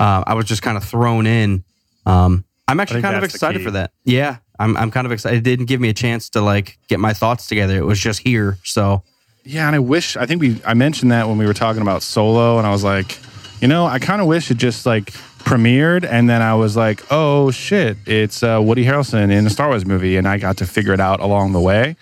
uh, 0.00 0.24
I 0.26 0.34
was 0.34 0.46
just 0.46 0.62
kind 0.62 0.76
of 0.76 0.84
thrown 0.84 1.26
in. 1.26 1.62
Um, 2.06 2.44
I'm 2.66 2.80
actually 2.80 3.02
kind 3.02 3.16
of 3.16 3.22
excited 3.22 3.62
for 3.62 3.70
that. 3.72 3.92
Yeah, 4.04 4.38
I'm. 4.58 4.76
I'm 4.76 4.90
kind 4.90 5.06
of 5.06 5.12
excited. 5.12 5.38
It 5.38 5.44
didn't 5.44 5.66
give 5.66 5.80
me 5.80 5.90
a 5.90 5.94
chance 5.94 6.30
to 6.30 6.40
like 6.40 6.78
get 6.88 6.98
my 6.98 7.12
thoughts 7.12 7.46
together. 7.46 7.76
It 7.76 7.84
was 7.84 8.00
just 8.00 8.20
here. 8.20 8.58
So 8.64 9.02
Yeah, 9.44 9.66
and 9.66 9.76
I 9.76 9.78
wish 9.78 10.16
I 10.16 10.26
think 10.26 10.40
we 10.40 10.60
I 10.64 10.74
mentioned 10.74 11.12
that 11.12 11.28
when 11.28 11.36
we 11.36 11.46
were 11.46 11.54
talking 11.54 11.82
about 11.82 12.02
Solo, 12.02 12.58
and 12.58 12.66
I 12.66 12.70
was 12.70 12.82
like, 12.82 13.18
you 13.60 13.68
know, 13.68 13.86
I 13.86 13.98
kind 13.98 14.22
of 14.22 14.26
wish 14.26 14.50
it 14.50 14.56
just 14.56 14.86
like 14.86 15.12
premiered, 15.40 16.06
and 16.08 16.30
then 16.30 16.40
I 16.40 16.54
was 16.54 16.76
like, 16.76 17.02
oh 17.10 17.50
shit, 17.50 17.98
it's 18.06 18.42
uh, 18.42 18.60
Woody 18.62 18.84
Harrelson 18.84 19.30
in 19.30 19.46
a 19.46 19.50
Star 19.50 19.68
Wars 19.68 19.84
movie, 19.84 20.16
and 20.16 20.26
I 20.26 20.38
got 20.38 20.56
to 20.58 20.66
figure 20.66 20.94
it 20.94 21.00
out 21.00 21.20
along 21.20 21.52
the 21.52 21.60
way. 21.60 21.96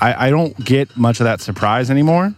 I, 0.00 0.26
I 0.26 0.30
don't 0.30 0.56
get 0.64 0.96
much 0.96 1.20
of 1.20 1.24
that 1.24 1.40
surprise 1.40 1.90
anymore. 1.90 2.34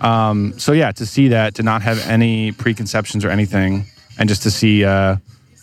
Um, 0.00 0.58
so 0.58 0.72
yeah, 0.72 0.92
to 0.92 1.06
see 1.06 1.28
that, 1.28 1.54
to 1.54 1.62
not 1.62 1.82
have 1.82 2.06
any 2.06 2.52
preconceptions 2.52 3.24
or 3.24 3.30
anything, 3.30 3.86
and 4.18 4.28
just 4.28 4.42
to 4.44 4.50
see 4.50 4.84
uh, 4.84 5.16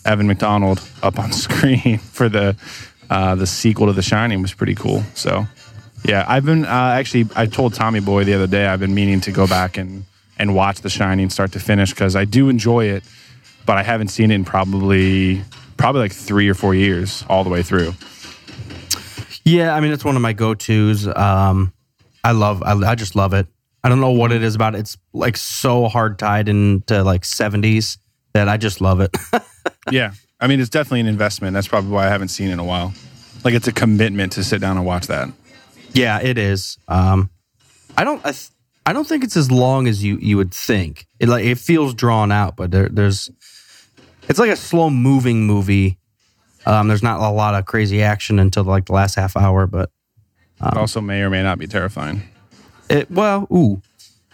Evan 0.04 0.26
McDonald 0.26 0.80
up 1.02 1.18
on 1.18 1.32
screen 1.44 1.98
for 1.98 2.28
the 2.28 2.56
uh, 3.10 3.34
the 3.34 3.46
sequel 3.46 3.86
to 3.86 3.92
The 3.92 4.02
Shining 4.02 4.42
was 4.42 4.54
pretty 4.54 4.74
cool. 4.74 5.02
So 5.14 5.46
yeah, 6.04 6.24
I've 6.28 6.44
been 6.44 6.64
uh, 6.64 6.68
actually. 6.68 7.26
I 7.34 7.46
told 7.46 7.74
Tommy 7.74 8.00
Boy 8.00 8.24
the 8.24 8.34
other 8.34 8.46
day 8.46 8.66
I've 8.66 8.80
been 8.80 8.94
meaning 8.94 9.20
to 9.22 9.32
go 9.32 9.46
back 9.46 9.76
and 9.76 10.04
and 10.38 10.54
watch 10.54 10.80
The 10.80 10.90
Shining 10.90 11.30
start 11.30 11.52
to 11.52 11.60
finish 11.60 11.90
because 11.90 12.16
I 12.16 12.24
do 12.24 12.48
enjoy 12.48 12.86
it, 12.86 13.04
but 13.66 13.78
I 13.78 13.82
haven't 13.82 14.08
seen 14.08 14.30
it 14.30 14.34
in 14.34 14.44
probably 14.44 15.42
probably 15.76 16.02
like 16.02 16.12
three 16.12 16.48
or 16.48 16.54
four 16.54 16.74
years 16.74 17.24
all 17.28 17.44
the 17.44 17.50
way 17.50 17.62
through. 17.62 17.94
yeah, 19.44 19.74
I 19.74 19.80
mean, 19.80 19.92
it's 19.92 20.04
one 20.04 20.16
of 20.16 20.22
my 20.22 20.32
go 20.32 20.54
tos. 20.54 21.06
Um, 21.06 21.72
I 22.22 22.32
love. 22.32 22.62
I, 22.62 22.72
I 22.72 22.94
just 22.94 23.16
love 23.16 23.34
it. 23.34 23.46
I 23.82 23.90
don't 23.90 24.00
know 24.00 24.12
what 24.12 24.32
it 24.32 24.42
is 24.42 24.54
about 24.54 24.74
it. 24.74 24.78
It's 24.78 24.96
like 25.12 25.36
so 25.36 25.88
hard 25.88 26.18
tied 26.18 26.48
into 26.48 27.02
like 27.02 27.22
70s 27.22 27.98
that 28.34 28.48
I 28.48 28.56
just 28.56 28.80
love 28.80 29.00
it. 29.00 29.16
yeah, 29.90 30.12
I 30.40 30.46
mean 30.46 30.60
it's 30.60 30.68
definitely 30.70 31.00
an 31.00 31.06
investment. 31.06 31.54
That's 31.54 31.68
probably 31.68 31.90
why 31.90 32.06
I 32.06 32.10
haven't 32.10 32.28
seen 32.28 32.48
it 32.50 32.52
in 32.52 32.58
a 32.58 32.64
while. 32.64 32.92
Like 33.44 33.54
it's 33.54 33.68
a 33.68 33.72
commitment 33.72 34.32
to 34.32 34.44
sit 34.44 34.60
down 34.60 34.76
and 34.76 34.84
watch 34.84 35.06
that. 35.06 35.28
Yeah, 35.92 36.20
it 36.20 36.36
is. 36.38 36.76
Um, 36.88 37.30
I 37.96 38.04
don't. 38.04 38.20
I, 38.26 38.32
th- 38.32 38.48
I 38.86 38.92
don't 38.92 39.06
think 39.06 39.22
it's 39.24 39.36
as 39.36 39.50
long 39.50 39.86
as 39.86 40.02
you 40.04 40.18
you 40.20 40.36
would 40.36 40.52
think. 40.52 41.06
It 41.20 41.28
like 41.28 41.44
it 41.44 41.58
feels 41.58 41.94
drawn 41.94 42.32
out, 42.32 42.56
but 42.56 42.70
there, 42.70 42.88
there's. 42.88 43.30
It's 44.28 44.38
like 44.38 44.50
a 44.50 44.56
slow 44.56 44.90
moving 44.90 45.46
movie. 45.46 45.98
Um, 46.66 46.88
there's 46.88 47.02
not 47.02 47.20
a 47.20 47.28
lot 47.28 47.54
of 47.54 47.66
crazy 47.66 48.02
action 48.02 48.38
until 48.38 48.64
like 48.64 48.86
the 48.86 48.94
last 48.94 49.14
half 49.16 49.36
hour, 49.36 49.66
but 49.66 49.90
It 50.62 50.76
also 50.78 51.00
may 51.02 51.20
or 51.20 51.28
may 51.30 51.42
not 51.42 51.58
be 51.58 51.66
terrifying. 51.66 52.22
it 52.88 53.10
well, 53.10 53.46
ooh. 53.52 53.82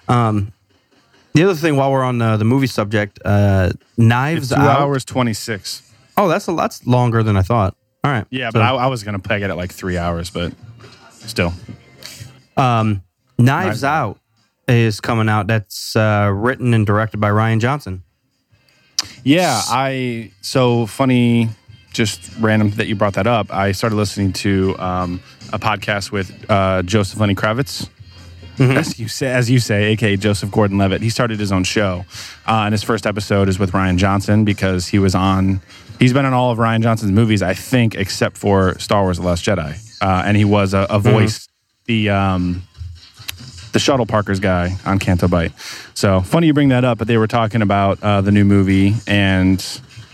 Um, 0.09 0.53
the 1.35 1.45
other 1.45 1.55
thing, 1.55 1.77
while 1.77 1.91
we're 1.93 2.03
on 2.05 2.19
the, 2.19 2.37
the 2.37 2.45
movie 2.45 2.67
subject, 2.67 3.19
uh, 3.25 3.71
Knives 3.97 4.49
Two 4.51 4.57
Out. 4.57 4.81
hours 4.81 5.05
twenty 5.05 5.33
six. 5.35 5.83
Oh, 6.17 6.29
that's 6.29 6.49
a 6.49 6.53
that's 6.53 6.87
longer 6.87 7.23
than 7.23 7.37
I 7.37 7.43
thought. 7.43 7.77
All 8.05 8.11
right. 8.11 8.27
Yeah, 8.31 8.49
So- 8.49 8.53
but 8.55 8.63
I, 8.63 8.71
I 8.75 8.87
was 8.87 9.03
gonna 9.05 9.19
peg 9.19 9.43
it 9.43 9.51
at 9.51 9.57
like 9.57 9.73
three 9.73 9.97
hours, 9.99 10.31
but 10.31 10.53
still. 11.13 11.53
Um, 12.57 13.03
Knives 13.39 13.85
Out 13.85 14.19
is 14.69 15.01
coming 15.01 15.29
out. 15.29 15.47
That's 15.47 15.97
uh, 15.97 16.31
written 16.35 16.75
and 16.75 16.87
directed 16.87 17.19
by 17.21 17.31
Rian 17.31 17.61
Johnson. 17.61 18.03
Yeah, 19.25 19.61
I 19.69 20.33
so 20.43 20.87
funny. 20.87 21.49
Just 21.93 22.21
random 22.39 22.71
that 22.73 22.87
you 22.87 22.95
brought 22.95 23.15
that 23.15 23.27
up. 23.27 23.53
I 23.53 23.73
started 23.73 23.97
listening 23.97 24.33
to 24.35 24.79
um, 24.79 25.21
a 25.53 25.59
podcast 25.59 26.13
with 26.13 26.49
uh, 26.49 26.83
Joseph 26.83 27.19
Lenny 27.19 27.35
Kravitz, 27.35 27.89
as 28.61 28.99
you 28.99 29.09
say, 29.09 29.29
as 29.29 29.51
you 29.51 29.59
say, 29.59 29.93
aka 29.93 30.17
Joseph 30.17 30.51
Gordon-Levitt. 30.51 31.03
He 31.03 31.11
started 31.11 31.41
his 31.41 31.53
own 31.53 31.65
show, 31.65 32.05
uh, 32.47 32.63
and 32.65 32.73
his 32.73 32.83
first 32.83 33.07
episode 33.07 33.49
is 33.49 33.59
with 33.59 33.73
Rian 33.73 33.97
Johnson 33.97 34.45
because 34.45 34.89
he 34.89 34.99
was 34.99 35.15
on. 35.15 35.61
He's 35.99 36.13
been 36.13 36.25
on 36.25 36.33
all 36.33 36.51
of 36.51 36.59
Rian 36.59 36.83
Johnson's 36.83 37.13
movies, 37.13 37.43
I 37.43 37.55
think, 37.55 37.95
except 37.95 38.37
for 38.37 38.79
Star 38.79 39.03
Wars: 39.03 39.19
The 39.19 39.25
Last 39.25 39.45
Jedi, 39.45 39.79
uh, 40.03 40.23
and 40.25 40.37
he 40.37 40.45
was 40.45 40.75
a, 40.75 40.87
a 40.91 40.99
voice. 40.99 41.49
The 41.87 42.11
um, 42.11 42.63
the 43.73 43.79
shuttle 43.79 44.07
Parkers 44.07 44.41
guy 44.41 44.77
on 44.85 44.99
Canto 44.99 45.29
Bight. 45.29 45.53
So 45.95 46.21
funny 46.21 46.49
you 46.49 46.55
bring 46.55 46.69
that 46.71 46.85
up, 46.85 46.99
but 46.99 47.07
they 47.07 47.17
were 47.17 47.27
talking 47.27 47.63
about 47.63 48.03
uh, 48.03 48.21
the 48.21 48.33
new 48.33 48.45
movie, 48.45 48.95
and 49.07 49.65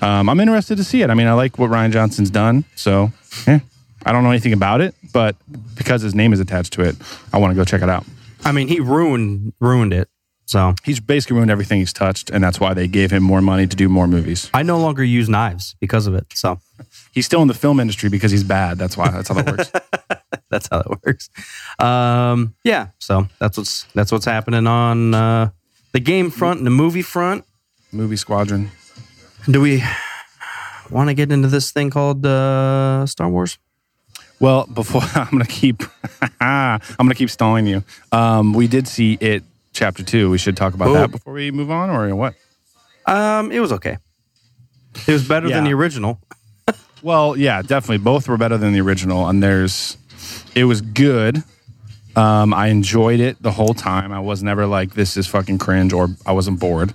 um, 0.01 0.29
I'm 0.29 0.41
interested 0.41 0.77
to 0.77 0.85
see 0.85 1.03
it. 1.03 1.11
I 1.11 1.15
mean, 1.15 1.27
I 1.27 1.33
like 1.33 1.59
what 1.59 1.71
Rian 1.71 1.91
Johnson's 1.91 2.31
done, 2.31 2.65
so 2.75 3.13
yeah. 3.47 3.61
I 4.05 4.13
don't 4.13 4.23
know 4.23 4.31
anything 4.31 4.53
about 4.53 4.81
it, 4.81 4.95
but 5.13 5.37
because 5.75 6.03
his 6.03 6.15
name 6.15 6.33
is 6.33 6.41
attached 6.41 6.75
to 6.75 6.83
it, 6.83 6.97
I 7.33 7.39
want 7.39 7.51
to 7.51 7.57
go 7.57 7.65
check 7.65 7.83
it 7.83 7.89
out. 7.89 8.05
I 8.45 8.53
mean, 8.53 8.69
he 8.69 8.81
ruined 8.81 9.53
ruined 9.61 9.93
it. 9.93 10.09
So 10.47 10.75
He's 10.85 11.01
basically 11.01 11.35
ruined 11.35 11.51
everything 11.51 11.81
he's 11.81 11.93
touched, 11.93 12.31
and 12.31 12.43
that's 12.43 12.61
why 12.61 12.73
they 12.73 12.87
gave 12.87 13.11
him 13.11 13.23
more 13.25 13.41
money 13.41 13.67
to 13.67 13.77
do 13.77 13.89
more 13.89 14.07
movies. 14.07 14.49
I 14.55 14.63
no 14.63 14.79
longer 14.79 15.03
use 15.03 15.29
knives 15.29 15.75
because 15.81 16.07
of 16.07 16.15
it. 16.15 16.27
So 16.35 16.61
He's 17.13 17.27
still 17.27 17.43
in 17.43 17.49
the 17.49 17.55
film 17.55 17.81
industry 17.81 18.09
because 18.09 18.31
he's 18.31 18.45
bad. 18.45 18.79
That's 18.79 18.97
why. 18.97 19.11
That's 19.11 19.29
how 19.29 19.35
that 19.35 19.47
works. 19.47 19.73
that's 20.51 20.69
how 20.71 20.81
it 20.81 20.87
works. 21.05 21.31
Um, 21.79 22.55
yeah. 22.63 22.89
So 22.99 23.27
that's 23.39 23.57
what's 23.57 23.85
that's 23.95 24.13
what's 24.13 24.25
happening 24.27 24.67
on 24.67 25.15
uh, 25.15 25.51
the 25.93 26.01
game 26.01 26.31
front 26.31 26.59
and 26.59 26.67
the 26.67 26.71
movie 26.71 27.03
front. 27.03 27.45
Movie 27.93 28.17
Squadron. 28.17 28.71
Do 29.51 29.61
we 29.61 29.83
want 30.91 31.09
to 31.09 31.15
get 31.15 31.33
into 31.33 31.49
this 31.49 31.71
thing 31.71 31.91
called 31.91 32.27
uh, 32.27 33.07
Star 33.07 33.29
Wars? 33.29 33.59
Well, 34.41 34.67
before 34.67 35.03
I'm 35.15 35.31
gonna 35.31 35.45
keep, 35.47 35.83
I'm 36.41 36.81
gonna 36.99 37.15
keep 37.15 37.31
stalling 37.31 37.67
you. 37.67 37.83
Um, 38.13 38.53
we 38.53 38.67
did 38.67 38.87
see 38.89 39.15
it, 39.21 39.43
chapter 39.73 40.03
two. 40.03 40.31
We 40.31 40.39
should 40.39 40.57
talk 40.57 40.75
about 40.75 40.89
Oh. 40.89 40.95
that 40.95 41.11
before 41.11 41.33
we 41.33 41.51
move 41.51 41.71
on, 41.71 41.91
or 41.91 42.15
what? 42.15 42.35
Um, 43.07 43.53
it 43.53 43.61
was 43.61 43.73
okay. 43.73 43.99
It 45.07 45.13
was 45.13 45.27
better 45.27 45.49
than 45.49 45.65
the 45.65 45.73
original. 45.75 46.19
Well, 47.03 47.37
yeah, 47.37 47.63
definitely. 47.63 47.99
Both 47.99 48.27
were 48.27 48.37
better 48.39 48.59
than 48.59 48.73
the 48.73 48.81
original, 48.81 49.29
and 49.29 49.41
there's, 49.41 49.97
it 50.57 50.65
was 50.65 50.81
good. 50.81 51.45
Um, 52.17 52.53
I 52.53 52.69
enjoyed 52.69 53.21
it 53.21 53.41
the 53.41 53.53
whole 53.53 53.75
time. 53.75 54.11
I 54.13 54.19
was 54.19 54.43
never 54.43 54.67
like, 54.67 54.95
this 54.95 55.17
is 55.17 55.29
fucking 55.29 55.59
cringe, 55.59 55.93
or 55.93 56.09
I 56.25 56.33
wasn't 56.33 56.59
bored. 56.59 56.95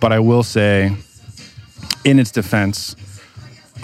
But 0.00 0.10
I 0.10 0.18
will 0.18 0.42
say, 0.42 0.90
in 2.02 2.18
its 2.18 2.32
defense, 2.32 2.96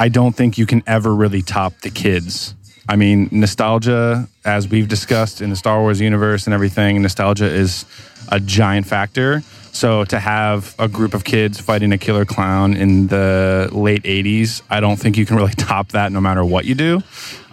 I 0.00 0.08
don't 0.08 0.34
think 0.34 0.58
you 0.58 0.66
can 0.66 0.82
ever 0.86 1.14
really 1.14 1.42
top 1.42 1.78
the 1.82 1.90
kids. 1.90 2.56
I 2.92 2.96
mean, 2.96 3.30
nostalgia, 3.30 4.28
as 4.44 4.68
we've 4.68 4.86
discussed 4.86 5.40
in 5.40 5.48
the 5.48 5.56
Star 5.56 5.80
Wars 5.80 5.98
universe 5.98 6.44
and 6.46 6.52
everything, 6.52 7.00
nostalgia 7.00 7.46
is 7.46 7.86
a 8.28 8.38
giant 8.38 8.86
factor. 8.86 9.42
So 9.72 10.04
to 10.04 10.20
have 10.20 10.74
a 10.78 10.88
group 10.88 11.14
of 11.14 11.24
kids 11.24 11.58
fighting 11.58 11.92
a 11.92 11.96
killer 11.96 12.26
clown 12.26 12.74
in 12.74 13.06
the 13.06 13.70
late 13.72 14.02
80s, 14.02 14.60
I 14.68 14.80
don't 14.80 14.98
think 14.98 15.16
you 15.16 15.24
can 15.24 15.36
really 15.36 15.52
top 15.56 15.92
that 15.92 16.12
no 16.12 16.20
matter 16.20 16.44
what 16.44 16.66
you 16.66 16.74
do. 16.74 17.00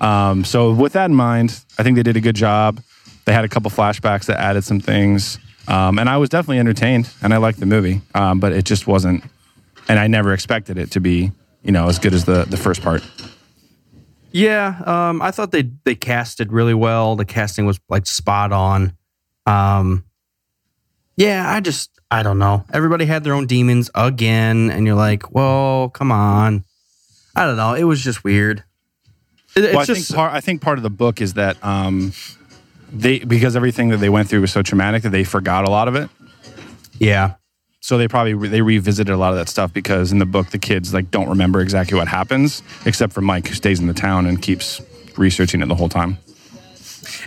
Um, 0.02 0.44
so 0.44 0.74
with 0.74 0.92
that 0.92 1.06
in 1.06 1.16
mind, 1.16 1.58
I 1.78 1.84
think 1.84 1.96
they 1.96 2.04
did 2.04 2.18
a 2.18 2.22
good 2.22 2.36
job. 2.36 2.82
They 3.24 3.32
had 3.32 3.46
a 3.46 3.50
couple 3.50 3.72
flashbacks 3.72 4.26
that 4.26 4.42
added 4.42 4.66
some 4.66 4.82
things. 4.82 5.40
Um, 5.70 6.00
and 6.00 6.10
I 6.10 6.18
was 6.18 6.28
definitely 6.28 6.60
entertained 6.60 7.10
and 7.22 7.34
I 7.34 7.38
liked 7.38 7.62
the 7.62 7.66
movie, 7.66 8.02
um, 8.14 8.42
but 8.42 8.52
it 8.52 8.66
just 8.66 8.88
wasn't, 8.88 9.24
and 9.88 10.00
I 10.00 10.08
never 10.08 10.34
expected 10.34 10.78
it 10.78 10.92
to 10.92 11.00
be, 11.00 11.32
you 11.64 11.72
know, 11.72 11.88
as 11.88 11.98
good 11.98 12.14
as 12.14 12.26
the, 12.26 12.44
the 12.44 12.58
first 12.58 12.82
part. 12.82 13.02
Yeah, 14.32 14.82
um, 14.86 15.22
I 15.22 15.32
thought 15.32 15.52
they 15.52 15.70
they 15.84 15.96
casted 15.96 16.52
really 16.52 16.74
well. 16.74 17.16
The 17.16 17.26
casting 17.26 17.66
was 17.66 17.80
like 17.90 18.06
spot 18.06 18.52
on. 18.52 18.94
Um, 19.46 20.04
Yeah, 21.18 21.50
I 21.52 21.60
just 21.60 21.90
I 22.12 22.24
don't 22.24 22.40
know. 22.40 22.64
Everybody 22.74 23.06
had 23.06 23.24
their 23.24 23.34
own 23.34 23.48
demons 23.48 23.90
again, 23.96 24.70
and 24.72 24.86
you're 24.86 24.96
like, 24.96 25.32
well, 25.34 25.90
come 25.90 26.12
on. 26.12 26.64
I 27.36 27.46
don't 27.46 27.58
know. 27.58 27.74
It 27.74 27.84
was 27.84 28.04
just 28.04 28.24
weird. 28.24 28.64
It- 29.56 29.64
it's 29.64 29.74
Well, 29.74 29.82
I 29.82 29.86
just 29.86 30.08
think 30.10 30.16
part 30.18 30.34
I 30.34 30.42
think 30.42 30.62
part 30.62 30.78
of 30.78 30.84
the 30.84 30.90
book 30.90 31.22
is 31.22 31.34
that 31.34 31.58
um, 31.66 32.14
they 32.92 33.20
because 33.20 33.56
everything 33.56 33.90
that 33.90 33.98
they 33.98 34.10
went 34.10 34.30
through 34.30 34.42
was 34.42 34.52
so 34.52 34.62
traumatic 34.62 35.04
that 35.04 35.10
they 35.10 35.24
forgot 35.24 35.68
a 35.68 35.72
lot 35.72 35.88
of 35.88 35.96
it. 35.96 36.10
yeah, 37.00 37.34
So 37.90 37.98
they 37.98 38.08
probably 38.08 38.36
re- 38.36 38.50
they 38.50 38.62
revisited 38.62 39.12
a 39.12 39.18
lot 39.18 39.32
of 39.32 39.38
that 39.40 39.50
stuff 39.50 39.74
because 39.74 40.12
in 40.12 40.20
the 40.20 40.26
book 40.28 40.52
the 40.52 40.60
kids 40.60 40.94
like 40.94 41.10
don't 41.10 41.28
remember 41.28 41.60
exactly 41.60 41.98
what 41.98 42.08
happens 42.08 42.62
except 42.86 43.14
for 43.14 43.22
Mike 43.22 43.48
who 43.48 43.56
stays 43.56 43.80
in 43.80 43.88
the 43.88 43.96
town 43.96 44.28
and 44.28 44.40
keeps 44.40 44.80
researching 45.18 45.60
it 45.64 45.68
the 45.68 45.74
whole 45.74 45.90
time. 45.90 46.20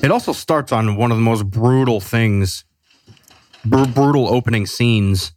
It 0.04 0.12
also 0.12 0.30
starts 0.32 0.70
on 0.70 0.94
one 0.94 1.10
of 1.10 1.16
the 1.16 1.22
most 1.24 1.50
brutal 1.50 1.98
things, 1.98 2.64
br- 3.64 3.86
brutal 3.88 4.28
opening 4.28 4.66
scenes. 4.66 5.32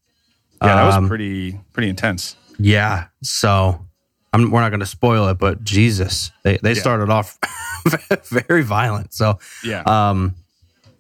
Yeah, 0.62 0.76
that 0.76 0.86
was 0.86 0.96
Um, 0.96 1.08
pretty 1.08 1.60
pretty 1.74 1.90
intense. 1.90 2.36
Yeah, 2.60 3.06
so 3.24 3.84
I'm, 4.32 4.52
we're 4.52 4.62
not 4.62 4.70
going 4.70 4.80
to 4.82 4.86
spoil 4.86 5.28
it, 5.30 5.40
but 5.40 5.64
Jesus, 5.64 6.32
they 6.44 6.58
they 6.62 6.74
Yeah. 6.74 6.82
started 6.82 7.10
off 7.10 7.40
very 8.30 8.62
violent. 8.62 9.12
So, 9.16 9.40
Yeah. 9.64 9.82
um, 9.88 10.36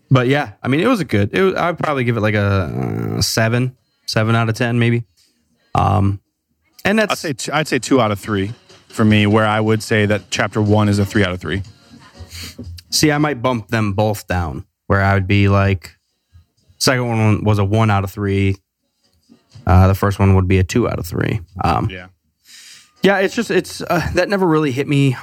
but 0.09 0.27
yeah, 0.27 0.53
I 0.63 0.67
mean, 0.67 0.79
it 0.79 0.87
was 0.87 0.99
a 0.99 1.05
good. 1.05 1.29
It 1.31 1.43
was, 1.43 1.53
I'd 1.53 1.77
probably 1.77 2.05
give 2.05 2.17
it 2.17 2.21
like 2.21 2.33
a 2.33 3.17
uh, 3.17 3.21
seven, 3.21 3.77
seven 4.05 4.35
out 4.35 4.49
of 4.49 4.55
ten, 4.55 4.79
maybe. 4.79 5.03
Um, 5.73 6.19
and 6.83 6.99
that's 6.99 7.11
I'd 7.11 7.17
say 7.17 7.33
two, 7.33 7.51
I'd 7.53 7.67
say 7.67 7.79
two 7.79 7.99
out 8.01 8.11
of 8.11 8.19
three 8.19 8.53
for 8.89 9.03
me. 9.05 9.27
Where 9.27 9.45
I 9.45 9.59
would 9.59 9.81
say 9.83 10.05
that 10.05 10.29
chapter 10.29 10.61
one 10.61 10.89
is 10.89 10.99
a 10.99 11.05
three 11.05 11.23
out 11.23 11.31
of 11.31 11.41
three. 11.41 11.63
See, 12.89 13.11
I 13.11 13.17
might 13.17 13.41
bump 13.41 13.67
them 13.69 13.93
both 13.93 14.27
down 14.27 14.65
where 14.87 15.01
I 15.01 15.13
would 15.15 15.27
be 15.27 15.47
like, 15.49 15.95
second 16.77 17.07
one 17.07 17.43
was 17.43 17.59
a 17.59 17.65
one 17.65 17.89
out 17.89 18.03
of 18.03 18.11
three. 18.11 18.55
Uh, 19.65 19.87
the 19.87 19.95
first 19.95 20.19
one 20.19 20.35
would 20.35 20.47
be 20.47 20.59
a 20.59 20.63
two 20.63 20.87
out 20.87 20.99
of 20.99 21.05
three. 21.07 21.41
Um, 21.63 21.89
Yeah. 21.89 22.07
yeah, 23.01 23.17
it's 23.17 23.35
just, 23.35 23.49
it's, 23.49 23.81
uh, 23.81 24.11
that 24.13 24.29
never 24.29 24.45
really 24.45 24.71
hit 24.71 24.87
me 24.87 25.17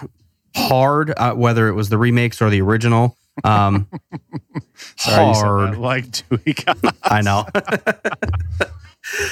hard, 0.57 1.15
uh, 1.17 1.33
whether 1.35 1.69
it 1.69 1.75
was 1.75 1.89
the 1.89 1.97
remakes 1.99 2.43
or 2.43 2.51
the 2.51 2.61
original. 2.61 3.17
Um, 3.45 3.89
Sorry, 4.97 5.33
hard. 5.35 5.79
like 5.79 6.07
Dewey 6.11 6.55
Cox. 6.55 6.81
I 7.03 7.21
know. 7.23 7.47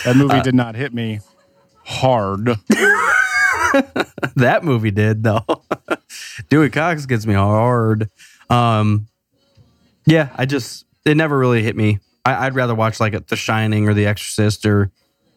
That 0.05 0.17
movie 0.17 0.35
Uh, 0.35 0.43
did 0.43 0.55
not 0.55 0.75
hit 0.75 0.93
me 0.93 1.21
hard. 1.85 2.47
that 4.37 4.61
movie 4.65 4.91
did 4.91 5.23
though. 5.23 5.45
Dewey 6.49 6.71
Cox 6.71 7.07
gets 7.07 7.25
me 7.25 7.35
hard. 7.35 8.11
Um, 8.51 9.07
yeah, 10.07 10.31
I 10.37 10.45
just 10.47 10.87
it 11.05 11.17
never 11.17 11.39
really 11.39 11.63
hit 11.63 11.77
me. 11.77 12.01
I, 12.25 12.47
I'd 12.47 12.55
rather 12.55 12.75
watch 12.75 13.01
like 13.01 13.29
The 13.29 13.37
Shining 13.37 13.89
or 13.89 13.95
The 13.95 14.07
Exorcist 14.07 14.67
or, 14.67 14.91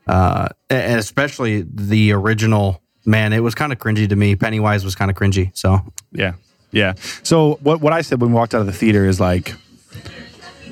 uh, 0.08 0.50
and 0.70 1.00
especially 1.00 1.64
the 1.72 2.12
original. 2.14 2.82
Man, 3.06 3.34
it 3.34 3.40
was 3.40 3.54
kind 3.54 3.72
of 3.72 3.80
cringy 3.80 4.10
to 4.10 4.16
me. 4.16 4.36
Pennywise 4.36 4.84
was 4.84 4.96
kind 4.96 5.12
of 5.12 5.16
cringy. 5.18 5.56
So 5.56 5.80
Yeah. 6.12 6.34
Yeah. 6.74 6.94
So 7.24 7.60
what 7.62 7.80
what 7.80 7.94
I 7.94 8.02
said 8.02 8.20
when 8.20 8.32
we 8.32 8.36
walked 8.36 8.54
out 8.54 8.62
of 8.62 8.68
the 8.68 8.74
theater 8.74 9.06
is 9.06 9.20
like 9.20 9.56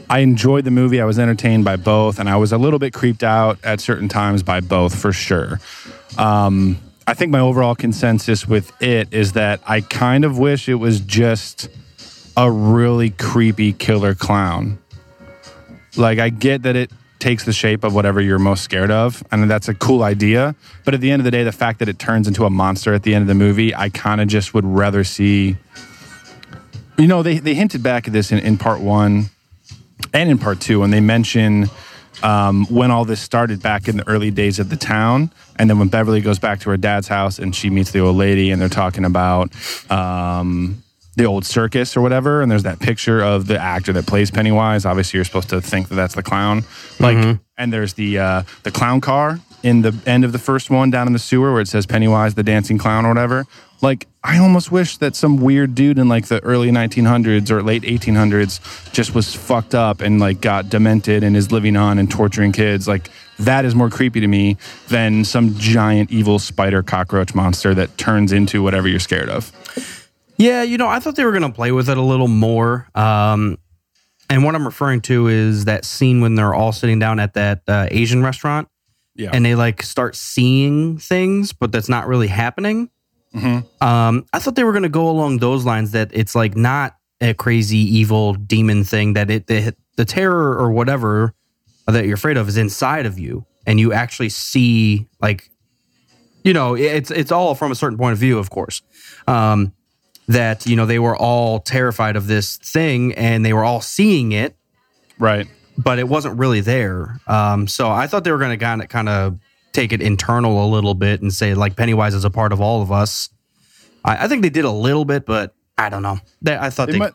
I 0.09 0.19
enjoyed 0.19 0.65
the 0.65 0.71
movie. 0.71 0.99
I 0.99 1.05
was 1.05 1.17
entertained 1.17 1.63
by 1.63 1.77
both, 1.77 2.19
and 2.19 2.27
I 2.27 2.35
was 2.35 2.51
a 2.51 2.57
little 2.57 2.79
bit 2.79 2.91
creeped 2.91 3.23
out 3.23 3.59
at 3.63 3.79
certain 3.79 4.09
times 4.09 4.43
by 4.43 4.59
both 4.59 4.93
for 4.93 5.13
sure. 5.13 5.61
Um, 6.17 6.77
I 7.07 7.13
think 7.13 7.31
my 7.31 7.39
overall 7.39 7.75
consensus 7.75 8.45
with 8.45 8.73
it 8.81 9.13
is 9.13 9.33
that 9.33 9.61
I 9.65 9.81
kind 9.81 10.25
of 10.25 10.37
wish 10.37 10.67
it 10.67 10.75
was 10.75 10.99
just 10.99 11.69
a 12.35 12.51
really 12.51 13.11
creepy 13.11 13.71
killer 13.71 14.15
clown. 14.15 14.79
Like 15.95 16.19
I 16.19 16.29
get 16.29 16.63
that 16.63 16.75
it 16.75 16.91
takes 17.19 17.45
the 17.45 17.53
shape 17.53 17.83
of 17.83 17.93
whatever 17.93 18.19
you're 18.19 18.39
most 18.39 18.63
scared 18.63 18.91
of, 18.91 19.23
and 19.31 19.49
that's 19.49 19.69
a 19.69 19.75
cool 19.75 20.03
idea. 20.03 20.55
But 20.83 20.93
at 20.93 20.99
the 20.99 21.11
end 21.11 21.19
of 21.21 21.23
the 21.23 21.31
day, 21.31 21.43
the 21.43 21.51
fact 21.51 21.79
that 21.79 21.87
it 21.87 21.99
turns 21.99 22.27
into 22.27 22.45
a 22.45 22.49
monster 22.49 22.93
at 22.93 23.03
the 23.03 23.13
end 23.13 23.21
of 23.21 23.27
the 23.27 23.35
movie, 23.35 23.73
I 23.73 23.89
kind 23.89 24.19
of 24.19 24.27
just 24.27 24.53
would 24.53 24.65
rather 24.65 25.03
see. 25.03 25.55
You 26.97 27.08
know, 27.08 27.23
they 27.23 27.39
they 27.39 27.54
hinted 27.54 27.82
back 27.82 28.08
at 28.08 28.13
this 28.13 28.32
in, 28.32 28.39
in 28.39 28.58
part 28.58 28.82
one 28.82 29.30
and 30.13 30.30
in 30.30 30.38
part 30.38 30.60
two, 30.60 30.84
and 30.84 30.91
they 30.91 30.99
mention 30.99 31.69
um, 32.23 32.65
when 32.67 32.91
all 32.91 33.06
this 33.06 33.21
started 33.21 33.62
back 33.62 33.88
in 33.88 33.97
the 33.97 34.08
early 34.08 34.32
days 34.32 34.60
of 34.60 34.69
the 34.69 34.77
town, 34.77 35.32
and 35.58 35.69
then 35.69 35.80
when 35.80 35.88
Beverly 35.88 36.21
goes 36.21 36.39
back 36.39 36.60
to 36.62 36.69
her 36.69 36.77
dad's 36.77 37.08
house 37.08 37.39
and 37.39 37.56
she 37.56 37.69
meets 37.69 37.91
the 37.91 37.99
old 37.99 38.15
lady, 38.15 38.51
and 38.51 38.62
they're 38.62 38.69
talking 38.69 39.06
about 39.06 39.51
um, 39.91 40.84
the 41.15 41.25
old 41.25 41.45
circus 41.45 41.97
or 41.97 42.01
whatever, 42.01 42.41
and 42.41 42.51
there's 42.51 42.63
that 42.63 42.80
picture 42.80 43.21
of 43.21 43.47
the 43.47 43.60
actor 43.60 43.93
that 43.93 44.06
plays 44.06 44.30
Pennywise. 44.32 44.86
Obviously, 44.86 45.17
you're 45.17 45.25
supposed 45.25 45.49
to 45.49 45.62
think 45.62 45.89
that 45.89 45.95
that's 45.95 46.15
the 46.15 46.23
clown, 46.23 46.63
like, 46.99 47.17
and 47.58 47.73
there's 47.73 47.93
the 47.93 48.19
uh, 48.19 48.43
the 48.63 48.71
clown 48.71 49.01
car 49.01 49.39
in 49.63 49.82
the 49.82 49.95
end 50.06 50.23
of 50.25 50.32
the 50.32 50.39
first 50.39 50.69
one 50.69 50.89
down 50.89 51.08
in 51.08 51.13
the 51.13 51.19
sewer 51.19 51.51
where 51.54 51.62
it 51.62 51.67
says 51.67 51.86
Pennywise 51.86 52.34
the 52.36 52.43
dancing 52.43 52.77
clown 52.77 53.06
or 53.06 53.10
whatever. 53.10 53.45
Like, 53.82 54.08
I 54.24 54.38
almost 54.38 54.72
wish 54.72 54.98
that 54.98 55.15
some 55.15 55.38
weird 55.38 55.74
dude 55.74 55.98
in 55.98 56.08
like 56.08 56.28
the 56.28 56.39
early 56.44 56.70
1900s 56.70 57.50
or 57.50 57.63
late 57.63 57.82
1800s 57.82 58.91
just 58.94 59.15
was 59.15 59.34
fucked 59.34 59.74
up 59.74 60.02
and 60.02 60.20
like 60.20 60.39
got 60.41 60.70
demented 60.70 61.24
and 61.24 61.36
is 61.36 61.52
living 61.52 61.76
on 61.76 61.98
and 61.98 62.10
torturing 62.10 62.52
kids. 62.52 62.88
Like, 62.88 63.10
that 63.39 63.65
is 63.65 63.74
more 63.74 63.89
creepy 63.89 64.20
to 64.20 64.28
me 64.28 64.58
than 64.89 65.26
some 65.26 65.56
giant 65.58 66.12
evil 66.12 66.38
spider 66.38 66.84
cockroach 66.84 67.34
monster 67.34 67.74
that 67.74 67.98
turns 67.98 68.32
into 68.32 68.62
whatever 68.62 68.88
you're 68.88 69.00
scared 69.00 69.30
of. 69.30 69.52
Yeah, 70.38 70.62
you 70.63 70.78
know, 70.78 70.88
I 70.88 71.00
thought 71.00 71.15
they 71.15 71.26
were 71.26 71.32
going 71.32 71.44
to 71.44 71.52
play 71.52 71.72
with 71.72 71.89
it 71.89 71.98
a 71.98 72.02
little 72.02 72.28
more. 72.28 72.88
Um, 72.94 73.58
and 74.30 74.44
what 74.44 74.54
I'm 74.56 74.65
referring 74.65 75.02
to 75.02 75.28
is 75.28 75.65
that 75.65 75.86
scene 75.86 76.22
when 76.22 76.36
they're 76.36 76.54
all 76.54 76.72
sitting 76.72 77.00
down 77.00 77.20
at 77.20 77.34
that 77.34 77.62
uh, 77.67 77.88
Asian 77.91 78.24
restaurant 78.24 78.67
Yeah. 79.15 79.32
and 79.34 79.44
they 79.44 79.56
like 79.56 79.82
start 79.82 80.15
seeing 80.15 81.00
things, 81.00 81.52
but 81.52 81.72
that's 81.72 81.89
not 81.89 82.08
really 82.08 82.28
happening. 82.28 82.89
Um, 83.34 84.26
I 84.34 84.39
thought 84.39 84.56
they 84.56 84.63
were 84.63 84.74
going 84.74 84.84
to 84.84 84.89
go 84.89 85.10
along 85.10 85.38
those 85.38 85.65
lines 85.65 85.91
that 85.91 86.12
it's 86.13 86.36
like 86.36 86.56
not 86.56 86.96
a 87.22 87.34
crazy 87.34 87.78
evil 87.78 88.34
demon 88.34 88.84
thing 88.84 89.13
that 89.13 89.30
it 89.30 89.48
the, 89.48 89.76
the 89.96 90.06
terror 90.06 90.58
or 90.58 90.72
whatever 90.72 91.34
that 91.88 92.06
you're 92.06 92.15
afraid 92.15 92.38
of 92.38 92.48
is 92.48 92.58
inside 92.58 93.06
of 93.06 93.20
you 93.20 93.46
and 93.67 93.80
you 93.80 93.94
actually 93.94 94.30
see 94.30 95.08
like 95.22 95.50
you 96.44 96.54
know 96.54 96.76
it's 96.76 97.12
it's 97.12 97.32
all 97.32 97.54
from 97.54 97.72
a 97.72 97.76
certain 97.76 97.98
point 97.98 98.13
of 98.13 98.17
view 98.17 98.39
of 98.39 98.50
course 98.50 98.82
um 99.28 99.72
that 100.28 100.65
you 100.65 100.76
know 100.76 100.86
they 100.86 101.00
were 101.00 101.15
all 101.15 101.60
terrified 101.60 102.15
of 102.15 102.28
this 102.28 102.58
thing 102.58 103.13
and 103.13 103.46
they 103.46 103.54
were 103.54 103.63
all 103.63 103.82
seeing 103.82 104.32
it. 104.32 104.56
Right. 105.20 105.48
but 105.78 106.00
it 106.00 106.08
wasn't 106.08 106.39
really 106.39 106.62
there. 106.62 107.20
Um 107.28 107.67
so 107.67 107.89
i 107.89 108.08
thought 108.08 108.24
they 108.24 108.32
were 108.32 108.39
going 108.39 108.58
to 108.58 108.63
kind 108.63 108.82
of 108.82 108.89
kind 108.89 109.10
of 109.10 109.39
take 109.73 109.91
it 109.93 110.01
internal 110.01 110.65
a 110.65 110.67
little 110.67 110.93
bit 110.93 111.21
and 111.21 111.34
say 111.34 111.53
like 111.53 111.75
pennywise 111.75 112.13
is 112.13 112.25
a 112.25 112.29
part 112.29 112.51
of 112.53 112.60
all 112.62 112.81
of 112.81 112.91
us 112.91 113.29
i, 114.05 114.25
I 114.25 114.27
think 114.27 114.41
they 114.41 114.49
did 114.49 114.65
a 114.65 114.71
little 114.71 115.05
bit 115.05 115.25
but 115.25 115.55
i 115.77 115.89
don't 115.89 116.01
know 116.03 116.19
they, 116.41 116.57
i 116.57 116.69
thought 116.69 116.88
They 116.88 116.93
they, 116.93 116.99
might- 116.99 117.13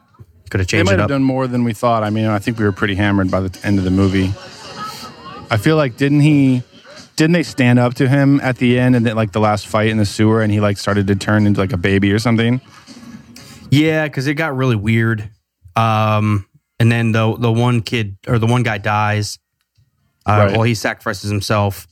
could 0.48 0.60
have 0.60 0.68
changed. 0.68 0.86
They 0.88 0.92
might 0.92 1.00
have 1.00 1.08
done 1.08 1.24
more 1.24 1.48
than 1.48 1.64
we 1.64 1.72
thought. 1.72 2.04
I 2.04 2.10
mean, 2.10 2.26
I 2.26 2.38
think 2.38 2.56
we 2.56 2.64
were 2.64 2.70
pretty 2.70 2.94
hammered 2.94 3.32
by 3.32 3.40
the 3.40 3.66
end 3.66 3.78
of 3.78 3.84
the 3.84 3.90
movie. 3.90 4.26
I 5.50 5.56
feel 5.56 5.74
like 5.76 5.96
didn't 5.96 6.20
he? 6.20 6.62
Didn't 7.16 7.32
they 7.32 7.42
stand 7.42 7.80
up 7.80 7.94
to 7.94 8.08
him 8.08 8.38
at 8.40 8.58
the 8.58 8.78
end 8.78 8.94
and 8.94 9.04
then 9.04 9.16
like 9.16 9.32
the 9.32 9.40
last 9.40 9.66
fight 9.66 9.88
in 9.88 9.96
the 9.96 10.06
sewer 10.06 10.42
and 10.42 10.52
he 10.52 10.60
like 10.60 10.78
started 10.78 11.08
to 11.08 11.16
turn 11.16 11.48
into 11.48 11.58
like 11.58 11.72
a 11.72 11.76
baby 11.76 12.12
or 12.12 12.20
something? 12.20 12.60
Yeah, 13.72 14.04
because 14.04 14.28
it 14.28 14.34
got 14.34 14.56
really 14.56 14.76
weird. 14.76 15.28
Um, 15.74 16.46
and 16.78 16.92
then 16.92 17.10
the 17.10 17.36
the 17.36 17.50
one 17.52 17.82
kid 17.82 18.16
or 18.28 18.38
the 18.38 18.46
one 18.46 18.62
guy 18.62 18.78
dies. 18.78 19.40
Uh, 20.24 20.30
Right. 20.46 20.52
Well, 20.52 20.62
he 20.62 20.76
sacrifices 20.76 21.28
himself. 21.28 21.88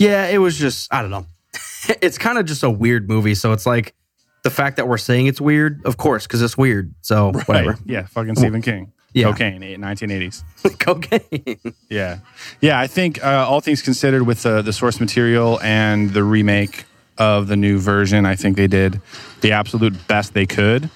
Yeah, 0.00 0.28
it 0.28 0.38
was 0.38 0.58
just 0.58 0.92
I 0.92 1.02
don't 1.02 1.10
know. 1.10 1.26
it's 2.00 2.16
kind 2.16 2.38
of 2.38 2.46
just 2.46 2.62
a 2.62 2.70
weird 2.70 3.08
movie. 3.08 3.34
So 3.34 3.52
it's 3.52 3.66
like 3.66 3.94
the 4.42 4.50
fact 4.50 4.76
that 4.78 4.88
we're 4.88 4.98
saying 4.98 5.26
it's 5.26 5.40
weird, 5.40 5.84
of 5.84 5.98
course, 5.98 6.26
because 6.26 6.40
it's 6.40 6.56
weird. 6.56 6.94
So 7.02 7.32
whatever. 7.46 7.76
Yeah. 7.84 8.06
Fucking 8.06 8.36
Stephen 8.36 8.62
King. 8.62 8.92
Yeah. 9.12 9.24
Cocaine. 9.24 9.60
1980s. 9.60 10.42
Cocaine. 10.78 11.74
Yeah, 11.88 12.20
yeah. 12.60 12.80
I 12.80 12.86
think 12.86 13.22
uh, 13.22 13.44
all 13.46 13.60
things 13.60 13.82
considered, 13.82 14.22
with 14.22 14.42
the 14.42 14.62
the 14.62 14.72
source 14.72 15.00
material 15.00 15.60
and 15.60 16.10
the 16.10 16.24
remake 16.24 16.84
of 17.18 17.48
the 17.48 17.56
new 17.56 17.78
version, 17.78 18.24
I 18.24 18.36
think 18.36 18.56
they 18.56 18.68
did 18.68 19.02
the 19.42 19.52
absolute 19.52 20.06
best 20.08 20.32
they 20.32 20.46
could. 20.46 20.88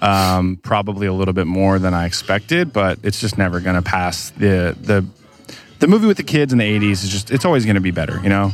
Um, 0.00 0.58
probably 0.62 1.06
a 1.06 1.12
little 1.12 1.34
bit 1.34 1.46
more 1.46 1.78
than 1.78 1.92
I 1.92 2.06
expected, 2.06 2.72
but 2.72 2.98
it's 3.02 3.20
just 3.20 3.36
never 3.36 3.60
going 3.60 3.76
to 3.76 3.82
pass 3.82 4.30
the 4.30 4.76
the 4.80 5.04
the 5.78 5.86
movie 5.86 6.06
with 6.06 6.16
the 6.16 6.22
kids 6.22 6.52
in 6.52 6.58
the 6.58 6.64
'80s. 6.64 7.04
Is 7.04 7.08
just 7.08 7.30
it's 7.30 7.44
always 7.44 7.64
going 7.64 7.76
to 7.76 7.80
be 7.80 7.90
better. 7.90 8.20
You 8.22 8.28
know, 8.28 8.52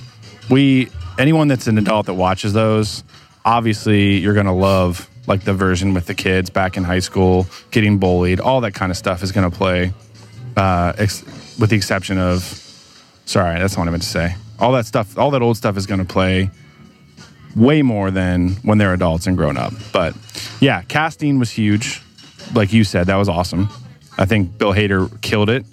we 0.51 0.91
anyone 1.19 1.49
that's 1.49 1.67
an 1.67 1.79
adult 1.79 2.07
that 2.07 2.15
watches 2.15 2.53
those, 2.53 3.05
obviously 3.45 4.19
you're 4.19 4.35
going 4.35 4.47
to 4.47 4.53
love 4.53 5.09
like 5.27 5.43
the 5.45 5.55
version 5.55 5.95
with 5.95 6.07
the 6.07 6.15
kids 6.15 6.51
back 6.51 6.77
in 6.77 6.85
high 6.85 6.99
school, 6.99 7.47
getting 7.71 7.99
bullied, 7.99 8.41
all 8.41 8.61
that 8.61 8.75
kind 8.75 8.91
of 8.91 8.99
stuff 8.99 9.23
is 9.23 9.33
going 9.33 9.51
to 9.51 9.57
play 9.57 9.93
uh, 10.57 10.93
ex- 10.99 11.25
with 11.59 11.71
the 11.71 11.77
exception 11.77 12.19
of, 12.19 12.43
sorry, 13.25 13.59
that's 13.59 13.77
not 13.77 13.83
what 13.83 13.89
I 13.89 13.91
meant 13.93 14.03
to 14.03 14.09
say. 14.09 14.37
All 14.59 14.73
that 14.73 14.87
stuff, 14.87 15.19
all 15.19 15.31
that 15.31 15.43
old 15.43 15.57
stuff 15.57 15.77
is 15.77 15.87
going 15.87 16.01
to 16.01 16.07
play 16.07 16.51
way 17.57 17.83
more 17.83 18.11
than 18.11 18.51
when 18.63 18.79
they're 18.79 18.93
adults 18.93 19.27
and 19.27 19.37
grown 19.37 19.57
up. 19.57 19.73
But 19.93 20.15
yeah, 20.61 20.83
casting 20.83 21.39
was 21.39 21.51
huge. 21.51 22.03
Like 22.55 22.73
you 22.73 22.85
said, 22.85 23.07
that 23.07 23.17
was 23.17 23.29
awesome. 23.29 23.69
I 24.19 24.27
think 24.27 24.59
Bill 24.59 24.73
Hader 24.73 25.21
killed 25.23 25.51
it. 25.51 25.65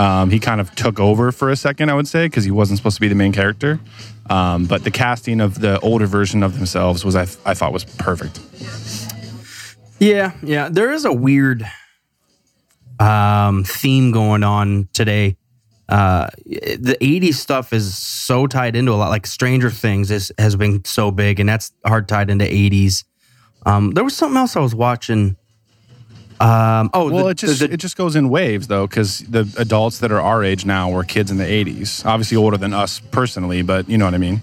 Um, 0.00 0.30
he 0.30 0.40
kind 0.40 0.62
of 0.62 0.74
took 0.74 0.98
over 0.98 1.30
for 1.30 1.50
a 1.50 1.56
second, 1.56 1.90
I 1.90 1.94
would 1.94 2.08
say, 2.08 2.24
because 2.24 2.44
he 2.44 2.50
wasn't 2.50 2.78
supposed 2.78 2.96
to 2.96 3.02
be 3.02 3.08
the 3.08 3.14
main 3.14 3.32
character. 3.32 3.78
Um, 4.30 4.64
but 4.64 4.82
the 4.82 4.90
casting 4.90 5.42
of 5.42 5.60
the 5.60 5.78
older 5.80 6.06
version 6.06 6.42
of 6.42 6.56
themselves 6.56 7.04
was, 7.04 7.14
I, 7.14 7.22
I 7.44 7.52
thought, 7.52 7.74
was 7.74 7.84
perfect. 7.84 8.40
Yeah, 9.98 10.32
yeah. 10.42 10.70
There 10.70 10.90
is 10.90 11.04
a 11.04 11.12
weird 11.12 11.66
um, 12.98 13.62
theme 13.64 14.10
going 14.10 14.42
on 14.42 14.88
today. 14.94 15.36
Uh, 15.86 16.28
the 16.46 16.96
80s 16.98 17.34
stuff 17.34 17.74
is 17.74 17.98
so 17.98 18.46
tied 18.46 18.76
into 18.76 18.92
a 18.92 18.94
lot. 18.94 19.10
Like 19.10 19.26
Stranger 19.26 19.70
Things 19.70 20.10
is, 20.10 20.32
has 20.38 20.56
been 20.56 20.82
so 20.86 21.10
big, 21.10 21.40
and 21.40 21.48
that's 21.48 21.72
hard 21.84 22.08
tied 22.08 22.30
into 22.30 22.46
80s. 22.46 23.04
Um, 23.66 23.90
there 23.90 24.04
was 24.04 24.16
something 24.16 24.38
else 24.38 24.56
I 24.56 24.60
was 24.60 24.74
watching. 24.74 25.36
Um, 26.40 26.88
oh, 26.94 27.10
Well, 27.10 27.24
the- 27.24 27.30
it 27.30 27.36
just 27.36 27.58
the- 27.60 27.72
it 27.72 27.76
just 27.76 27.96
goes 27.96 28.16
in 28.16 28.28
waves 28.30 28.66
though, 28.66 28.86
because 28.86 29.18
the 29.28 29.46
adults 29.58 29.98
that 29.98 30.10
are 30.10 30.20
our 30.20 30.42
age 30.42 30.64
now 30.64 30.88
were 30.90 31.04
kids 31.04 31.30
in 31.30 31.36
the 31.36 31.44
'80s. 31.44 32.02
Obviously 32.06 32.36
older 32.36 32.56
than 32.56 32.72
us 32.72 33.00
personally, 33.10 33.62
but 33.62 33.88
you 33.88 33.98
know 33.98 34.06
what 34.06 34.14
I 34.14 34.18
mean. 34.18 34.40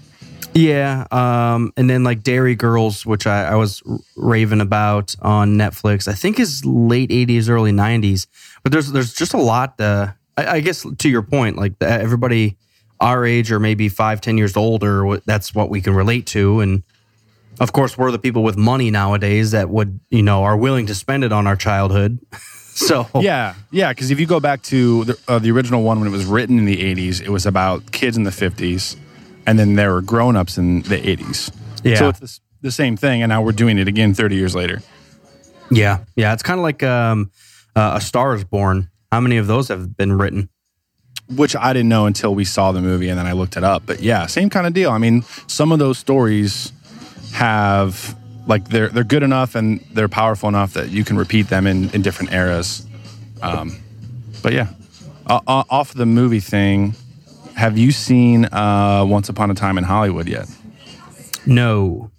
Yeah, 0.54 1.06
um, 1.10 1.72
and 1.76 1.90
then 1.90 2.04
like 2.04 2.22
Derry 2.22 2.54
Girls, 2.54 3.04
which 3.04 3.26
I, 3.26 3.44
I 3.48 3.54
was 3.56 3.82
raving 4.16 4.60
about 4.60 5.14
on 5.20 5.56
Netflix, 5.56 6.08
I 6.08 6.14
think 6.14 6.38
is 6.40 6.64
late 6.64 7.10
'80s, 7.10 7.48
early 7.48 7.72
'90s. 7.72 8.26
But 8.62 8.72
there's 8.72 8.92
there's 8.92 9.12
just 9.12 9.34
a 9.34 9.38
lot. 9.38 9.80
Uh, 9.80 10.08
I, 10.36 10.46
I 10.56 10.60
guess 10.60 10.86
to 10.98 11.08
your 11.08 11.22
point, 11.22 11.56
like 11.56 11.78
the- 11.80 11.88
everybody 11.90 12.56
our 13.00 13.24
age 13.24 13.52
or 13.52 13.60
maybe 13.60 13.88
five, 13.88 14.20
ten 14.20 14.38
years 14.38 14.56
older, 14.56 15.20
that's 15.26 15.54
what 15.54 15.68
we 15.70 15.80
can 15.80 15.94
relate 15.94 16.26
to. 16.26 16.60
And 16.60 16.82
of 17.60 17.72
course, 17.72 17.98
we're 17.98 18.10
the 18.10 18.18
people 18.18 18.42
with 18.42 18.56
money 18.56 18.90
nowadays 18.90 19.52
that 19.52 19.68
would 19.68 20.00
you 20.10 20.22
know 20.22 20.44
are 20.44 20.56
willing 20.56 20.86
to 20.86 20.94
spend 20.94 21.24
it 21.24 21.32
on 21.32 21.46
our 21.46 21.56
childhood. 21.56 22.18
so 22.74 23.06
Yeah, 23.14 23.54
yeah. 23.70 23.90
Because 23.90 24.10
if 24.10 24.20
you 24.20 24.26
go 24.26 24.40
back 24.40 24.62
to 24.64 25.04
the, 25.04 25.18
uh, 25.28 25.38
the 25.38 25.50
original 25.50 25.82
one 25.82 25.98
when 25.98 26.08
it 26.08 26.12
was 26.12 26.24
written 26.24 26.58
in 26.58 26.64
the 26.64 26.76
'80s, 26.76 27.20
it 27.20 27.30
was 27.30 27.46
about 27.46 27.92
kids 27.92 28.16
in 28.16 28.24
the 28.24 28.30
'50s, 28.30 28.96
and 29.46 29.58
then 29.58 29.74
there 29.74 29.92
were 29.92 30.02
grown-ups 30.02 30.58
in 30.58 30.82
the 30.82 30.98
'80s. 30.98 31.52
Yeah. 31.82 31.96
So 31.96 32.08
it's 32.08 32.20
the, 32.20 32.40
the 32.62 32.72
same 32.72 32.96
thing, 32.96 33.22
and 33.22 33.30
now 33.30 33.42
we're 33.42 33.52
doing 33.52 33.78
it 33.78 33.88
again 33.88 34.14
30 34.14 34.36
years 34.36 34.54
later. 34.54 34.82
yeah, 35.70 36.04
yeah, 36.16 36.32
it's 36.32 36.42
kind 36.42 36.58
of 36.58 36.62
like 36.64 36.82
um, 36.82 37.30
uh, 37.76 37.94
a 37.96 38.00
Star 38.00 38.34
is 38.34 38.44
Born. 38.44 38.90
How 39.12 39.20
many 39.20 39.36
of 39.36 39.46
those 39.46 39.68
have 39.68 39.96
been 39.96 40.12
written? 40.12 40.48
which 41.36 41.54
I 41.54 41.72
didn't 41.72 41.88
know 41.88 42.06
until 42.06 42.34
we 42.34 42.44
saw 42.44 42.72
the 42.72 42.80
movie 42.80 43.08
and 43.08 43.18
then 43.18 43.26
I 43.26 43.32
looked 43.32 43.56
it 43.56 43.64
up. 43.64 43.82
But 43.84 44.00
yeah, 44.00 44.26
same 44.26 44.48
kind 44.50 44.66
of 44.66 44.72
deal. 44.72 44.90
I 44.90 44.98
mean, 44.98 45.22
some 45.46 45.72
of 45.72 45.78
those 45.78 45.98
stories 45.98 46.72
have 47.32 48.16
like 48.46 48.68
they're 48.68 48.88
they're 48.88 49.04
good 49.04 49.22
enough 49.22 49.54
and 49.54 49.80
they're 49.92 50.08
powerful 50.08 50.48
enough 50.48 50.74
that 50.74 50.90
you 50.90 51.04
can 51.04 51.16
repeat 51.16 51.48
them 51.48 51.66
in 51.66 51.90
in 51.90 52.02
different 52.02 52.32
eras. 52.32 52.86
Um, 53.42 53.78
but 54.42 54.52
yeah, 54.52 54.68
uh, 55.26 55.40
off 55.46 55.94
the 55.94 56.06
movie 56.06 56.40
thing, 56.40 56.94
have 57.54 57.76
you 57.76 57.92
seen 57.92 58.46
uh, 58.46 59.04
Once 59.06 59.28
Upon 59.28 59.50
a 59.50 59.54
Time 59.54 59.78
in 59.78 59.84
Hollywood 59.84 60.28
yet? 60.28 60.48
No. 61.46 62.10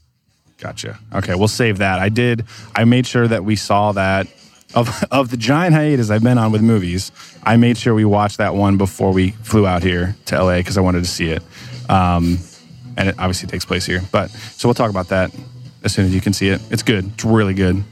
Gotcha. 0.58 1.00
Okay, 1.14 1.36
we'll 1.36 1.48
save 1.48 1.78
that. 1.78 2.00
I 2.00 2.10
did. 2.10 2.46
I 2.76 2.84
made 2.84 3.08
sure 3.08 3.28
that 3.28 3.46
we 3.46 3.56
saw 3.56 3.94
that 3.94 4.28
of 4.76 5.04
of 5.12 5.32
the 5.32 5.38
giant 5.38 5.74
hiatus 5.74 6.10
I've 6.10 6.24
been 6.24 6.38
on 6.38 6.52
with 6.52 6.62
movies. 6.62 7.12
I 7.44 7.58
made 7.58 7.78
sure 7.78 7.94
we 7.94 8.06
watched 8.06 8.38
that 8.38 8.56
one 8.56 8.78
before 8.78 9.14
we 9.14 9.32
flew 9.32 9.66
out 9.66 9.84
here 9.84 10.16
to 10.26 10.44
LA 10.44 10.58
because 10.58 10.78
I 10.78 10.82
wanted 10.82 11.04
to 11.04 11.10
see 11.10 11.30
it. 11.30 11.42
Um, 11.90 12.40
and 13.00 13.10
it 13.10 13.16
obviously 13.18 13.48
takes 13.50 13.66
place 13.66 13.86
here. 13.88 14.02
But 14.12 14.30
so 14.30 14.68
we'll 14.68 14.76
talk 14.76 14.92
about 14.92 15.08
that 15.08 15.32
as 15.84 15.94
soon 15.94 16.06
as 16.06 16.14
you 16.14 16.22
can 16.22 16.34
see 16.34 16.50
it. 16.50 16.62
It's 16.70 16.84
good. 16.84 17.06
It's 17.14 17.26
really 17.26 17.56
good. 17.56 17.84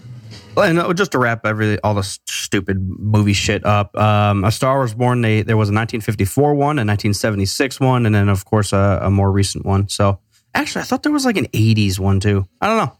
And 0.57 0.79
uh, 0.79 0.91
just 0.93 1.11
to 1.13 1.19
wrap 1.19 1.45
every 1.45 1.79
all 1.81 1.93
the 1.93 2.03
stupid 2.03 2.77
movie 2.99 3.33
shit 3.33 3.63
up, 3.65 3.95
um, 3.95 4.43
A 4.43 4.51
Star 4.51 4.75
Wars 4.77 4.93
Born. 4.93 5.21
They, 5.21 5.43
there 5.43 5.55
was 5.57 5.69
a 5.69 5.73
1954 5.73 6.53
one, 6.55 6.77
a 6.79 6.85
1976 6.85 7.79
one, 7.79 8.05
and 8.05 8.13
then 8.15 8.27
of 8.29 8.45
course 8.45 8.73
a, 8.73 8.99
a 9.03 9.09
more 9.11 9.31
recent 9.31 9.65
one. 9.65 9.87
So 9.87 10.19
actually, 10.55 10.81
I 10.81 10.85
thought 10.85 11.03
there 11.03 11.11
was 11.11 11.25
like 11.25 11.37
an 11.37 11.45
80s 11.47 11.99
one 11.99 12.19
too. 12.19 12.47
I 12.59 12.67
don't 12.67 12.77
know. 12.77 12.97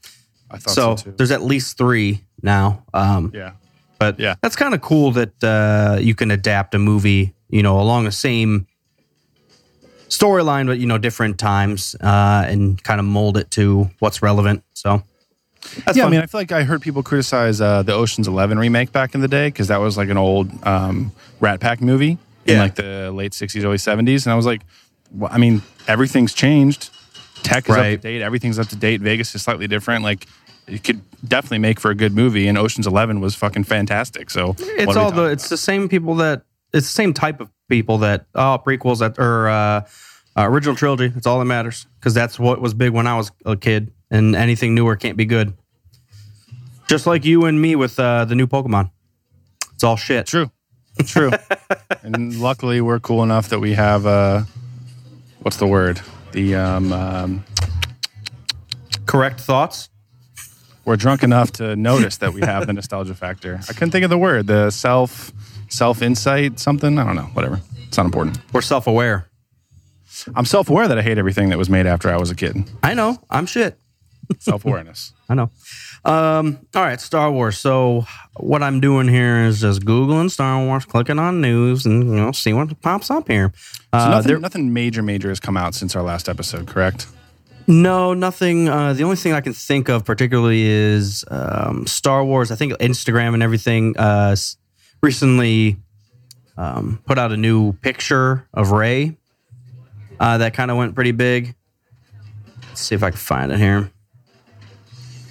I 0.52 0.58
thought 0.60 0.74
so, 0.74 0.96
So, 0.96 1.04
too. 1.04 1.14
there's 1.18 1.32
at 1.32 1.42
least 1.42 1.78
three 1.78 2.22
now. 2.44 2.86
Um, 2.94 3.32
Yeah. 3.34 3.52
but 4.00 4.20
Yeah. 4.20 4.36
that's 4.42 4.56
kind 4.56 4.74
of 4.76 4.82
cool 4.82 5.12
that 5.14 5.44
uh, 5.44 5.98
you 6.00 6.14
can 6.16 6.30
adapt 6.32 6.76
a 6.76 6.80
movie, 6.80 7.34
you 7.50 7.64
know, 7.64 7.80
along 7.82 8.06
the 8.06 8.12
same 8.12 8.68
storyline, 10.10 10.68
but 10.68 10.80
you 10.80 10.86
know, 10.88 10.98
different 10.98 11.38
times, 11.38 11.96
uh, 12.02 12.46
and 12.48 12.82
kind 12.84 13.00
of 13.00 13.06
mold 13.06 13.38
it 13.38 13.52
to 13.52 13.90
what's 14.00 14.22
relevant. 14.22 14.64
So 14.74 15.04
that's 15.86 15.98
yeah, 15.98 16.04
fun. 16.04 16.14
I 16.14 16.16
mean, 16.16 16.22
I 16.22 16.26
feel 16.26 16.40
like 16.42 16.52
I 16.52 16.64
heard 16.64 16.82
people 16.82 17.04
criticize 17.04 17.60
uh, 17.62 17.84
the 17.84 17.94
Ocean's 17.94 18.28
Eleven 18.28 18.58
remake 18.58 18.92
back 18.92 19.16
in 19.16 19.22
the 19.22 19.28
day 19.28 19.48
because 19.48 19.68
that 19.68 19.78
was 19.78 19.98
like 19.98 20.10
an 20.10 20.18
old 20.18 20.50
um, 20.66 21.12
Rat 21.40 21.60
Pack 21.60 21.82
movie 21.82 22.18
in 22.46 22.58
like 22.60 22.76
the 22.76 23.12
late 23.12 23.34
'60s, 23.34 23.64
early 23.64 23.78
'70s, 23.78 24.26
and 24.26 24.34
I 24.34 24.36
was 24.36 24.46
like, 24.46 24.62
well, 25.12 25.30
I 25.32 25.38
mean, 25.38 25.62
everything's 25.88 26.34
changed. 26.34 26.90
Tech 27.44 27.70
is 27.70 27.76
Right. 27.76 27.96
up 27.96 28.02
to 28.02 28.08
date. 28.08 28.22
Everything's 28.22 28.60
up 28.60 28.68
to 28.70 28.76
date. 28.76 29.02
Vegas 29.02 29.34
is 29.36 29.42
slightly 29.42 29.68
different. 29.68 30.04
Like, 30.04 30.26
it 30.68 30.84
could 30.84 31.02
definitely 31.26 31.60
make 31.60 31.80
for 31.80 31.92
a 31.92 31.96
good 31.96 32.14
movie. 32.14 32.48
And 32.48 32.58
Ocean's 32.58 32.88
Eleven 32.88 33.20
was 33.20 33.36
fucking 33.36 33.64
fantastic. 33.66 34.30
So 34.30 34.56
it's 34.60 34.96
all 34.96 35.12
the 35.12 35.16
talking 35.18 35.32
it's 35.34 35.50
the 35.50 35.58
same 35.58 35.88
people 35.88 36.16
that 36.16 36.44
it's 36.74 36.88
the 36.88 36.94
same 36.94 37.14
type 37.14 37.40
of 37.40 37.50
people 37.68 38.00
that 38.00 38.26
oh 38.36 38.62
prequels 38.66 39.00
that 39.00 39.20
or 39.20 39.48
uh, 39.48 39.88
uh, 40.38 40.50
original 40.50 40.76
trilogy. 40.76 41.12
It's 41.16 41.28
all 41.28 41.40
that 41.40 41.46
matters 41.46 41.88
because 42.00 42.14
that's 42.14 42.40
what 42.40 42.62
was 42.62 42.74
big 42.74 42.92
when 42.92 43.08
I 43.08 43.16
was 43.16 43.32
a 43.46 43.58
kid, 43.58 43.92
and 44.12 44.36
anything 44.36 44.76
newer 44.76 44.96
can't 44.96 45.18
be 45.18 45.26
good. 45.26 45.54
Just 46.88 47.06
like 47.06 47.26
you 47.26 47.46
and 47.46 47.62
me 47.62 47.76
with 47.76 48.00
uh, 48.00 48.26
the 48.26 48.36
new 48.36 48.48
Pokemon, 48.48 48.92
it's 49.74 49.84
all 49.84 49.98
shit. 49.98 50.28
True. 50.28 50.52
True. 51.06 51.32
and 52.04 52.40
luckily, 52.40 52.82
we're 52.82 53.00
cool 53.00 53.24
enough 53.24 53.50
that 53.50 53.60
we 53.60 53.74
have 53.74 54.06
uh, 54.06 54.44
what's 55.42 55.58
the 55.58 55.68
word? 55.68 56.02
The 56.32 56.56
um, 56.56 56.92
um, 56.94 57.46
Correct 59.06 59.40
thoughts. 59.40 59.90
we're 60.86 60.98
drunk 60.98 61.24
enough 61.24 61.52
to 61.54 61.76
notice 61.76 62.18
that 62.18 62.34
we 62.34 62.42
have 62.42 62.68
the 62.68 62.74
nostalgia 62.74 63.16
factor. 63.16 63.60
I 63.70 63.74
couldn't 63.74 63.92
think 63.92 64.04
of 64.04 64.10
the 64.10 64.18
word. 64.18 64.48
The 64.48 64.70
self 64.70 65.32
self 65.70 66.02
insight 66.02 66.60
something. 66.60 66.98
I 67.00 67.06
don't 67.06 67.16
know. 67.16 67.30
Whatever. 67.34 67.62
It's 67.88 67.98
not 67.98 68.06
important. 68.06 68.40
We're 68.54 68.62
self 68.62 68.88
aware. 68.88 69.28
I'm 70.36 70.46
self 70.46 70.70
aware 70.70 70.88
that 70.88 70.98
I 70.98 71.02
hate 71.02 71.18
everything 71.18 71.50
that 71.50 71.58
was 71.58 71.70
made 71.70 71.86
after 71.86 72.10
I 72.10 72.18
was 72.18 72.32
a 72.32 72.36
kid. 72.36 72.70
I 72.84 72.94
know. 72.94 73.18
I'm 73.30 73.46
shit. 73.46 73.78
Self 74.40 74.66
awareness. 74.66 75.14
I 75.30 75.36
know. 75.36 75.52
Um, 76.04 76.60
all 76.76 76.82
right, 76.84 77.00
Star 77.00 77.32
Wars. 77.32 77.58
So 77.58 78.06
what 78.36 78.62
I'm 78.62 78.82
doing 78.82 79.08
here 79.08 79.46
is 79.46 79.62
just 79.62 79.84
googling 79.84 80.30
Star 80.30 80.66
Wars, 80.66 80.84
clicking 80.84 81.18
on 81.18 81.40
news, 81.40 81.86
and 81.86 82.04
you 82.10 82.16
know, 82.16 82.32
see 82.34 82.52
what 82.52 82.82
pops 82.82 83.10
up 83.10 83.30
here. 83.30 83.54
So 83.56 83.72
Uh, 83.94 84.10
nothing, 84.10 84.28
there- 84.28 84.40
nothing 84.40 84.74
major, 84.74 85.02
major 85.02 85.30
has 85.30 85.40
come 85.40 85.56
out 85.56 85.76
since 85.76 85.96
our 85.96 86.04
last 86.04 86.28
episode, 86.28 86.68
correct? 86.68 87.08
No, 87.68 88.14
nothing. 88.14 88.68
Uh, 88.68 88.92
the 88.94 89.04
only 89.04 89.16
thing 89.16 89.32
I 89.32 89.40
can 89.42 89.54
think 89.54 89.88
of 89.88 90.04
particularly 90.04 90.64
is 90.64 91.24
um, 91.30 91.86
Star 91.88 92.24
Wars. 92.26 92.52
I 92.52 92.56
think 92.56 92.74
Instagram 92.80 93.34
and 93.34 93.42
everything 93.44 93.96
uh, 93.98 94.36
recently 95.02 95.78
um, 96.58 97.02
put 97.06 97.18
out 97.18 97.32
a 97.32 97.38
new 97.38 97.74
picture 97.74 98.48
of 98.54 98.72
Rey 98.72 99.18
uh, 100.20 100.40
that 100.40 100.54
kind 100.54 100.72
of 100.72 100.78
went 100.78 100.96
pretty 100.96 101.12
big. 101.12 101.56
Let's 102.70 102.82
see 102.82 102.96
if 102.96 103.04
I 103.04 103.12
can 103.12 103.20
find 103.20 103.52
it 103.52 103.60
here. 103.60 103.92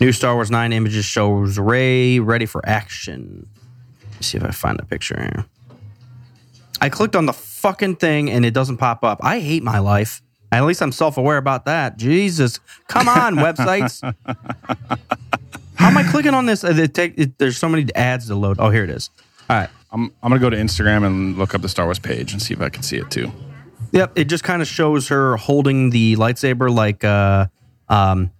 New 0.01 0.13
Star 0.13 0.35
Wars 0.35 0.51
9 0.51 0.73
images 0.73 1.05
shows 1.05 1.59
Rey 1.59 2.19
ready 2.19 2.47
for 2.47 2.67
action. 2.69 3.49
Let's 4.13 4.29
see 4.29 4.39
if 4.39 4.45
I 4.45 4.51
find 4.51 4.79
the 4.79 4.85
picture 4.85 5.19
here. 5.19 5.47
I 6.81 6.89
clicked 6.89 7.17
on 7.17 7.27
the 7.27 7.33
fucking 7.33 7.97
thing 7.97 8.31
and 8.31 8.45
it 8.45 8.53
doesn't 8.53 8.77
pop 8.77 9.03
up. 9.03 9.19
I 9.23 9.41
hate 9.41 9.63
my 9.63 9.79
life. 9.79 10.23
At 10.53 10.65
least 10.65 10.83
I'm 10.83 10.93
self 10.93 11.17
aware 11.17 11.39
about 11.39 11.65
that. 11.65 11.97
Jesus. 11.97 12.61
Come 12.89 13.09
on, 13.09 13.35
websites. 13.37 14.03
How 15.75 15.89
am 15.89 15.97
I 15.97 16.05
clicking 16.05 16.35
on 16.35 16.47
this? 16.47 16.65
It 16.65 16.95
take, 16.95 17.19
it, 17.19 17.39
there's 17.39 17.57
so 17.57 17.69
many 17.69 17.93
ads 17.95 18.29
to 18.29 18.35
load. 18.35 18.57
Oh, 18.59 18.71
here 18.71 18.85
it 18.85 18.91
is. 18.91 19.11
All 19.49 19.57
right. 19.57 19.69
I'm, 19.93 20.13
I'm 20.23 20.31
going 20.31 20.41
to 20.41 20.45
go 20.45 20.51
to 20.51 20.57
Instagram 20.57 21.07
and 21.07 21.39
look 21.39 21.55
up 21.55 21.63
the 21.63 21.69
Star 21.69 21.87
Wars 21.87 21.99
page 21.99 22.33
and 22.33 22.43
see 22.43 22.53
if 22.55 22.61
I 22.61 22.69
can 22.69 22.83
see 22.83 22.97
it 22.97 23.11
too. 23.11 23.31
Yep. 23.93 24.13
It 24.17 24.25
just 24.25 24.45
kind 24.45 24.61
of 24.61 24.69
shows 24.69 25.09
her 25.09 25.37
holding 25.37 25.91
the 25.91 26.17
lightsaber 26.17 26.75
like 26.75 27.05
uh, 27.05 27.47
um, 27.89 28.31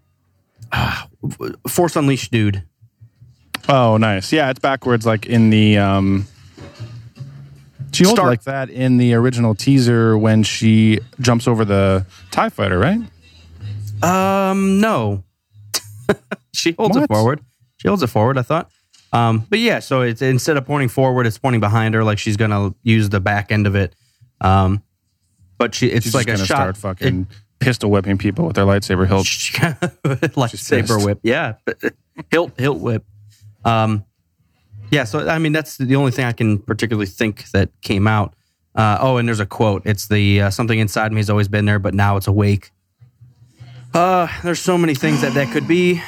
Force 1.69 1.97
Unleashed 1.97 2.33
dude. 2.33 2.63
Oh, 3.69 3.97
nice. 3.97 4.33
Yeah, 4.33 4.51
it's 4.51 4.61
backwards, 4.61 5.07
like 5.07 5.27
in 5.27 5.51
the. 5.51 5.79
Um, 5.79 6.27
she 7.93 8.05
holds 8.05 8.19
it 8.19 8.21
Start- 8.21 8.29
like 8.29 8.43
that 8.45 8.71
in 8.71 8.99
the 8.99 9.15
original 9.15 9.55
teaser 9.55 10.19
when 10.19 10.43
she 10.43 11.01
jumps 11.21 11.49
over 11.49 11.65
the 11.65 12.07
TIE 12.31 12.51
fighter, 12.51 12.79
right? 12.79 13.01
Um, 14.03 14.81
no. 14.81 15.25
she 16.53 16.73
holds 16.73 16.97
it 16.97 17.09
forward. 17.09 17.41
She 17.79 17.89
holds 17.89 18.03
it 18.03 18.09
forward, 18.09 18.39
I 18.39 18.43
thought. 18.43 18.71
Um, 19.17 19.47
but 19.49 19.59
yeah, 19.59 19.79
so 19.79 20.03
it's 20.03 20.21
instead 20.21 20.57
of 20.57 20.67
pointing 20.67 20.89
forward, 20.89 21.27
it's 21.27 21.39
pointing 21.39 21.61
behind 21.61 21.95
her, 21.95 22.05
like 22.05 22.19
she's 22.19 22.37
gonna 22.37 22.75
use 22.83 23.09
the 23.09 23.21
back 23.21 23.51
end 23.51 23.67
of 23.67 23.75
it. 23.75 23.95
Um, 24.41 24.83
but 25.59 25.75
she, 25.75 25.87
it's 25.87 26.05
She's 26.05 26.15
like 26.15 26.29
a 26.29 26.37
shot. 26.37 26.45
start 26.45 26.77
fucking 26.77 27.27
pistol 27.59 27.91
whipping 27.91 28.19
people 28.19 28.47
with 28.47 28.57
their 28.57 28.67
lightsaber 28.67 29.07
hilt. 29.07 29.27
lightsaber 30.35 31.05
whip. 31.05 31.21
Yeah, 31.23 31.55
hilt 32.31 32.53
hilt 32.59 32.79
whip. 32.79 33.05
Um, 33.65 34.05
yeah. 34.91 35.05
So 35.05 35.27
I 35.29 35.39
mean, 35.39 35.53
that's 35.53 35.79
the 35.79 35.97
only 35.97 36.13
thing 36.13 36.27
I 36.27 36.33
can 36.33 36.59
particularly 36.59 37.07
think 37.07 37.51
that 37.53 37.71
came 37.81 38.07
out. 38.07 38.35
Uh, 38.75 38.99
oh, 39.01 39.17
and 39.17 39.27
there's 39.27 39.41
a 39.41 39.47
quote. 39.47 39.83
It's 39.87 40.09
the 40.09 40.43
uh, 40.43 40.51
something 40.51 40.79
inside 40.79 41.11
me 41.13 41.19
has 41.19 41.31
always 41.31 41.49
been 41.49 41.65
there, 41.65 41.79
but 41.79 41.95
now 41.95 42.19
it's 42.19 42.27
awake. 42.27 42.73
Uh, 43.95 44.29
there's 44.45 44.61
so 44.61 44.77
many 44.77 44.95
things 44.95 45.23
that 45.23 45.33
that 45.33 45.51
could 45.53 45.67
be. 45.67 46.03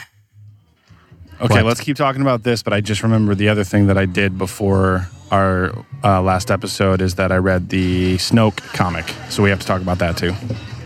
Okay, 1.40 1.54
What? 1.54 1.64
let's 1.66 1.80
keep 1.80 1.96
talking 1.96 2.20
about 2.22 2.42
this. 2.42 2.62
But 2.62 2.72
I 2.72 2.80
just 2.80 3.02
remember 3.02 3.34
the 3.34 3.48
other 3.48 3.64
thing 3.64 3.86
that 3.86 3.96
I 3.98 4.06
did 4.06 4.36
before 4.38 5.08
our 5.30 5.72
uh, 6.02 6.20
last 6.22 6.50
episode 6.50 7.00
is 7.00 7.14
that 7.16 7.30
I 7.30 7.36
read 7.36 7.68
the 7.68 8.16
Snoke 8.16 8.56
comic. 8.74 9.12
So 9.30 9.42
we 9.42 9.50
have 9.50 9.60
to 9.60 9.66
talk 9.66 9.80
about 9.80 9.98
that 9.98 10.16
too. 10.16 10.32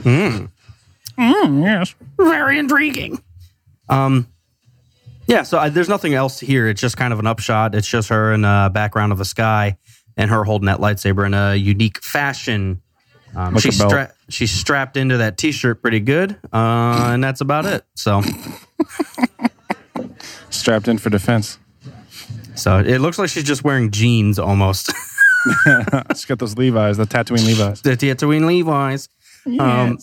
Mm. 0.04 0.50
Yes. 1.18 1.94
Very 2.18 2.58
intriguing. 2.58 3.22
Um, 3.88 4.26
yeah. 5.26 5.42
So 5.44 5.58
I, 5.58 5.68
there's 5.68 5.88
nothing 5.88 6.14
else 6.14 6.40
here. 6.40 6.68
It's 6.68 6.80
just 6.80 6.96
kind 6.96 7.12
of 7.12 7.18
an 7.18 7.26
upshot. 7.26 7.74
It's 7.74 7.88
just 7.88 8.08
her 8.08 8.32
in 8.32 8.44
a 8.44 8.70
background 8.72 9.12
of 9.12 9.18
the 9.18 9.24
sky 9.24 9.76
and 10.16 10.30
her 10.30 10.44
holding 10.44 10.66
that 10.66 10.78
lightsaber 10.78 11.24
in 11.24 11.32
a 11.34 11.54
unique 11.54 12.02
fashion. 12.02 12.82
Um, 13.34 13.56
she's, 13.58 13.76
stra- 13.76 14.12
she's 14.28 14.50
strapped 14.50 14.98
into 14.98 15.16
that 15.18 15.38
t-shirt 15.38 15.80
pretty 15.80 16.00
good, 16.00 16.32
uh, 16.52 17.10
and 17.12 17.24
that's 17.24 17.40
about 17.40 17.64
it. 17.64 17.82
So, 17.94 18.20
Strapped 20.62 20.86
in 20.86 20.96
for 20.98 21.10
defense. 21.10 21.58
so 22.54 22.78
it 22.78 22.98
looks 22.98 23.18
like 23.18 23.28
she's 23.30 23.42
just 23.42 23.64
wearing 23.64 23.90
jeans 23.90 24.38
almost. 24.38 24.92
She's 26.12 26.24
got 26.24 26.38
those 26.38 26.56
Levi's, 26.56 26.98
the 26.98 27.04
Tatooine 27.04 27.44
Levi's. 27.44 27.82
the 27.82 27.96
Tatooine 27.96 28.46
Levi's. 28.46 29.08
Um, 29.58 29.98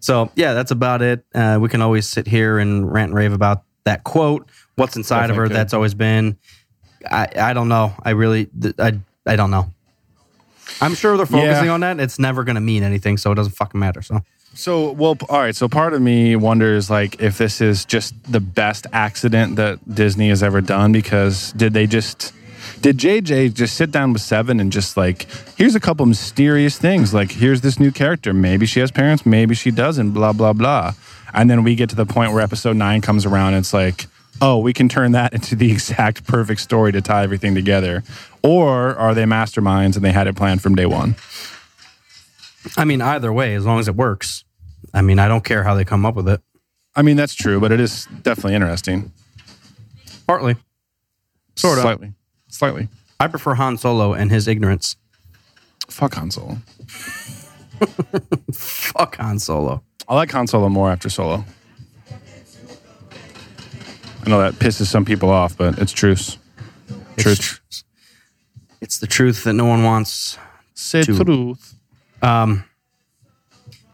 so 0.00 0.30
yeah, 0.34 0.54
that's 0.54 0.70
about 0.70 1.02
it. 1.02 1.26
Uh, 1.34 1.58
we 1.60 1.68
can 1.68 1.82
always 1.82 2.08
sit 2.08 2.26
here 2.26 2.58
and 2.58 2.90
rant 2.90 3.10
and 3.10 3.14
rave 3.18 3.34
about 3.34 3.64
that 3.84 4.02
quote. 4.02 4.48
What's 4.76 4.96
inside 4.96 5.28
of 5.28 5.36
her? 5.36 5.46
Could. 5.48 5.54
That's 5.56 5.74
always 5.74 5.92
been. 5.92 6.38
I 7.10 7.28
I 7.36 7.52
don't 7.52 7.68
know. 7.68 7.92
I 8.02 8.10
really 8.10 8.48
I 8.78 8.98
I 9.26 9.36
don't 9.36 9.50
know. 9.50 9.70
I'm 10.80 10.94
sure 10.94 11.18
they're 11.18 11.26
focusing 11.26 11.66
Yeah. 11.66 11.72
on 11.74 11.80
that. 11.80 12.00
It's 12.00 12.18
never 12.18 12.42
going 12.42 12.54
to 12.54 12.62
mean 12.62 12.82
anything, 12.82 13.18
so 13.18 13.30
it 13.30 13.34
doesn't 13.34 13.52
fucking 13.52 13.78
matter. 13.78 14.00
So 14.00 14.22
So, 14.54 14.92
well, 14.92 15.16
all 15.28 15.40
right. 15.40 15.56
So, 15.56 15.68
part 15.68 15.94
of 15.94 16.02
me 16.02 16.36
wonders, 16.36 16.90
like, 16.90 17.20
if 17.20 17.38
this 17.38 17.60
is 17.60 17.84
just 17.84 18.14
the 18.30 18.40
best 18.40 18.86
accident 18.92 19.56
that 19.56 19.94
Disney 19.94 20.28
has 20.28 20.42
ever 20.42 20.60
done. 20.60 20.92
Because 20.92 21.52
did 21.52 21.72
they 21.72 21.86
just, 21.86 22.32
did 22.80 22.98
JJ 22.98 23.54
just 23.54 23.76
sit 23.76 23.90
down 23.90 24.12
with 24.12 24.22
Seven 24.22 24.60
and 24.60 24.70
just 24.70 24.96
like, 24.96 25.26
here's 25.56 25.74
a 25.74 25.80
couple 25.80 26.04
mysterious 26.04 26.78
things. 26.78 27.14
Like, 27.14 27.32
here's 27.32 27.62
this 27.62 27.80
new 27.80 27.90
character. 27.90 28.34
Maybe 28.34 28.66
she 28.66 28.80
has 28.80 28.90
parents. 28.90 29.24
Maybe 29.24 29.54
she 29.54 29.70
doesn't. 29.70 30.10
Blah 30.10 30.32
blah 30.32 30.52
blah. 30.52 30.92
And 31.34 31.48
then 31.48 31.64
we 31.64 31.74
get 31.74 31.88
to 31.90 31.96
the 31.96 32.06
point 32.06 32.32
where 32.32 32.42
Episode 32.42 32.76
Nine 32.76 33.00
comes 33.00 33.24
around. 33.24 33.54
And 33.54 33.62
it's 33.62 33.72
like, 33.72 34.06
oh, 34.42 34.58
we 34.58 34.74
can 34.74 34.88
turn 34.88 35.12
that 35.12 35.32
into 35.34 35.56
the 35.56 35.72
exact 35.72 36.26
perfect 36.26 36.60
story 36.60 36.92
to 36.92 37.00
tie 37.00 37.22
everything 37.22 37.54
together. 37.54 38.02
Or 38.42 38.94
are 38.96 39.14
they 39.14 39.24
masterminds 39.24 39.96
and 39.96 40.04
they 40.04 40.12
had 40.12 40.26
it 40.26 40.36
planned 40.36 40.60
from 40.60 40.74
day 40.74 40.86
one? 40.86 41.16
I 42.76 42.84
mean, 42.84 43.00
either 43.02 43.32
way, 43.32 43.54
as 43.54 43.64
long 43.66 43.78
as 43.80 43.88
it 43.88 43.96
works. 43.96 44.44
I 44.94 45.02
mean, 45.02 45.18
I 45.18 45.28
don't 45.28 45.44
care 45.44 45.62
how 45.64 45.74
they 45.74 45.84
come 45.84 46.04
up 46.06 46.14
with 46.14 46.28
it. 46.28 46.40
I 46.94 47.02
mean, 47.02 47.16
that's 47.16 47.34
true, 47.34 47.58
but 47.60 47.72
it 47.72 47.80
is 47.80 48.06
definitely 48.22 48.54
interesting. 48.54 49.12
Partly, 50.26 50.56
sort 51.56 51.78
of. 51.78 51.82
Slightly. 51.82 52.12
Slightly. 52.48 52.88
I 53.18 53.28
prefer 53.28 53.54
Han 53.54 53.78
Solo 53.78 54.12
and 54.12 54.30
his 54.30 54.46
ignorance. 54.48 54.96
Fuck 55.88 56.14
Han 56.14 56.30
Solo. 56.30 56.58
Fuck 58.52 59.16
Han 59.16 59.38
Solo. 59.38 59.82
I 60.08 60.14
like 60.14 60.30
Han 60.32 60.46
Solo 60.46 60.68
more 60.68 60.90
after 60.90 61.08
Solo. 61.08 61.44
I 64.24 64.28
know 64.30 64.38
that 64.40 64.54
pisses 64.54 64.86
some 64.86 65.04
people 65.04 65.30
off, 65.30 65.56
but 65.56 65.78
it's 65.78 65.92
truth. 65.92 66.36
It's 67.16 67.22
Truth. 67.22 67.40
tr- 67.40 67.60
It's 68.80 68.98
the 68.98 69.06
truth 69.06 69.44
that 69.44 69.54
no 69.54 69.64
one 69.64 69.82
wants. 69.82 70.38
Say 70.74 71.02
To- 71.02 71.24
truth. 71.24 71.71
Um, 72.22 72.64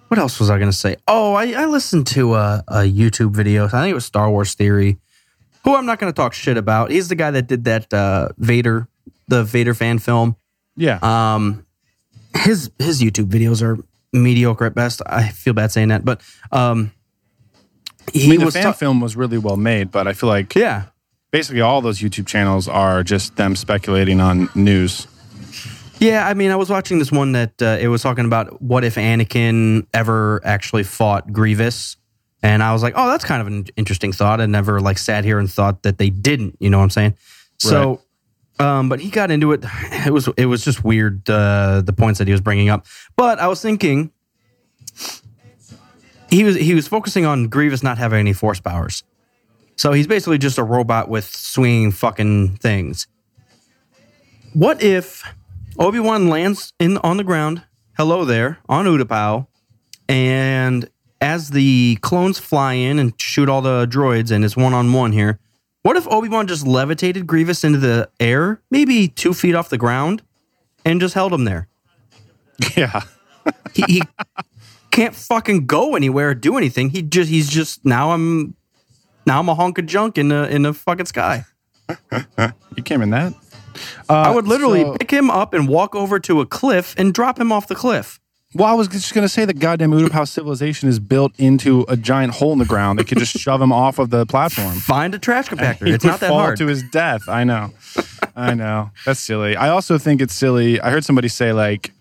what 0.08 0.18
else 0.18 0.40
was 0.40 0.50
I 0.50 0.58
going 0.58 0.70
to 0.70 0.76
say? 0.76 0.96
Oh, 1.06 1.34
I, 1.34 1.52
I 1.52 1.66
listened 1.66 2.06
to 2.08 2.34
a, 2.34 2.64
a 2.68 2.78
YouTube 2.80 3.32
video. 3.32 3.66
I 3.66 3.68
think 3.68 3.90
it 3.90 3.94
was 3.94 4.06
Star 4.06 4.30
Wars 4.30 4.54
Theory, 4.54 4.98
who 5.64 5.74
I'm 5.74 5.86
not 5.86 5.98
going 5.98 6.12
to 6.12 6.16
talk 6.16 6.32
shit 6.32 6.56
about. 6.56 6.90
He's 6.90 7.08
the 7.08 7.14
guy 7.14 7.30
that 7.30 7.46
did 7.46 7.64
that 7.64 7.92
uh, 7.92 8.30
Vader, 8.38 8.88
the 9.28 9.44
Vader 9.44 9.74
fan 9.74 9.98
film. 9.98 10.36
Yeah. 10.76 10.98
Um, 11.02 11.66
his 12.36 12.70
his 12.78 13.02
YouTube 13.02 13.26
videos 13.26 13.62
are 13.62 13.78
mediocre 14.12 14.64
at 14.64 14.74
best. 14.74 15.02
I 15.04 15.28
feel 15.28 15.52
bad 15.52 15.72
saying 15.72 15.88
that, 15.88 16.04
but 16.04 16.22
um, 16.52 16.92
he 18.12 18.26
I 18.26 18.30
mean, 18.30 18.40
the 18.44 18.50
fan 18.50 18.62
ta- 18.62 18.72
film 18.72 19.00
was 19.00 19.16
really 19.16 19.38
well 19.38 19.56
made, 19.56 19.90
but 19.90 20.06
I 20.06 20.12
feel 20.12 20.28
like 20.28 20.54
yeah. 20.54 20.84
basically 21.30 21.60
all 21.60 21.80
those 21.80 21.98
YouTube 21.98 22.26
channels 22.26 22.68
are 22.68 23.02
just 23.02 23.36
them 23.36 23.56
speculating 23.56 24.20
on 24.20 24.48
news. 24.54 25.06
Yeah, 26.00 26.26
I 26.26 26.34
mean, 26.34 26.50
I 26.50 26.56
was 26.56 26.70
watching 26.70 26.98
this 26.98 27.10
one 27.10 27.32
that 27.32 27.60
uh, 27.60 27.78
it 27.80 27.88
was 27.88 28.02
talking 28.02 28.24
about 28.24 28.62
what 28.62 28.84
if 28.84 28.94
Anakin 28.94 29.86
ever 29.92 30.40
actually 30.44 30.84
fought 30.84 31.32
Grievous, 31.32 31.96
and 32.42 32.62
I 32.62 32.72
was 32.72 32.82
like, 32.82 32.94
oh, 32.96 33.08
that's 33.08 33.24
kind 33.24 33.40
of 33.40 33.48
an 33.48 33.66
interesting 33.76 34.12
thought. 34.12 34.40
I 34.40 34.46
never 34.46 34.80
like 34.80 34.98
sat 34.98 35.24
here 35.24 35.40
and 35.40 35.50
thought 35.50 35.82
that 35.82 35.98
they 35.98 36.10
didn't. 36.10 36.56
You 36.60 36.70
know 36.70 36.78
what 36.78 36.84
I'm 36.84 36.90
saying? 36.90 37.16
So, 37.58 38.00
um, 38.60 38.88
but 38.88 39.00
he 39.00 39.10
got 39.10 39.30
into 39.30 39.52
it. 39.52 39.64
It 40.06 40.12
was 40.12 40.28
it 40.38 40.46
was 40.46 40.64
just 40.64 40.84
weird 40.84 41.28
uh, 41.28 41.82
the 41.84 41.92
points 41.92 42.18
that 42.18 42.28
he 42.28 42.32
was 42.32 42.40
bringing 42.40 42.68
up. 42.68 42.86
But 43.16 43.40
I 43.40 43.48
was 43.48 43.60
thinking 43.60 44.12
he 46.30 46.44
was 46.44 46.56
he 46.56 46.74
was 46.74 46.86
focusing 46.86 47.26
on 47.26 47.48
Grievous 47.48 47.82
not 47.82 47.98
having 47.98 48.20
any 48.20 48.32
force 48.32 48.60
powers. 48.60 49.02
So 49.76 49.92
he's 49.92 50.06
basically 50.06 50.38
just 50.38 50.56
a 50.56 50.62
robot 50.62 51.08
with 51.08 51.24
swinging 51.24 51.92
fucking 51.92 52.56
things. 52.56 53.06
What 54.54 54.82
if 54.82 55.24
Obi 55.78 56.00
Wan 56.00 56.28
lands 56.28 56.72
in 56.80 56.98
on 56.98 57.18
the 57.18 57.24
ground? 57.24 57.62
Hello 57.96 58.24
there 58.24 58.58
on 58.68 58.84
Utapau, 58.84 59.46
and 60.08 60.90
as 61.20 61.50
the 61.50 61.98
clones 62.00 62.38
fly 62.38 62.72
in 62.72 62.98
and 62.98 63.12
shoot 63.20 63.48
all 63.48 63.62
the 63.62 63.86
droids, 63.86 64.32
and 64.32 64.44
it's 64.44 64.56
one 64.56 64.74
on 64.74 64.92
one 64.92 65.12
here. 65.12 65.38
What 65.82 65.96
if 65.96 66.08
Obi 66.08 66.28
Wan 66.28 66.48
just 66.48 66.66
levitated 66.66 67.28
Grievous 67.28 67.62
into 67.62 67.78
the 67.78 68.10
air, 68.18 68.60
maybe 68.72 69.06
two 69.06 69.32
feet 69.32 69.54
off 69.54 69.68
the 69.68 69.78
ground, 69.78 70.22
and 70.84 71.00
just 71.00 71.14
held 71.14 71.32
him 71.32 71.44
there? 71.44 71.68
Yeah. 72.76 73.02
He, 73.72 73.82
he 73.88 74.02
can't 74.90 75.14
fucking 75.14 75.64
go 75.66 75.96
anywhere 75.96 76.30
or 76.30 76.34
do 76.34 76.58
anything. 76.58 76.90
He 76.90 77.00
just 77.00 77.30
he's 77.30 77.48
just 77.48 77.82
now 77.82 78.10
I'm 78.10 78.56
now 79.24 79.40
I'm 79.40 79.48
a 79.48 79.54
hunk 79.54 79.78
of 79.78 79.86
junk 79.86 80.18
in 80.18 80.28
the 80.28 80.46
in 80.54 80.62
the 80.62 80.74
fucking 80.74 81.06
sky. 81.06 81.44
You 82.76 82.82
came 82.82 83.00
in 83.00 83.10
that? 83.10 83.32
Uh, 84.08 84.14
I 84.14 84.30
would 84.34 84.46
literally 84.48 84.82
so- 84.82 84.96
pick 84.96 85.10
him 85.10 85.30
up 85.30 85.54
and 85.54 85.68
walk 85.68 85.94
over 85.94 86.18
to 86.20 86.40
a 86.40 86.46
cliff 86.46 86.94
and 86.98 87.12
drop 87.12 87.38
him 87.38 87.52
off 87.52 87.66
the 87.68 87.74
cliff. 87.74 88.20
Well, 88.54 88.66
I 88.66 88.72
was 88.72 88.88
just 88.88 89.12
going 89.12 89.26
to 89.26 89.28
say 89.28 89.44
that 89.44 89.58
goddamn 89.58 89.90
Utapau 89.90 90.26
civilization 90.28 90.88
is 90.88 90.98
built 90.98 91.32
into 91.38 91.84
a 91.86 91.98
giant 91.98 92.32
hole 92.34 92.54
in 92.54 92.58
the 92.58 92.64
ground. 92.64 92.98
They 92.98 93.04
could 93.04 93.18
just 93.18 93.36
shove 93.38 93.60
him 93.60 93.72
off 93.72 93.98
of 93.98 94.08
the 94.08 94.24
platform. 94.24 94.76
Find 94.76 95.14
a 95.14 95.18
trash 95.18 95.48
compactor. 95.48 95.86
It's 95.92 96.02
not 96.02 96.20
that 96.20 96.30
fall 96.30 96.38
hard. 96.38 96.56
to 96.58 96.66
his 96.66 96.82
death. 96.82 97.28
I 97.28 97.44
know. 97.44 97.72
I 98.34 98.54
know. 98.54 98.90
That's 99.04 99.20
silly. 99.20 99.54
I 99.54 99.68
also 99.68 99.98
think 99.98 100.22
it's 100.22 100.34
silly. 100.34 100.80
I 100.80 100.90
heard 100.90 101.04
somebody 101.04 101.28
say 101.28 101.52
like 101.52 101.92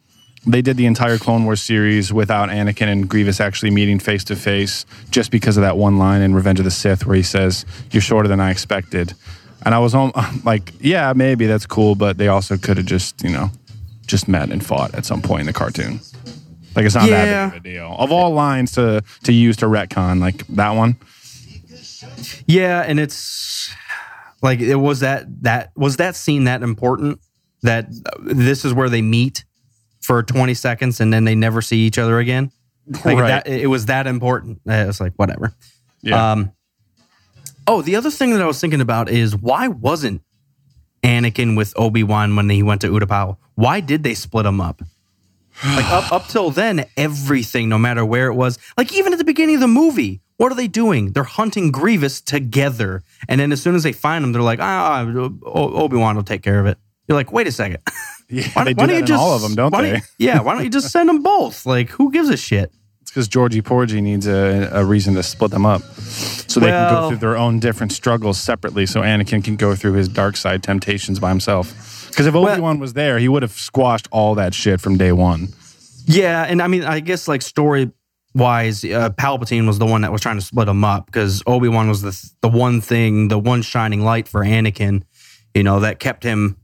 they 0.46 0.62
did 0.62 0.78
the 0.78 0.86
entire 0.86 1.18
Clone 1.18 1.44
Wars 1.44 1.62
series 1.62 2.14
without 2.14 2.48
Anakin 2.48 2.88
and 2.88 3.10
Grievous 3.10 3.42
actually 3.42 3.72
meeting 3.72 4.00
face 4.00 4.24
to 4.26 4.36
face 4.38 4.86
just 5.10 5.32
because 5.32 5.58
of 5.58 5.64
that 5.64 5.76
one 5.78 5.98
line 5.98 6.22
in 6.22 6.34
Revenge 6.34 6.60
of 6.60 6.66
the 6.66 6.72
Sith 6.72 7.06
where 7.06 7.18
he 7.18 7.24
says, 7.24 7.66
"You're 7.92 8.02
shorter 8.02 8.30
than 8.30 8.40
I 8.40 8.52
expected." 8.52 9.14
And 9.68 9.76
I 9.76 9.80
was 9.80 9.94
on, 9.94 10.14
like, 10.46 10.72
yeah, 10.80 11.12
maybe 11.14 11.46
that's 11.46 11.66
cool, 11.66 11.94
but 11.96 12.18
they 12.18 12.30
also 12.30 12.56
could 12.58 12.78
have 12.78 12.86
just, 12.86 13.22
you 13.22 13.30
know, 13.30 13.52
just 14.06 14.30
met 14.30 14.50
and 14.50 14.66
fought 14.66 14.96
at 14.96 15.06
some 15.06 15.22
point 15.22 15.42
in 15.42 15.46
the 15.48 15.52
cartoon. 15.54 16.00
Like 16.74 16.86
it's 16.86 16.96
not 16.96 17.10
Yeah. 17.10 17.50
that 17.50 17.52
big 17.52 17.58
of 17.60 17.66
a 17.66 17.70
deal. 17.90 17.96
Of 18.00 18.12
all 18.14 18.32
lines 18.32 18.72
to 18.74 19.04
to 19.24 19.34
use 19.34 19.58
to 19.58 19.66
retcon, 19.66 20.22
like 20.22 20.48
that 20.48 20.72
one. 20.72 20.96
Yeah, 22.46 22.82
and 22.88 22.98
it's 23.00 23.74
like 24.42 24.60
it 24.62 24.76
was 24.76 25.02
that 25.02 25.26
that 25.44 25.72
was 25.76 25.98
that 25.98 26.16
scene 26.16 26.46
that 26.46 26.62
important 26.64 27.20
that 27.64 27.88
uh, 28.06 28.12
this 28.22 28.64
is 28.64 28.74
where 28.74 28.88
they 28.90 29.02
meet 29.02 29.44
for 30.02 30.24
20 30.24 30.54
seconds 30.54 31.02
and 31.02 31.12
then 31.12 31.26
they 31.26 31.36
never 31.36 31.62
see 31.62 31.80
each 31.80 31.98
other 31.98 32.20
again. 32.20 32.52
Like 33.04 33.18
Right. 33.18 33.44
that 33.44 33.48
it 33.48 33.68
was 33.68 33.88
that 33.88 34.08
important. 34.08 34.62
It 34.66 34.88
was 34.88 35.02
like 35.02 35.14
whatever. 35.18 35.54
Yeah. 36.02 36.32
Um 36.34 36.52
Oh, 37.68 37.82
the 37.82 37.96
other 37.96 38.10
thing 38.12 38.32
that 38.32 38.42
I 38.42 38.46
was 38.46 38.60
thinking 38.62 38.82
about 38.82 39.10
is 39.10 39.36
why 39.36 39.68
wasn't 39.68 40.22
Anakin 41.04 41.58
with 41.58 41.74
Obi-Wan 41.78 42.36
when 42.36 42.50
he 42.50 42.64
went 42.64 42.82
to 42.82 42.90
Utapau? 42.90 43.38
Why 43.56 43.80
did 43.82 44.04
they 44.04 44.14
split 44.14 44.46
him 44.46 44.62
up? 44.62 44.82
Like 45.66 45.86
up 45.90 46.12
up 46.12 46.28
till 46.28 46.52
then, 46.52 46.86
everything, 46.96 47.68
no 47.68 47.80
matter 47.80 48.06
where 48.06 48.28
it 48.28 48.36
was, 48.36 48.60
like 48.78 48.94
even 48.94 49.12
at 49.12 49.18
the 49.18 49.26
beginning 49.26 49.56
of 49.56 49.62
the 49.62 49.68
movie, 49.68 50.22
what 50.38 50.52
are 50.52 50.56
they 50.56 50.68
doing? 50.68 51.14
They're 51.14 51.24
hunting 51.24 51.72
Grievous 51.72 52.22
together, 52.22 53.02
and 53.28 53.42
then 53.42 53.52
as 53.52 53.60
soon 53.60 53.74
as 53.74 53.82
they 53.82 53.92
find 53.92 54.24
him, 54.24 54.34
they're 54.34 54.44
like, 54.44 54.60
ah, 54.62 55.02
Obi 55.02 55.98
Wan 55.98 56.16
will 56.16 56.22
take 56.24 56.44
care 56.44 56.60
of 56.60 56.68
it. 56.68 56.78
You're 57.08 57.18
like, 57.18 57.32
wait 57.32 57.48
a 57.48 57.52
second, 57.52 57.80
yeah, 58.30 58.48
why, 58.54 58.66
they 58.66 58.74
do 58.76 58.82
why 58.82 58.86
that 58.86 58.92
don't 58.94 59.00
you 59.02 59.06
just 59.08 59.20
all 59.20 59.36
of 59.36 59.42
them, 59.42 59.56
don't 59.56 59.72
they? 59.82 59.96
you- 59.96 60.02
yeah, 60.20 60.42
why 60.42 60.54
don't 60.54 60.64
you 60.64 60.70
just 60.70 60.92
send 60.92 61.10
them 61.10 61.24
both? 61.24 61.66
Like, 61.66 61.90
who 61.90 62.12
gives 62.12 62.30
a 62.30 62.38
shit? 62.38 62.72
Because 63.18 63.28
Georgie 63.28 63.64
Porgy 63.64 64.00
needs 64.00 64.28
a, 64.28 64.70
a 64.72 64.86
reason 64.86 65.16
to 65.16 65.24
split 65.24 65.50
them 65.50 65.66
up, 65.66 65.82
so 65.82 66.60
they 66.60 66.68
can 66.68 66.94
go 66.94 67.10
through 67.10 67.18
their 67.18 67.36
own 67.36 67.60
different 67.60 67.92
struggles 67.92 68.38
separately. 68.38 68.86
So 68.86 69.02
Anakin 69.02 69.44
can 69.44 69.56
go 69.56 69.74
through 69.74 69.94
his 69.94 70.08
dark 70.08 70.38
side 70.38 70.62
temptations 70.62 71.20
by 71.20 71.30
himself. 71.30 72.10
Because 72.12 72.28
if 72.28 72.36
Obi 72.36 72.62
Wan 72.62 72.78
was 72.78 72.94
there, 72.94 73.18
he 73.18 73.28
would 73.28 73.42
have 73.42 73.54
squashed 73.54 74.08
all 74.12 74.36
that 74.36 74.54
shit 74.54 74.80
from 74.80 75.00
day 75.00 75.12
one. 75.14 75.48
Yeah, 76.06 76.44
and 76.44 76.62
I 76.62 76.68
mean, 76.68 76.84
I 76.84 77.00
guess 77.00 77.28
like 77.28 77.42
story 77.42 77.92
wise, 78.36 78.86
uh, 78.86 79.10
Palpatine 79.10 79.66
was 79.66 79.80
the 79.80 79.88
one 79.88 80.02
that 80.02 80.12
was 80.12 80.22
trying 80.22 80.38
to 80.38 80.46
split 80.46 80.68
them 80.68 80.84
up 80.84 81.08
because 81.08 81.42
Obi 81.48 81.70
Wan 81.70 81.90
was 81.90 82.04
the 82.04 82.32
the 82.42 82.56
one 82.56 82.82
thing, 82.82 83.30
the 83.30 83.40
one 83.40 83.64
shining 83.64 84.02
light 84.02 84.28
for 84.28 84.42
Anakin, 84.42 85.02
you 85.56 85.64
know, 85.64 85.80
that 85.80 85.98
kept 85.98 86.22
him 86.22 86.56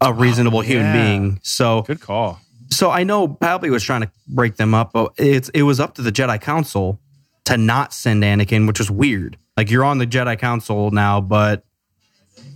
a 0.00 0.12
reasonable 0.12 0.60
human 0.60 0.86
yeah. 0.86 1.06
being. 1.06 1.40
So, 1.44 1.82
Good 1.82 2.00
call. 2.00 2.40
So 2.70 2.90
I 2.90 3.04
know 3.04 3.26
Palpatine 3.28 3.70
was 3.70 3.82
trying 3.84 4.02
to 4.02 4.10
break 4.28 4.56
them 4.56 4.74
up, 4.74 4.92
but 4.92 5.12
it's 5.18 5.48
it 5.50 5.62
was 5.62 5.80
up 5.80 5.94
to 5.94 6.02
the 6.02 6.12
Jedi 6.12 6.40
Council 6.40 7.00
to 7.44 7.56
not 7.56 7.92
send 7.92 8.22
Anakin, 8.22 8.66
which 8.66 8.78
was 8.78 8.90
weird. 8.90 9.36
Like 9.56 9.70
you're 9.70 9.84
on 9.84 9.98
the 9.98 10.06
Jedi 10.06 10.38
Council 10.38 10.90
now, 10.90 11.20
but 11.20 11.64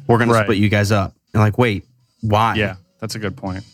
we're 0.06 0.18
gonna 0.18 0.32
Right. 0.32 0.44
split 0.44 0.58
you 0.58 0.68
guys 0.68 0.92
up. 0.92 1.14
And 1.34 1.42
like, 1.42 1.56
wait, 1.58 1.86
why? 2.20 2.54
Yeah, 2.54 2.76
that's 3.00 3.14
a 3.14 3.18
good 3.18 3.36
point. 3.36 3.64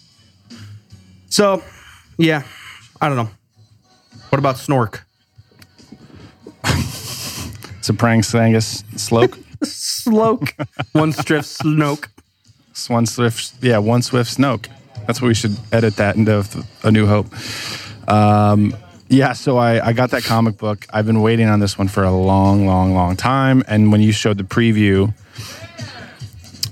So, 1.28 1.62
yeah, 2.16 2.45
I 3.01 3.09
don't 3.09 3.16
know. 3.16 3.30
What 4.30 4.39
about 4.39 4.57
Snork? 4.57 5.01
It's 7.78 7.89
a 7.89 7.95
praying 7.95 8.20
Sangus 8.22 8.84
Sloke. 8.99 9.39
Sloke. 9.62 10.55
One 10.93 11.12
strip 11.12 11.43
Snoke. 11.43 12.07
one 12.89 13.07
swift, 13.07 13.55
yeah, 13.62 13.78
one 13.78 14.03
swift 14.03 14.36
Snoke. 14.36 14.66
That's 15.09 15.22
what 15.22 15.28
we 15.28 15.34
should 15.34 15.56
edit 15.72 15.96
that 15.96 16.16
into 16.16 16.44
A 16.82 16.90
New 16.90 17.06
Hope. 17.06 17.28
Um, 18.06 18.76
yeah, 19.09 19.32
so 19.32 19.56
I, 19.56 19.86
I 19.86 19.92
got 19.94 20.11
that 20.11 20.22
comic 20.22 20.59
book. 20.59 20.86
I've 20.90 21.06
been 21.06 21.22
waiting 21.22 21.48
on 21.48 21.61
this 21.61 21.78
one 21.78 21.88
for 21.88 22.04
a 22.04 22.11
long, 22.11 22.66
long, 22.66 22.92
long 22.92 23.16
time. 23.16 23.64
And 23.66 23.90
when 23.90 24.02
you 24.02 24.12
showed 24.12 24.36
the 24.36 24.44
preview, 24.44 25.14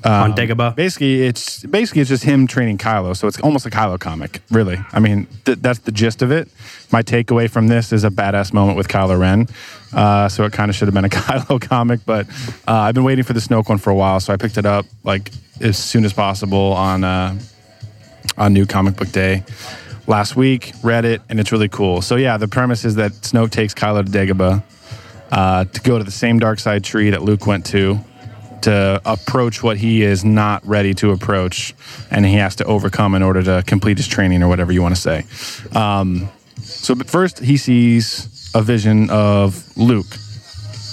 on 0.05 0.35
Dagobah. 0.35 0.77
basically 0.77 1.23
it's 1.23 1.65
basically 1.65 2.03
it's 2.03 2.11
just 2.11 2.25
him 2.25 2.47
training 2.47 2.77
Kylo. 2.77 3.17
So 3.17 3.27
it's 3.27 3.41
almost 3.41 3.65
a 3.65 3.71
Kylo 3.71 3.99
comic, 3.99 4.43
really. 4.51 4.79
I 4.93 5.01
mean, 5.01 5.27
th- 5.47 5.59
that's 5.63 5.79
the 5.81 5.91
gist 5.91 6.21
of 6.21 6.31
it. 6.31 6.49
My 6.93 7.03
takeaway 7.03 7.49
from 7.51 7.69
this 7.69 7.91
is 7.91 8.05
a 8.05 8.11
badass 8.11 8.53
moment 8.53 8.77
with 8.77 8.87
Kylo 8.87 9.19
Ren. 9.19 9.49
Uh, 9.95 10.29
so 10.29 10.45
it 10.45 10.53
kind 10.53 10.69
of 10.69 10.77
should 10.77 10.89
have 10.89 10.95
been 10.95 11.07
a 11.07 11.09
Kylo 11.09 11.59
comic, 11.59 12.01
but 12.05 12.29
uh, 12.69 12.73
I've 12.73 12.95
been 12.95 13.03
waiting 13.03 13.25
for 13.25 13.33
the 13.33 13.41
Snoke 13.41 13.71
one 13.71 13.79
for 13.79 13.89
a 13.89 13.95
while, 13.95 14.21
so 14.21 14.35
I 14.35 14.37
picked 14.37 14.59
it 14.59 14.67
up 14.67 14.85
like 15.05 15.31
as 15.63 15.79
soon 15.79 16.05
as 16.05 16.13
possible 16.13 16.75
on 16.75 17.03
uh, 17.03 17.37
on 18.37 18.53
New 18.53 18.67
Comic 18.67 18.97
Book 18.97 19.11
Day 19.11 19.45
last 20.07 20.37
week. 20.37 20.73
Read 20.83 21.05
it, 21.05 21.23
and 21.29 21.41
it's 21.41 21.53
really 21.53 21.69
cool. 21.69 22.03
So 22.03 22.17
yeah, 22.17 22.37
the 22.37 22.49
premise 22.49 22.85
is 22.85 22.97
that 22.97 23.13
Snoke 23.13 23.51
takes 23.51 23.75
Kylo 23.75 24.05
to 24.05 24.11
Dagobah 24.11 24.63
uh, 25.31 25.65
to 25.65 25.81
go 25.81 25.99
to 25.99 26.05
the 26.05 26.11
same 26.11 26.39
dark 26.39 26.59
side 26.59 26.85
tree 26.85 27.11
that 27.11 27.23
Luke 27.23 27.47
went 27.47 27.67
to 27.67 27.99
to 28.63 29.01
approach 29.05 29.63
what 29.63 29.77
he 29.77 30.03
is 30.03 30.25
not 30.25 30.67
ready 30.67 30.93
to 30.95 31.13
approach, 31.13 31.75
and 32.11 32.25
he 32.27 32.35
has 32.35 32.57
to 32.57 32.65
overcome 32.65 33.15
in 33.15 33.23
order 33.23 33.43
to 33.43 33.63
complete 33.67 33.97
his 33.97 34.09
training 34.09 34.43
or 34.43 34.49
whatever 34.49 34.73
you 34.73 34.83
want 34.83 34.95
to 34.95 35.01
say. 35.01 35.25
Um, 35.79 36.29
so, 36.63 36.95
but 36.95 37.09
first, 37.09 37.39
he 37.39 37.57
sees 37.59 38.51
a 38.55 38.63
vision 38.63 39.09
of 39.11 39.77
Luke, 39.77 40.17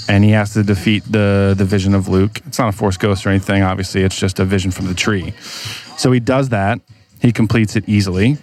and 0.07 0.23
he 0.23 0.31
has 0.31 0.53
to 0.53 0.63
defeat 0.63 1.03
the 1.09 1.55
the 1.57 1.65
vision 1.65 1.95
of 1.95 2.07
Luke. 2.07 2.41
It's 2.45 2.59
not 2.59 2.69
a 2.69 2.77
Force 2.77 2.97
ghost 2.97 3.25
or 3.25 3.29
anything. 3.29 3.63
Obviously, 3.63 4.03
it's 4.03 4.19
just 4.19 4.39
a 4.39 4.45
vision 4.45 4.71
from 4.71 4.87
the 4.87 4.93
tree. 4.93 5.33
So 5.97 6.11
he 6.11 6.19
does 6.19 6.49
that. 6.49 6.79
He 7.23 7.31
completes 7.31 7.75
it 7.77 7.87
easily. 7.87 8.37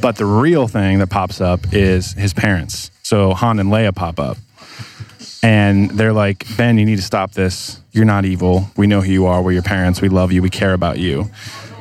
But 0.00 0.16
the 0.16 0.26
real 0.26 0.66
thing 0.66 0.98
that 0.98 1.10
pops 1.10 1.40
up 1.40 1.60
is 1.72 2.12
his 2.12 2.34
parents. 2.34 2.90
So 3.04 3.32
Han 3.34 3.60
and 3.60 3.70
Leia 3.70 3.94
pop 3.94 4.18
up. 4.18 4.36
And 5.44 5.90
they're 5.92 6.12
like, 6.12 6.44
Ben, 6.56 6.76
you 6.76 6.84
need 6.84 6.96
to 6.96 7.02
stop 7.02 7.32
this. 7.32 7.80
You're 7.92 8.04
not 8.04 8.24
evil. 8.24 8.66
We 8.76 8.88
know 8.88 9.00
who 9.00 9.12
you 9.12 9.26
are. 9.26 9.40
We're 9.40 9.52
your 9.52 9.62
parents. 9.62 10.00
We 10.00 10.08
love 10.08 10.32
you. 10.32 10.42
We 10.42 10.50
care 10.50 10.74
about 10.74 10.98
you. 10.98 11.30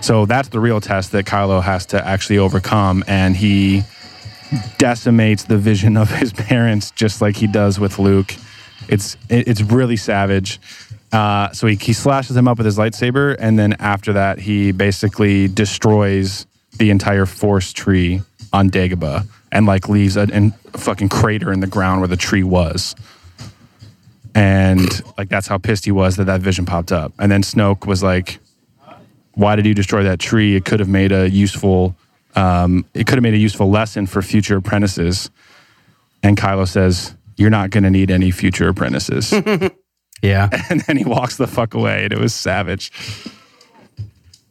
So 0.02 0.28
that's 0.28 0.50
the 0.50 0.60
real 0.60 0.82
test 0.82 1.12
that 1.14 1.26
Kylo 1.26 1.62
has 1.64 1.88
to 1.88 2.08
actually 2.08 2.38
overcome. 2.38 3.04
And 3.08 3.36
he 3.36 3.82
decimates 4.78 5.46
the 5.46 5.58
vision 5.58 5.98
of 5.98 6.12
his 6.12 6.32
parents 6.52 6.92
just 6.92 7.22
like 7.22 7.36
he 7.36 7.48
does 7.48 7.80
with 7.80 7.98
Luke. 7.98 8.36
It's 8.88 9.18
it's 9.30 9.62
really 9.62 9.98
savage. 9.98 10.60
Uh, 11.12 11.52
so 11.52 11.68
he, 11.68 11.76
he 11.76 11.94
slashes 11.94 12.38
him 12.38 12.48
up 12.48 12.58
with 12.58 12.66
his 12.66 12.78
lightsaber, 12.78 13.36
and 13.40 13.60
then 13.60 13.74
after 13.80 14.14
that, 14.14 14.40
he 14.40 14.72
basically 14.72 15.48
destroys 15.48 16.46
the 16.78 16.90
entire 16.90 17.26
forest 17.26 17.76
tree 17.76 18.22
on 18.54 18.70
Dagobah 18.70 19.28
and 19.52 19.66
like 19.66 19.90
leaves 19.90 20.16
a, 20.18 20.24
a 20.32 20.78
fucking 20.78 21.10
crater 21.10 21.52
in 21.52 21.60
the 21.60 21.68
ground 21.68 22.02
where 22.02 22.08
the 22.08 22.18
tree 22.18 22.44
was. 22.44 22.96
And 24.34 24.90
like 25.18 25.28
that's 25.28 25.48
how 25.48 25.58
pissed 25.58 25.84
he 25.86 25.92
was 25.92 26.16
that 26.16 26.26
that 26.26 26.42
vision 26.42 26.66
popped 26.66 26.92
up. 26.92 27.12
And 27.20 27.32
then 27.32 27.42
Snoke 27.42 27.86
was 27.86 28.02
like, 28.02 28.40
"Why 29.34 29.58
did 29.58 29.66
you 29.66 29.74
destroy 29.74 30.04
that 30.04 30.20
tree? 30.20 30.56
It 30.56 30.64
could 30.64 30.80
have 30.80 30.88
made 30.88 31.12
a 31.12 31.30
useful, 31.30 31.96
um, 32.36 32.86
it 32.94 33.08
could 33.08 33.16
have 33.16 33.24
made 33.24 33.34
a 33.34 33.38
useful 33.38 33.70
lesson 33.70 34.08
for 34.08 34.22
future 34.22 34.56
apprentices." 34.56 35.30
And 36.24 36.38
Kylo 36.38 36.66
says, 36.66 37.14
"You're 37.36 37.50
not 37.50 37.72
going 37.72 37.84
to 37.84 37.90
need 37.90 38.10
any 38.10 38.32
future 38.32 38.70
apprentices." 38.70 39.34
Yeah. 40.22 40.50
and 40.70 40.82
then 40.82 40.98
he 40.98 41.04
walks 41.04 41.38
the 41.38 41.48
fuck 41.48 41.74
away, 41.74 42.04
and 42.04 42.14
it 42.14 42.20
was 42.20 42.34
savage. 42.34 42.92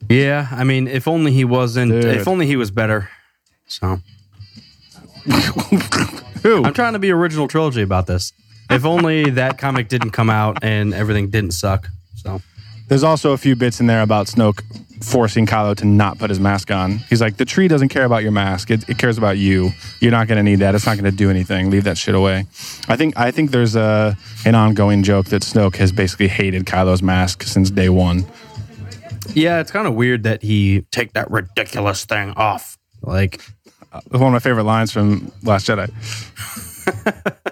Yeah. 0.09 0.49
I 0.51 0.65
mean, 0.65 0.89
if 0.89 1.07
only 1.07 1.33
he 1.33 1.45
wasn't, 1.45 1.93
Dude. 1.93 2.05
if 2.05 2.27
only 2.27 2.47
he 2.47 2.57
was 2.57 2.71
better. 2.71 3.09
So 3.67 4.01
Who? 6.43 6.65
I'm 6.65 6.75
trying 6.75 6.95
to 6.95 6.99
be 6.99 7.11
original 7.11 7.47
trilogy 7.47 7.83
about 7.83 8.07
this. 8.07 8.33
If 8.71 8.85
only 8.85 9.31
that 9.31 9.59
comic 9.59 9.89
didn't 9.89 10.11
come 10.11 10.31
out 10.31 10.59
and 10.63 10.95
everything 10.95 11.29
didn't 11.31 11.53
suck. 11.53 11.89
So 12.17 12.41
There's 12.91 13.05
also 13.05 13.31
a 13.31 13.39
few 13.39 13.55
bits 13.55 13.79
in 13.79 13.87
there 13.87 14.03
about 14.03 14.27
Snoke 14.27 14.63
forcing 15.01 15.47
Kylo 15.47 15.77
to 15.77 15.85
not 15.85 16.19
put 16.19 16.29
his 16.29 16.41
mask 16.41 16.73
on. 16.73 16.99
He's 17.09 17.21
like, 17.21 17.37
the 17.37 17.45
tree 17.45 17.69
doesn't 17.69 17.91
care 17.91 18.05
about 18.05 18.25
your 18.25 18.33
mask; 18.33 18.69
it, 18.69 18.87
it 18.89 18.99
cares 18.99 19.17
about 19.17 19.39
you. 19.39 19.71
You're 20.01 20.11
not 20.11 20.27
going 20.27 20.39
to 20.39 20.43
need 20.43 20.57
that. 20.57 20.75
It's 20.75 20.87
not 20.87 20.99
going 20.99 21.09
to 21.09 21.17
do 21.17 21.31
anything. 21.31 21.71
Leave 21.71 21.85
that 21.85 21.97
shit 21.97 22.17
away. 22.17 22.47
I 22.89 22.97
think 22.97 23.17
I 23.17 23.31
think 23.31 23.53
there's 23.53 23.77
a 23.77 24.19
an 24.45 24.57
ongoing 24.57 25.05
joke 25.05 25.27
that 25.27 25.43
Snoke 25.43 25.77
has 25.77 25.93
basically 25.93 26.27
hated 26.27 26.65
Kylo's 26.65 27.01
mask 27.01 27.45
since 27.45 27.71
day 27.71 27.91
one. 27.91 28.27
yeah, 29.35 29.61
it's 29.61 29.71
kind 29.71 29.87
of 29.87 29.95
weird 29.95 30.25
that 30.25 30.43
he 30.43 30.81
take 30.91 31.13
that 31.13 31.31
ridiculous 31.31 32.05
thing 32.05 32.33
off. 32.33 32.77
Like, 33.03 33.41
One 34.11 34.23
of 34.23 34.33
my 34.33 34.41
favorite 34.41 34.65
lines 34.65 34.91
from 34.91 35.31
Last 35.45 35.69
Jedi. 35.69 35.91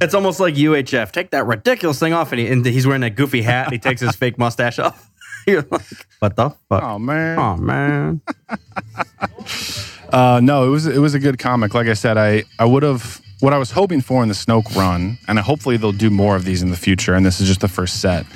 it's 0.00 0.14
almost 0.14 0.40
like 0.40 0.54
UHF. 0.54 1.12
Take 1.12 1.30
that 1.30 1.46
ridiculous 1.46 1.98
thing 1.98 2.12
off, 2.12 2.32
and, 2.32 2.40
he, 2.40 2.48
and 2.48 2.64
he's 2.64 2.86
wearing 2.86 3.02
that 3.02 3.16
goofy 3.16 3.42
hat. 3.42 3.66
And 3.66 3.72
he 3.72 3.78
takes 3.78 4.00
his 4.00 4.14
fake 4.16 4.38
mustache 4.38 4.78
off. 4.78 5.10
You're 5.46 5.64
like, 5.70 5.82
what 6.18 6.36
the 6.36 6.50
fuck? 6.68 6.82
Oh 6.82 6.98
man. 6.98 7.38
Oh 7.38 7.56
man. 7.56 8.20
Uh, 10.12 10.40
no, 10.42 10.66
it 10.66 10.70
was 10.70 10.86
it 10.88 10.98
was 10.98 11.14
a 11.14 11.20
good 11.20 11.38
comic. 11.38 11.72
Like 11.72 11.86
I 11.86 11.94
said, 11.94 12.18
I 12.18 12.42
I 12.58 12.64
would 12.64 12.82
have 12.82 13.20
what 13.38 13.52
I 13.52 13.58
was 13.58 13.70
hoping 13.70 14.00
for 14.00 14.24
in 14.24 14.28
the 14.28 14.34
Snoke 14.34 14.74
run, 14.74 15.18
and 15.28 15.38
hopefully 15.38 15.76
they'll 15.76 15.92
do 15.92 16.10
more 16.10 16.34
of 16.34 16.44
these 16.44 16.62
in 16.62 16.70
the 16.70 16.76
future. 16.76 17.14
And 17.14 17.24
this 17.24 17.40
is 17.40 17.46
just 17.46 17.60
the 17.60 17.68
first 17.68 18.00
set. 18.00 18.26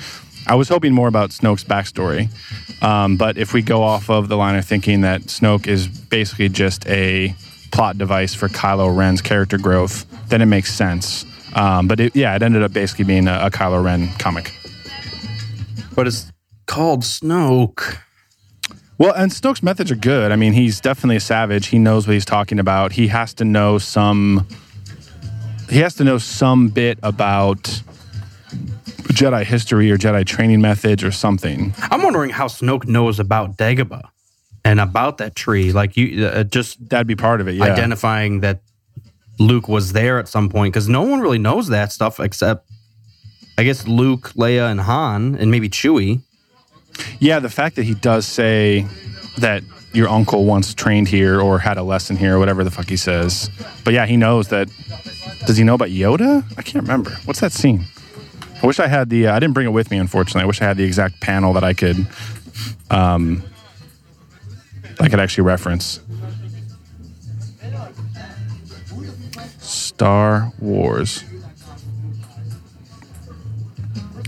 I 0.47 0.55
was 0.55 0.69
hoping 0.69 0.93
more 0.93 1.09
about 1.09 1.31
Snoke's 1.31 1.65
backstory, 1.65 2.29
um, 2.81 3.17
but 3.17 3.37
if 3.37 3.53
we 3.53 3.61
go 3.61 3.83
off 3.83 4.09
of 4.09 4.29
the 4.29 4.37
line 4.37 4.55
of 4.55 4.63
thinking 4.63 5.01
that 5.01 5.23
Snoke 5.23 5.67
is 5.67 5.87
basically 5.87 6.47
just 6.47 6.87
a 6.87 7.35
plot 7.71 7.97
device 7.97 8.33
for 8.33 8.47
Kylo 8.47 8.95
Ren's 8.95 9.21
character 9.21 9.57
growth, 9.57 10.05
then 10.29 10.41
it 10.41 10.45
makes 10.45 10.73
sense. 10.73 11.25
Um, 11.55 11.87
but 11.87 11.99
it, 11.99 12.15
yeah, 12.15 12.35
it 12.35 12.43
ended 12.43 12.61
up 12.61 12.73
basically 12.73 13.05
being 13.05 13.27
a, 13.27 13.45
a 13.45 13.49
Kylo 13.49 13.83
Ren 13.83 14.09
comic. 14.19 14.53
But 15.95 16.07
it's 16.07 16.31
called 16.65 17.03
Snoke. 17.03 17.97
Well, 18.97 19.13
and 19.13 19.31
Snoke's 19.31 19.63
methods 19.63 19.91
are 19.91 19.95
good. 19.95 20.31
I 20.31 20.35
mean, 20.35 20.53
he's 20.53 20.79
definitely 20.79 21.15
a 21.17 21.21
savage. 21.21 21.67
He 21.67 21.79
knows 21.79 22.07
what 22.07 22.13
he's 22.13 22.25
talking 22.25 22.59
about. 22.59 22.93
He 22.93 23.07
has 23.07 23.33
to 23.35 23.45
know 23.45 23.77
some. 23.77 24.47
He 25.69 25.79
has 25.79 25.95
to 25.95 26.03
know 26.03 26.17
some 26.17 26.67
bit 26.67 26.99
about 27.01 27.63
Jedi 29.13 29.43
history 29.43 29.89
or 29.91 29.97
Jedi 29.97 30.25
training 30.25 30.61
methods 30.61 31.03
or 31.03 31.11
something. 31.11 31.73
I'm 31.89 32.03
wondering 32.03 32.29
how 32.29 32.47
Snoke 32.47 32.85
knows 32.85 33.19
about 33.19 33.57
Dagobah 33.57 34.03
and 34.63 34.79
about 34.79 35.17
that 35.17 35.35
tree. 35.35 35.71
Like 35.71 35.97
you, 35.97 36.25
uh, 36.25 36.43
just 36.43 36.89
That'd 36.89 37.07
be 37.07 37.15
part 37.15 37.41
of 37.41 37.47
it. 37.47 37.55
Yeah. 37.55 37.65
identifying 37.65 38.41
that 38.41 38.61
Luke 39.39 39.67
was 39.67 39.93
there 39.93 40.19
at 40.19 40.27
some 40.27 40.49
point 40.49 40.73
because 40.73 40.87
no 40.87 41.01
one 41.01 41.19
really 41.19 41.37
knows 41.37 41.67
that 41.67 41.91
stuff 41.91 42.19
except, 42.19 42.69
I 43.57 43.63
guess, 43.63 43.87
Luke, 43.87 44.31
Leia, 44.35 44.71
and 44.71 44.81
Han, 44.81 45.35
and 45.35 45.51
maybe 45.51 45.69
Chewie. 45.69 46.21
Yeah, 47.19 47.39
the 47.39 47.49
fact 47.49 47.75
that 47.75 47.83
he 47.83 47.93
does 47.93 48.25
say 48.25 48.85
that 49.37 49.63
your 49.93 50.09
uncle 50.09 50.45
once 50.45 50.73
trained 50.73 51.07
here 51.07 51.39
or 51.39 51.59
had 51.59 51.77
a 51.77 51.83
lesson 51.83 52.17
here 52.17 52.35
or 52.35 52.39
whatever 52.39 52.63
the 52.63 52.71
fuck 52.71 52.87
he 52.87 52.97
says. 52.97 53.49
But 53.83 53.93
yeah, 53.93 54.05
he 54.05 54.17
knows 54.17 54.49
that. 54.49 54.69
Does 55.45 55.57
he 55.57 55.63
know 55.63 55.75
about 55.75 55.89
Yoda? 55.89 56.43
I 56.57 56.61
can't 56.61 56.83
remember. 56.83 57.11
What's 57.25 57.39
that 57.39 57.51
scene? 57.51 57.85
I 58.61 58.67
wish 58.67 58.79
I 58.79 58.87
had 58.87 59.09
the. 59.09 59.27
Uh, 59.27 59.35
I 59.35 59.39
didn't 59.39 59.53
bring 59.53 59.67
it 59.67 59.71
with 59.71 59.91
me, 59.91 59.97
unfortunately. 59.97 60.43
I 60.43 60.45
wish 60.45 60.61
I 60.61 60.65
had 60.65 60.77
the 60.77 60.83
exact 60.83 61.21
panel 61.21 61.53
that 61.53 61.63
I 61.63 61.73
could. 61.73 62.07
Um, 62.89 63.43
I 64.99 65.09
could 65.09 65.19
actually 65.19 65.43
reference. 65.43 65.99
Star 69.95 70.51
Wars. 70.59 71.23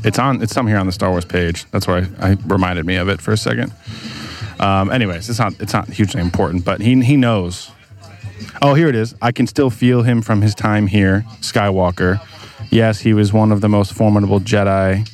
It's 0.05 0.18
on. 0.18 0.41
It's 0.41 0.53
somewhere 0.53 0.80
on 0.80 0.86
the 0.86 0.93
Star 0.93 1.09
Wars 1.09 1.26
page. 1.26 1.70
That's 1.72 1.86
why 1.86 2.07
I, 2.20 2.30
I 2.30 2.38
reminded 2.45 2.86
me 2.86 2.95
of 2.95 3.09
it 3.09 3.20
for 3.20 3.34
a 3.34 3.38
second. 3.38 3.74
Um, 4.61 4.89
anyways, 4.89 5.30
it's 5.30 5.39
not. 5.39 5.59
It's 5.59 5.74
not 5.74 5.89
hugely 5.89 6.22
important, 6.22 6.63
but 6.63 6.80
he 6.80 7.01
he 7.03 7.18
knows. 7.18 7.70
Oh, 8.61 8.76
here 8.76 8.88
it 8.88 8.95
is. 8.95 9.13
I 9.22 9.34
can 9.34 9.45
still 9.45 9.70
feel 9.70 10.03
him 10.03 10.22
from 10.22 10.41
his 10.41 10.55
time 10.55 10.88
here, 10.88 11.26
Skywalker. 11.41 12.22
Yes, 12.70 13.01
he 13.01 13.13
was 13.13 13.34
one 13.34 13.51
of 13.51 13.59
the 13.59 13.68
most 13.68 13.91
formidable 13.91 14.39
Jedi. 14.39 15.09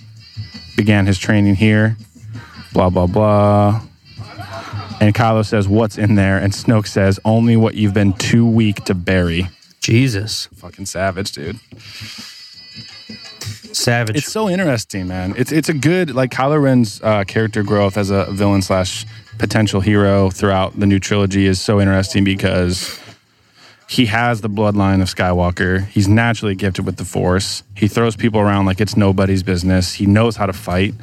Began 0.78 1.08
his 1.08 1.18
training 1.18 1.56
here. 1.56 1.98
Blah 2.74 2.92
blah 2.92 3.08
blah. 3.08 3.82
And 5.02 5.16
Kylo 5.16 5.44
says, 5.44 5.68
"What's 5.68 5.98
in 5.98 6.14
there?" 6.14 6.38
And 6.38 6.54
Snoke 6.54 6.86
says, 6.86 7.20
"Only 7.26 7.58
what 7.58 7.74
you've 7.74 7.96
been 7.96 8.14
too 8.14 8.46
weak 8.46 8.84
to 8.86 8.94
bury." 8.94 9.50
Jesus, 9.84 10.48
Fucking 10.56 10.86
savage, 10.86 11.34
dude. 11.34 11.60
savage. 13.74 14.16
It's 14.16 14.32
so 14.32 14.50
interesting, 14.50 15.08
man. 15.08 15.34
It's 15.38 15.52
it's 15.52 15.68
a 15.70 15.74
good 15.74 16.16
like 16.16 16.32
Kylo 16.32 16.62
Ren's 16.62 17.02
uh, 17.04 17.24
character 17.26 17.64
growth 17.64 17.98
as 17.98 18.10
a 18.10 18.26
villain 18.32 18.62
slash 18.62 19.06
potential 19.40 19.82
hero 19.82 20.30
throughout 20.30 20.80
the 20.80 20.86
new 20.86 21.00
trilogy 21.00 21.48
is 21.48 21.60
so 21.60 21.82
interesting 21.82 22.24
because 22.24 22.98
he 23.90 24.06
has 24.06 24.40
the 24.42 24.50
bloodline 24.50 25.02
of 25.02 25.10
Skywalker. 25.14 25.86
He's 25.88 26.08
naturally 26.08 26.56
gifted 26.56 26.86
with 26.86 26.96
the 26.96 27.06
Force. 27.06 27.64
He 27.76 27.88
throws 27.90 28.16
people 28.16 28.40
around 28.40 28.66
like 28.66 28.80
it's 28.80 28.96
nobody's 28.96 29.44
business. 29.44 29.94
He 29.96 30.06
knows 30.06 30.38
how 30.38 30.46
to 30.46 30.54
fight. 30.54 30.94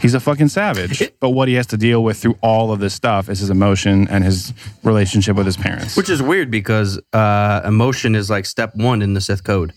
He's 0.00 0.14
a 0.14 0.20
fucking 0.20 0.48
savage. 0.48 1.02
But 1.20 1.30
what 1.30 1.48
he 1.48 1.54
has 1.54 1.66
to 1.66 1.76
deal 1.76 2.02
with 2.02 2.16
through 2.16 2.38
all 2.40 2.72
of 2.72 2.80
this 2.80 2.94
stuff 2.94 3.28
is 3.28 3.40
his 3.40 3.50
emotion 3.50 4.08
and 4.08 4.24
his 4.24 4.54
relationship 4.82 5.36
with 5.36 5.44
his 5.44 5.58
parents. 5.58 5.94
Which 5.94 6.08
is 6.08 6.22
weird 6.22 6.50
because 6.50 6.98
uh, 7.12 7.60
emotion 7.62 8.14
is 8.14 8.30
like 8.30 8.46
step 8.46 8.74
one 8.74 9.02
in 9.02 9.12
the 9.12 9.20
Sith 9.20 9.44
code. 9.44 9.74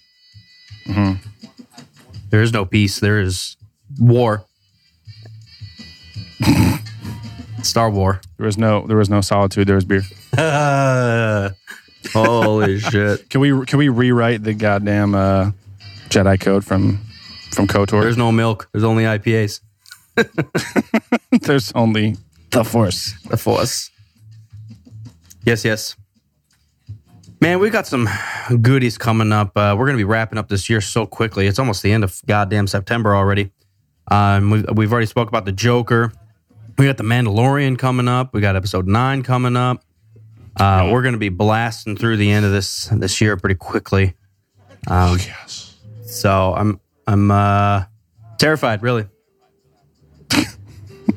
There 0.85 2.41
is 2.41 2.53
no 2.53 2.63
peace. 2.65 2.99
There 3.01 3.19
is 3.19 3.57
war. 3.99 4.45
Star 7.61 7.89
War. 7.89 8.21
there 8.37 8.45
was 8.45 8.57
no 8.57 8.87
there 8.87 8.97
was 8.97 9.09
no 9.09 9.21
solitude. 9.21 9.67
There 9.67 9.75
was 9.75 9.85
beer. 9.85 10.03
Holy 12.13 12.79
shit. 12.79 13.29
Can 13.29 13.41
we 13.41 13.65
can 13.65 13.79
we 13.79 13.89
rewrite 13.89 14.43
the 14.43 14.53
goddamn 14.53 15.15
uh, 15.15 15.51
Jedi 16.09 16.39
code 16.39 16.65
from 16.65 16.99
from 17.51 17.67
Kotor? 17.67 18.01
There's 18.01 18.17
no 18.17 18.31
milk. 18.31 18.69
There's 18.71 18.83
only 18.83 19.03
IPAs. 19.03 19.61
There's 21.41 21.71
only 21.73 22.17
the 22.51 22.63
Force. 22.63 23.13
The 23.29 23.37
Force. 23.37 23.91
Yes, 25.43 25.65
yes. 25.65 25.95
Man, 27.41 27.59
we 27.59 27.69
got 27.69 27.85
some 27.85 28.07
goodies 28.61 28.97
coming 28.97 29.33
up. 29.33 29.57
Uh, 29.57 29.75
we're 29.77 29.85
going 29.85 29.97
to 29.97 30.01
be 30.01 30.05
wrapping 30.05 30.37
up 30.37 30.47
this 30.47 30.69
year 30.69 30.79
so 30.79 31.05
quickly. 31.05 31.47
It's 31.47 31.59
almost 31.59 31.83
the 31.83 31.91
end 31.91 32.03
of 32.03 32.21
goddamn 32.25 32.67
September 32.67 33.15
already. 33.15 33.51
Um, 34.09 34.49
we've, 34.49 34.65
we've 34.73 34.91
already 34.91 35.07
spoke 35.07 35.27
about 35.27 35.45
the 35.45 35.51
Joker. 35.51 36.13
We 36.77 36.85
got 36.85 36.97
the 36.97 37.03
Mandalorian 37.03 37.77
coming 37.77 38.07
up. 38.07 38.33
We 38.33 38.41
got 38.41 38.55
episode 38.55 38.87
nine 38.87 39.23
coming 39.23 39.57
up. 39.57 39.83
Uh, 40.55 40.89
we're 40.91 41.01
going 41.01 41.13
to 41.13 41.19
be 41.19 41.29
blasting 41.29 41.97
through 41.97 42.17
the 42.17 42.31
end 42.31 42.45
of 42.45 42.51
this 42.51 42.85
this 42.85 43.19
year 43.19 43.35
pretty 43.37 43.55
quickly. 43.55 44.13
Um, 44.87 45.17
yes. 45.17 45.75
So 46.05 46.53
I'm 46.55 46.79
I'm 47.07 47.31
uh, 47.31 47.85
terrified, 48.37 48.83
really. 48.83 49.07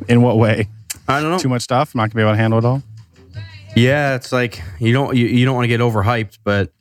In 0.09 0.23
what 0.23 0.39
way? 0.39 0.69
I 1.09 1.21
don't 1.21 1.31
know. 1.31 1.39
Too 1.39 1.49
much 1.49 1.63
stuff. 1.63 1.95
I'm 1.95 1.99
not 1.99 2.11
gonna 2.11 2.17
be 2.17 2.23
able 2.23 2.33
to 2.33 2.37
handle 2.37 2.59
it 2.59 2.65
all. 2.65 2.83
Yeah, 3.75 4.15
it's 4.15 4.33
like 4.33 4.63
you 4.79 4.93
don't 4.93 5.15
you, 5.17 5.27
you 5.27 5.45
don't 5.45 5.55
want 5.55 5.65
to 5.65 5.69
get 5.69 5.81
overhyped, 5.81 6.39
but 6.45 6.73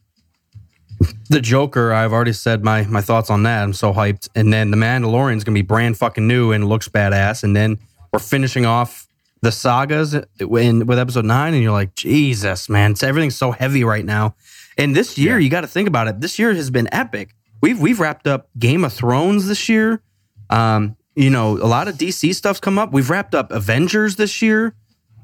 the 1.30 1.42
Joker, 1.42 1.92
I've 1.92 2.14
already 2.14 2.34
said 2.34 2.64
my 2.64 2.84
my 2.84 3.02
thoughts 3.02 3.30
on 3.30 3.44
that. 3.44 3.64
I'm 3.64 3.74
so 3.74 3.94
hyped. 3.94 4.30
And 4.36 4.54
then 4.54 4.72
the 4.72 4.78
Mandalorian's 4.78 5.44
gonna 5.44 5.56
be 5.56 5.62
brand 5.62 5.98
fucking 5.98 6.28
new 6.28 6.52
and 6.52 6.68
looks 6.68 6.88
badass. 6.88 7.44
And 7.44 7.56
then 7.56 7.80
we're 8.12 8.20
finishing 8.20 8.66
off 8.66 9.08
the 9.42 9.52
sagas 9.52 10.16
in, 10.40 10.88
with 10.88 10.98
episode 10.98 11.26
nine, 11.26 11.54
and 11.54 11.62
you're 11.62 11.72
like, 11.72 11.96
Jesus, 11.96 12.70
man, 12.70 12.92
it's, 12.92 13.04
everything's 13.04 13.36
so 13.36 13.52
heavy 13.52 13.84
right 13.84 14.06
now. 14.06 14.36
And 14.78 14.96
this 14.96 15.18
year, 15.18 15.38
you 15.40 15.50
got 15.50 15.62
to 15.62 15.68
think 15.68 15.88
about 15.88 16.08
it. 16.08 16.20
This 16.20 16.40
year 16.40 16.54
has 16.54 16.70
been 16.70 16.90
epic. 16.94 17.36
We've 17.62 17.80
we've 17.80 18.00
wrapped 18.00 18.28
up 18.28 18.50
Game 18.58 18.84
of 18.84 18.94
Thrones 18.94 19.48
this 19.48 19.70
year. 19.70 20.02
Um, 20.50 20.96
you 21.16 21.30
know, 21.30 21.58
a 21.58 21.68
lot 21.68 21.88
of 21.88 21.96
DC 21.96 22.34
stuff's 22.36 22.60
come 22.60 22.78
up. 22.78 22.92
We've 22.92 23.10
wrapped 23.10 23.34
up 23.34 23.52
Avengers 23.52 24.18
this 24.18 24.42
year. 24.42 24.76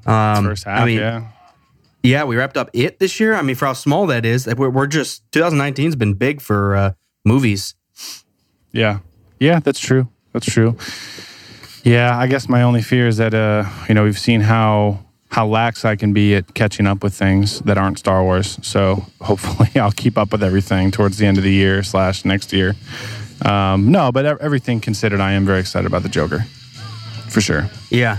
Um, 0.06 0.44
First 0.44 0.64
half, 0.64 0.80
I 0.80 0.84
mean, 0.86 0.98
yeah. 0.98 1.28
yeah, 2.02 2.24
we 2.24 2.36
wrapped 2.36 2.56
up 2.56 2.70
it 2.72 2.98
this 2.98 3.20
year. 3.20 3.34
I 3.34 3.42
mean, 3.42 3.54
for 3.54 3.66
how 3.66 3.72
small 3.74 4.06
that 4.06 4.24
is, 4.24 4.46
we're, 4.46 4.70
we're 4.70 4.86
just 4.86 5.30
2019's 5.30 5.94
been 5.94 6.14
big 6.14 6.40
for 6.40 6.74
uh, 6.74 6.92
movies. 7.24 7.74
Yeah. 8.72 9.00
Yeah, 9.38 9.60
that's 9.60 9.80
true. 9.80 10.08
That's 10.32 10.46
true. 10.46 10.76
Yeah, 11.84 12.16
I 12.16 12.26
guess 12.26 12.48
my 12.48 12.62
only 12.62 12.80
fear 12.80 13.08
is 13.08 13.16
that 13.16 13.34
uh, 13.34 13.68
you 13.88 13.94
know, 13.94 14.04
we've 14.04 14.18
seen 14.18 14.40
how 14.40 15.00
how 15.30 15.46
lax 15.46 15.84
I 15.84 15.96
can 15.96 16.12
be 16.12 16.34
at 16.34 16.52
catching 16.54 16.86
up 16.86 17.02
with 17.02 17.14
things 17.14 17.60
that 17.60 17.78
aren't 17.78 17.98
Star 17.98 18.22
Wars. 18.22 18.58
So 18.62 19.04
hopefully 19.20 19.70
I'll 19.76 19.92
keep 19.92 20.18
up 20.18 20.30
with 20.32 20.42
everything 20.42 20.90
towards 20.90 21.18
the 21.18 21.26
end 21.26 21.38
of 21.38 21.44
the 21.44 21.52
year 21.52 21.82
slash 21.82 22.24
next 22.24 22.52
year. 22.52 22.74
Um, 23.44 23.90
no, 23.90 24.12
but 24.12 24.24
everything 24.24 24.80
considered, 24.80 25.20
I 25.20 25.32
am 25.32 25.44
very 25.44 25.60
excited 25.60 25.86
about 25.86 26.02
the 26.02 26.08
Joker, 26.08 26.40
for 27.28 27.40
sure. 27.40 27.68
Yeah, 27.90 28.18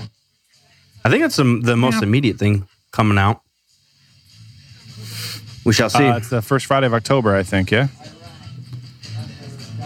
I 1.06 1.10
think 1.10 1.22
that's 1.22 1.38
the, 1.38 1.60
the 1.64 1.78
most 1.78 2.04
immediate 2.04 2.38
thing 2.38 2.68
coming 2.92 3.18
out. 3.18 3.42
We 5.66 5.74
shall 5.74 5.90
see. 5.90 6.06
Uh, 6.06 6.18
it's 6.18 6.30
the 6.30 6.42
first 6.42 6.66
Friday 6.66 6.88
of 6.88 6.94
October, 6.94 7.36
I 7.36 7.44
think. 7.44 7.72
Yeah. 7.72 7.88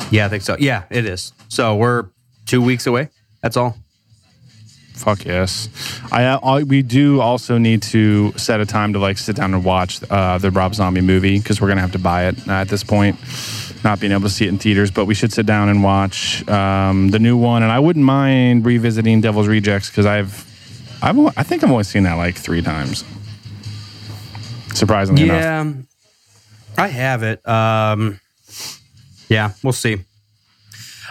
yeah, 0.09 0.25
I 0.25 0.29
think 0.29 0.41
so. 0.43 0.55
Yeah, 0.59 0.83
it 0.89 1.05
is. 1.05 1.33
So 1.49 1.75
we're 1.75 2.05
two 2.45 2.61
weeks 2.61 2.87
away. 2.87 3.09
That's 3.41 3.57
all. 3.57 3.77
Fuck 4.95 5.25
yes. 5.25 5.69
I, 6.11 6.23
I 6.23 6.63
we 6.63 6.81
do 6.81 7.21
also 7.21 7.59
need 7.59 7.83
to 7.83 8.31
set 8.35 8.59
a 8.59 8.65
time 8.65 8.93
to 8.93 8.99
like 8.99 9.19
sit 9.19 9.35
down 9.35 9.53
and 9.53 9.63
watch 9.63 10.01
uh, 10.09 10.39
the 10.39 10.49
Rob 10.49 10.73
Zombie 10.73 11.01
movie 11.01 11.37
because 11.37 11.61
we're 11.61 11.67
gonna 11.67 11.81
have 11.81 11.91
to 11.91 11.99
buy 11.99 12.25
it 12.25 12.47
at 12.47 12.67
this 12.67 12.83
point, 12.83 13.15
not 13.87 14.01
being 14.01 14.11
able 14.11 14.23
to 14.23 14.29
see 14.29 14.45
it 14.45 14.49
in 14.49 14.57
theaters. 14.59 14.91
But 14.91 15.05
we 15.05 15.13
should 15.15 15.31
sit 15.31 15.45
down 15.45 15.69
and 15.69 15.81
watch 15.81 16.47
um, 16.49 17.09
the 17.09 17.19
new 17.19 17.37
one, 17.37 17.63
and 17.63 17.71
I 17.71 17.79
wouldn't 17.79 18.03
mind 18.05 18.65
revisiting 18.65 19.21
Devil's 19.21 19.47
Rejects 19.47 19.89
because 19.89 20.05
I've, 20.05 20.45
I've 21.01 21.17
I 21.37 21.43
think 21.43 21.63
I've 21.63 21.71
only 21.71 21.85
seen 21.85 22.03
that 22.03 22.15
like 22.15 22.35
three 22.35 22.61
times. 22.61 23.03
Surprisingly 24.73 25.23
enough. 25.23 25.41
Yeah, 25.41 25.73
I 26.77 26.87
have 26.87 27.23
it. 27.23 27.47
Um, 27.47 28.19
yeah, 29.29 29.53
we'll 29.63 29.73
see. 29.73 29.97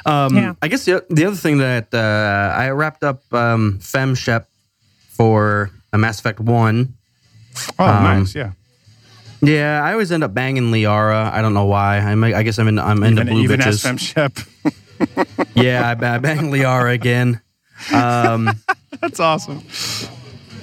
Um, 0.05 0.57
I 0.63 0.69
guess 0.69 0.85
the, 0.85 1.05
the 1.11 1.25
other 1.25 1.35
thing 1.37 1.59
that 1.59 1.93
uh, 1.93 2.55
I 2.57 2.71
wrapped 2.71 3.03
up 3.03 3.23
um, 3.33 3.79
FemShep 3.81 4.45
for 5.11 5.71
a 5.93 5.99
Mass 5.99 6.21
Effect 6.21 6.39
1. 6.39 6.95
Oh, 7.79 7.85
Um, 7.85 8.03
nice. 8.05 8.35
Yeah. 8.35 8.53
Yeah, 9.43 9.83
I 9.83 9.93
always 9.93 10.11
end 10.13 10.25
up 10.25 10.35
banging 10.35 10.73
Liara. 10.73 11.31
I 11.33 11.43
don't 11.43 11.55
know 11.55 11.67
why. 11.67 11.99
I'm, 11.99 12.23
I 12.25 12.43
guess 12.43 12.59
I'm 12.59 12.69
in, 12.69 12.79
I'm 12.79 13.03
into 13.03 13.23
Even, 13.23 13.35
blue 13.35 13.43
even 13.43 13.61
bitches. 13.61 13.81
SM 13.81 13.97
Shep. 13.97 14.39
yeah, 15.55 15.89
I, 15.89 16.15
I 16.15 16.19
banged 16.19 16.53
Liara 16.53 16.93
again. 16.95 17.41
Um, 17.93 18.51
That's 19.01 19.21
awesome. 19.21 19.63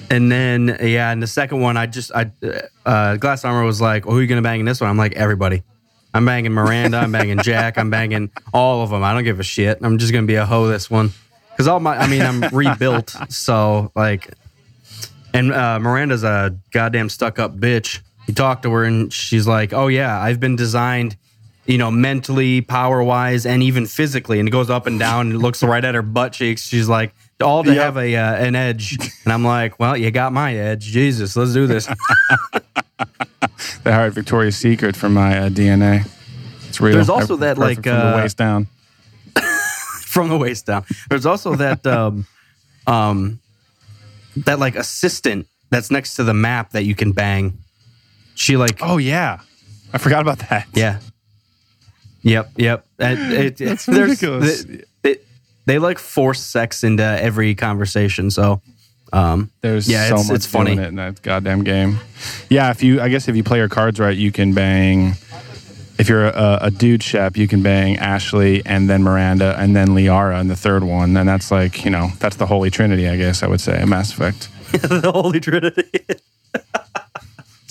and 0.09 0.32
then 0.32 0.78
yeah, 0.82 1.11
and 1.11 1.21
the 1.21 1.28
second 1.28 1.61
one, 1.61 1.78
I 1.78 1.86
just 1.86 2.11
I 2.13 2.32
uh, 2.86 3.17
Glass 3.17 3.45
Armor 3.45 3.63
was 3.63 3.80
like, 3.80 4.07
"Oh, 4.07 4.11
who 4.11 4.17
are 4.17 4.21
you 4.21 4.28
gonna 4.28 4.41
bang 4.41 4.59
in 4.59 4.65
this 4.65 4.82
one?" 4.82 4.89
I'm 4.89 4.97
like, 4.97 5.13
"Everybody." 5.13 5.63
I'm 6.15 6.26
banging 6.26 6.51
Miranda. 6.51 6.97
I'm 6.97 7.11
banging 7.11 7.39
Jack. 7.39 7.78
I'm 7.80 7.89
banging 7.89 8.30
all 8.53 8.84
of 8.84 8.91
them. 8.91 9.03
I 9.03 9.13
don't 9.13 9.24
give 9.24 9.39
a 9.39 9.43
shit. 9.43 9.80
I'm 9.82 9.97
just 9.97 10.13
gonna 10.13 10.28
be 10.28 10.36
a 10.36 10.45
hoe 10.45 10.67
this 10.67 10.89
one 10.89 11.11
because 11.51 11.67
all 11.67 11.80
my 11.80 11.97
I 11.97 12.07
mean 12.07 12.21
I'm 12.21 12.41
rebuilt, 12.55 13.15
so 13.30 13.91
like, 13.95 14.32
and 15.34 15.51
uh, 15.51 15.80
Miranda's 15.80 16.24
a 16.24 16.55
goddamn 16.71 17.09
stuck 17.09 17.39
up 17.39 17.55
bitch. 17.55 17.99
You 18.28 18.34
talk 18.34 18.61
to 18.63 18.71
her 18.71 18.84
and 18.86 19.11
she's 19.11 19.47
like, 19.47 19.74
"Oh 19.74 19.88
yeah, 19.88 20.19
I've 20.19 20.39
been 20.39 20.55
designed." 20.55 21.17
You 21.65 21.78
know, 21.78 21.89
mentally, 21.91 22.59
power 22.59 23.01
wise, 23.01 23.45
and 23.45 23.63
even 23.63 23.86
physically, 23.86 24.39
and 24.39 24.49
it 24.49 24.51
goes 24.51 24.69
up 24.69 24.86
and 24.86 24.99
down 24.99 25.32
and 25.32 25.41
looks 25.41 25.63
right 25.63 25.84
at 25.84 25.95
her 25.95 26.01
butt 26.01 26.34
cheeks. 26.34 26.61
She's 26.67 26.89
like, 26.89 27.13
all 27.41 27.63
to 27.63 27.74
Yep. 27.74 27.82
have 27.84 27.97
a 27.97 28.15
uh, 28.17 28.36
an 28.36 28.55
edge, 28.55 28.97
and 29.24 29.32
I'm 29.32 29.45
like, 29.45 29.80
well, 29.80 29.95
you 29.95 30.11
got 30.11 30.34
my 30.34 30.55
edge, 30.55 30.82
Jesus, 30.84 31.38
let's 31.38 31.53
do 31.53 31.65
this. 31.65 31.88
They 33.84 33.91
hired 33.91 34.13
Victoria's 34.13 34.55
Secret 34.57 34.95
from 34.95 35.13
my 35.13 35.38
uh, 35.38 35.49
DNA. 35.49 36.07
It's 36.67 36.80
real. 36.82 36.93
There's 36.93 37.09
also 37.09 37.38
that, 37.38 37.57
like, 37.57 37.76
from 37.76 37.84
the 37.84 37.91
uh, 37.91 38.17
waist 38.17 38.38
down. 38.38 38.67
from 40.05 40.30
the 40.30 40.38
waist 40.38 40.65
down. 40.65 40.86
There's 41.09 41.26
also 41.26 41.55
that 41.55 41.86
um 41.88 42.26
um 42.88 43.39
that 44.38 44.59
like 44.59 44.76
assistant 44.76 45.47
that's 45.69 45.91
next 45.91 46.15
to 46.15 46.24
the 46.24 46.34
map 46.34 46.71
that 46.71 46.84
you 46.84 46.95
can 46.95 47.11
bang. 47.11 47.57
She 48.36 48.57
like 48.57 48.79
Oh 48.81 48.97
yeah, 48.97 49.39
I 49.93 49.97
forgot 49.97 50.21
about 50.21 50.39
that. 50.49 50.67
yeah. 50.73 50.99
Yep, 52.23 52.51
yep. 52.55 52.86
It, 52.99 53.19
it, 53.61 53.65
That's 53.65 53.86
there's- 53.86 54.09
ridiculous. 54.21 54.63
They, 54.63 54.84
they, 55.01 55.17
they, 55.65 55.79
like 55.79 55.99
force 55.99 56.41
sex 56.41 56.84
into 56.84 57.03
every 57.03 57.53
conversation. 57.55 58.31
So 58.31 58.61
um 59.11 59.51
There's 59.61 59.88
Yeah, 59.88 60.07
so 60.09 60.13
it's- 60.15 60.27
much 60.29 60.36
it's 60.38 60.45
funny. 60.45 60.75
doing 60.75 60.86
it 60.86 60.89
in 60.89 60.95
that 60.95 61.21
goddamn 61.21 61.63
game. 61.63 61.99
Yeah, 62.49 62.71
if 62.71 62.81
you, 62.81 63.01
I 63.01 63.09
guess 63.09 63.27
if 63.27 63.36
you 63.36 63.43
play 63.43 63.57
your 63.59 63.69
cards 63.69 63.99
right, 63.99 64.15
you 64.17 64.31
can 64.31 64.53
bang 64.53 65.15
if 65.99 66.09
you're 66.09 66.25
a, 66.25 66.57
a 66.63 66.71
dude 66.71 67.03
Shep, 67.03 67.38
you 67.38 67.47
can 67.47 67.61
bang 67.61 67.97
Ashley 67.97 68.65
and 68.65 68.89
then 68.89 69.03
Miranda 69.03 69.55
and 69.59 69.75
then 69.75 69.89
Liara 69.89 70.41
in 70.41 70.47
the 70.47 70.55
third 70.55 70.84
one, 70.84 71.15
and 71.15 71.29
that's 71.29 71.51
like 71.51 71.86
you 71.86 71.91
know 71.91 72.09
that's 72.19 72.38
the 72.38 72.47
holy 72.47 72.71
trinity, 72.71 73.07
I 73.07 73.15
guess 73.15 73.43
I 73.43 73.47
would 73.47 73.61
say, 73.61 73.79
in 73.79 73.89
Mass 73.89 74.11
Effect. 74.11 74.49
the 74.71 75.11
Holy 75.13 75.39
Trinity. 75.39 75.84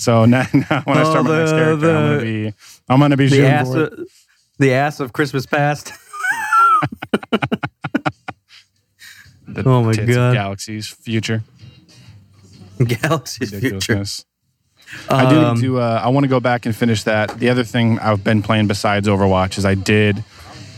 So 0.03 0.25
now, 0.33 0.45
now 0.53 0.81
when 0.83 0.97
I 0.97 1.01
Oh, 1.03 1.09
start 1.11 1.25
my 1.25 1.37
next 1.39 1.51
the- 1.51 1.57
character, 1.57 1.89
I'm 1.95 2.07
gonna 2.09 2.21
be 2.21 2.53
I'm 2.89 2.99
gonna 2.99 3.17
be 3.17 3.27
the 3.27 3.47
ass, 3.47 3.73
of, 3.73 3.99
the 4.59 4.73
ass 4.73 4.99
of 4.99 5.13
Christmas 5.13 5.45
past. 5.45 5.93
The 9.45 9.63
oh 9.67 9.83
my 9.83 9.93
God. 9.93 10.33
Galaxy's 10.33 10.87
future. 10.87 11.43
Galaxy's 12.83 13.51
future. 13.59 14.03
I 15.09 15.29
do 15.29 15.39
Um, 15.39 15.61
to. 15.61 15.79
Uh, 15.79 16.01
I 16.03 16.07
want 16.09 16.23
to 16.23 16.27
go 16.27 16.39
back 16.39 16.65
and 16.65 16.75
finish 16.75 17.03
that. 17.03 17.37
The 17.39 17.49
other 17.49 17.63
thing 17.63 17.99
I've 17.99 18.23
been 18.23 18.41
playing 18.41 18.67
besides 18.67 19.07
Overwatch 19.07 19.57
is 19.57 19.65
I 19.65 19.75
did 19.75 20.23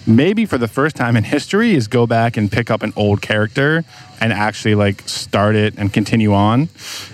maybe 0.07 0.45
for 0.45 0.57
the 0.57 0.67
first 0.67 0.95
time 0.95 1.15
in 1.17 1.23
history 1.23 1.73
is 1.73 1.87
go 1.87 2.05
back 2.07 2.37
and 2.37 2.51
pick 2.51 2.69
up 2.69 2.83
an 2.83 2.93
old 2.95 3.21
character 3.21 3.83
and 4.21 4.31
actually 4.31 4.75
like 4.75 5.07
start 5.07 5.55
it 5.55 5.75
and 5.77 5.91
continue 5.91 6.33
on. 6.33 6.69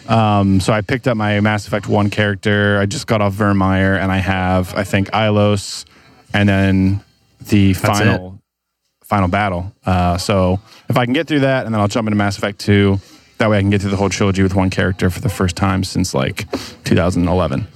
Um, 0.07 0.59
so 0.59 0.73
I 0.73 0.81
picked 0.81 1.07
up 1.07 1.17
my 1.17 1.39
Mass 1.39 1.67
Effect 1.67 1.87
One 1.87 2.09
character. 2.09 2.79
I 2.79 2.85
just 2.85 3.07
got 3.07 3.21
off 3.21 3.33
Virmire 3.33 3.97
and 3.97 4.11
I 4.11 4.17
have 4.17 4.75
I 4.75 4.83
think 4.83 5.09
Ilos 5.11 5.85
and 6.33 6.47
then 6.47 7.03
the 7.47 7.73
That's 7.73 7.99
final 7.99 8.39
final 9.03 9.27
battle. 9.27 9.73
Uh, 9.85 10.17
so 10.17 10.59
if 10.89 10.97
I 10.97 11.05
can 11.05 11.13
get 11.13 11.27
through 11.27 11.41
that 11.41 11.65
and 11.65 11.73
then 11.73 11.81
I'll 11.81 11.87
jump 11.87 12.07
into 12.07 12.17
Mass 12.17 12.37
Effect 12.37 12.59
Two. 12.59 12.99
That 13.37 13.49
way 13.49 13.57
I 13.57 13.61
can 13.61 13.71
get 13.71 13.81
through 13.81 13.89
the 13.89 13.97
whole 13.97 14.09
trilogy 14.09 14.43
with 14.43 14.53
one 14.53 14.69
character 14.69 15.09
for 15.09 15.19
the 15.19 15.29
first 15.29 15.55
time 15.55 15.83
since 15.83 16.13
like 16.13 16.45
2011. 16.83 17.67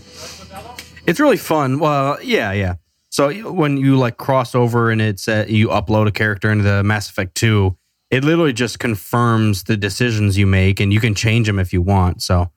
It's 1.08 1.20
really 1.20 1.38
fun. 1.38 1.80
Well, 1.80 2.22
yeah, 2.22 2.52
yeah. 2.52 2.76
So 3.16 3.32
when 3.54 3.78
you 3.78 3.96
like 3.96 4.18
cross 4.18 4.54
over 4.56 4.92
and 4.92 5.02
it's 5.02 5.30
uh, 5.30 5.46
you 5.48 5.70
upload 5.70 6.06
a 6.06 6.12
character 6.12 6.52
into 6.52 6.66
the 6.66 6.84
Mass 6.84 7.10
Effect 7.10 7.34
2, 7.36 7.74
it 8.12 8.26
literally 8.26 8.52
just 8.52 8.78
confirms 8.78 9.64
the 9.64 9.78
decisions 9.78 10.38
you 10.38 10.46
make 10.46 10.82
and 10.82 10.92
you 10.92 11.00
can 11.00 11.16
change 11.16 11.48
them 11.48 11.58
if 11.58 11.72
you 11.72 11.82
want. 11.82 12.22
So 12.22 12.52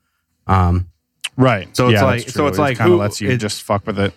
um 0.49 0.89
Right. 1.37 1.69
So 1.77 1.87
it's 1.87 1.93
yeah, 2.01 2.05
like- 2.05 2.29
so 2.29 2.49
it's 2.49 2.59
It 2.59 2.61
like 2.61 2.77
kind 2.79 2.93
of 2.93 2.99
lets 2.99 3.21
you 3.21 3.31
it- 3.31 3.37
just 3.37 3.63
fuck 3.63 3.87
with 3.87 4.01
it. 4.01 4.13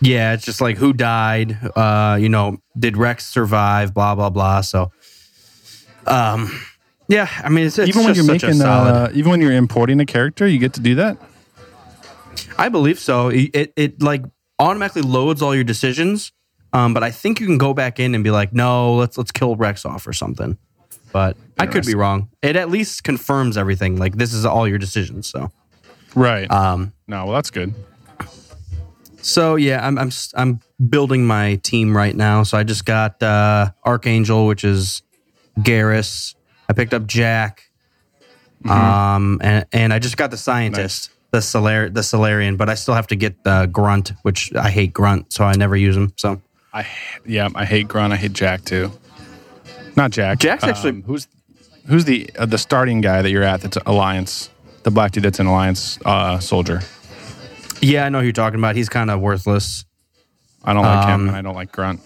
yeah, 0.00 0.32
it's 0.32 0.44
just 0.44 0.60
like 0.60 0.76
who 0.76 0.92
died, 0.92 1.56
uh, 1.76 2.18
you 2.20 2.28
know, 2.28 2.56
did 2.76 2.96
Wrex 2.96 3.24
survive, 3.28 3.94
blah 3.94 4.16
blah 4.16 4.30
blah. 4.30 4.62
So 4.62 4.90
um 6.08 6.50
yeah, 7.06 7.28
I 7.44 7.48
mean 7.48 7.66
it's, 7.66 7.78
it's 7.78 7.88
even 7.90 8.02
when 8.02 8.14
just 8.14 8.26
you're 8.26 8.34
making, 8.34 8.54
solid 8.54 8.90
uh, 8.92 9.08
even 9.14 9.30
when 9.30 9.40
you're 9.40 9.52
importing 9.52 10.00
a 10.00 10.06
character, 10.06 10.48
you 10.48 10.58
get 10.58 10.72
to 10.72 10.80
do 10.80 10.96
that. 10.96 11.16
I 12.58 12.68
believe 12.70 12.98
so. 12.98 13.28
It, 13.28 13.50
it 13.54 13.72
it 13.76 14.02
like 14.02 14.24
automatically 14.60 15.02
loads 15.02 15.42
all 15.42 15.54
your 15.54 15.64
decisions. 15.64 16.32
Um, 16.72 16.94
but 16.94 17.02
I 17.02 17.10
think 17.10 17.40
you 17.40 17.46
can 17.46 17.58
go 17.58 17.74
back 17.74 17.98
in 17.98 18.14
and 18.14 18.22
be 18.22 18.30
like, 18.30 18.52
no, 18.52 18.94
let's 18.94 19.18
let's 19.18 19.32
kill 19.32 19.56
Wrex 19.56 19.84
off 19.84 20.06
or 20.06 20.12
something. 20.12 20.56
But 21.12 21.36
I 21.58 21.66
could 21.66 21.84
be 21.84 21.96
wrong. 21.96 22.28
It 22.42 22.54
at 22.54 22.70
least 22.70 23.02
confirms 23.02 23.56
everything. 23.58 23.96
Like 23.96 24.14
this 24.16 24.32
is 24.32 24.44
all 24.46 24.68
your 24.68 24.78
decisions. 24.78 25.26
So 25.28 25.50
Right. 26.14 26.48
um, 26.50 26.92
no, 27.08 27.24
well, 27.24 27.34
that's 27.34 27.50
good. 27.50 27.74
so 29.22 29.56
yeah, 29.56 29.84
I'm 29.84 29.98
I'm 29.98 30.10
I'm 30.34 30.60
building 30.88 31.26
my 31.26 31.56
team 31.56 31.96
right 31.96 32.14
now. 32.14 32.44
So 32.44 32.56
I 32.56 32.62
just 32.62 32.84
got 32.84 33.20
uh, 33.22 33.70
Archangel, 33.84 34.46
which 34.46 34.62
is 34.62 35.02
Garrus. 35.58 36.36
I 36.68 36.72
picked 36.72 36.94
up 36.94 37.06
Jack. 37.06 37.64
Um, 38.68 39.40
and 39.42 39.66
and 39.72 39.92
I 39.92 39.98
just 39.98 40.16
got 40.18 40.30
the 40.30 40.36
scientist, 40.36 41.10
the 41.32 41.40
Solar 41.42 41.88
the 41.88 42.02
Salarian, 42.02 42.56
but 42.56 42.68
I 42.68 42.74
still 42.74 42.94
have 42.94 43.06
to 43.08 43.16
get 43.16 43.44
the 43.44 43.66
Grunt, 43.72 44.12
which 44.22 44.54
I 44.54 44.70
hate 44.70 44.92
Grunt, 44.92 45.32
so 45.32 45.44
I 45.44 45.52
never 45.56 45.76
use 45.76 45.96
him. 45.96 46.12
So 46.16 46.40
I 46.72 46.86
yeah, 47.24 47.48
I 47.54 47.64
hate 47.64 47.88
Grunt. 47.88 48.12
I 48.12 48.16
hate 48.16 48.32
Jack 48.32 48.64
too. 48.64 48.90
Not 49.96 50.10
Jack. 50.12 50.38
Jack's 50.38 50.64
actually- 50.64 50.90
Um, 50.90 51.02
who's 51.02 51.28
who's 51.86 52.04
the 52.04 52.30
uh, 52.38 52.46
the 52.46 52.58
starting 52.58 53.00
guy 53.00 53.22
that 53.22 53.30
you're 53.30 53.42
at? 53.42 53.60
That's 53.62 53.78
Alliance. 53.86 54.50
The 54.82 54.90
black 54.90 55.12
dude 55.12 55.24
that's 55.24 55.38
an 55.40 55.46
Alliance 55.46 55.98
uh, 56.04 56.38
soldier. 56.38 56.80
yeah, 57.82 58.06
I 58.06 58.08
know 58.08 58.18
who 58.20 58.24
you're 58.24 58.32
talking 58.32 58.58
about. 58.58 58.76
He's 58.76 58.88
kind 58.88 59.10
of 59.10 59.20
worthless. 59.20 59.84
I 60.64 60.72
don't 60.74 60.84
like 60.84 61.06
him, 61.06 61.14
Um, 61.22 61.28
and 61.28 61.36
I 61.36 61.42
don't 61.42 61.54
like 61.54 61.70
Grunt. 61.72 62.00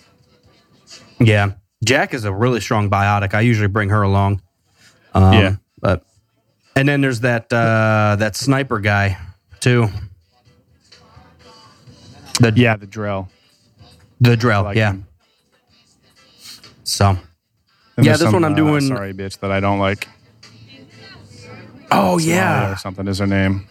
Yeah, 1.21 1.53
Jack 1.85 2.15
is 2.15 2.25
a 2.25 2.33
really 2.33 2.61
strong 2.61 2.91
biotic. 2.91 3.35
I 3.35 3.41
usually 3.41 3.69
bring 3.69 3.89
her 3.91 4.03
along. 4.03 4.43
Um, 5.15 5.33
Yeah. 5.33 5.57
And 6.77 6.89
then 6.89 7.01
there's 7.01 7.21
that 7.21 7.53
uh, 7.53 8.17
that 8.19 8.37
sniper 8.37 8.81
guy 8.81 9.17
too. 9.61 9.89
The 12.41 12.53
Yeah, 12.57 12.77
the 12.77 12.87
drill. 12.87 13.29
the 14.21 14.37
drill, 14.37 14.63
like 14.65 14.77
yeah. 14.77 14.91
him. 14.93 15.07
So 16.83 17.17
And 17.97 18.05
Yeah, 18.07 18.17
this 18.17 18.33
one 18.33 18.45
I'm 18.45 18.55
doing- 18.55 18.81
Sorry, 18.89 19.13
bitch, 19.15 19.39
that 19.41 19.51
I 19.53 19.61
don't 19.61 19.79
like. 19.79 20.09
oh 21.91 22.19
yeah, 22.19 22.73
or 22.73 22.77
something 22.77 23.07
is 23.07 23.19
her 23.21 23.27
name. 23.27 23.67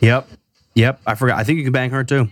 yep, 0.00 0.26
yep. 0.74 1.00
I 1.06 1.14
forgot. 1.14 1.38
I 1.38 1.44
think 1.44 1.58
you 1.58 1.64
can 1.64 1.72
bang 1.72 1.90
her 1.90 2.04
too. 2.04 2.28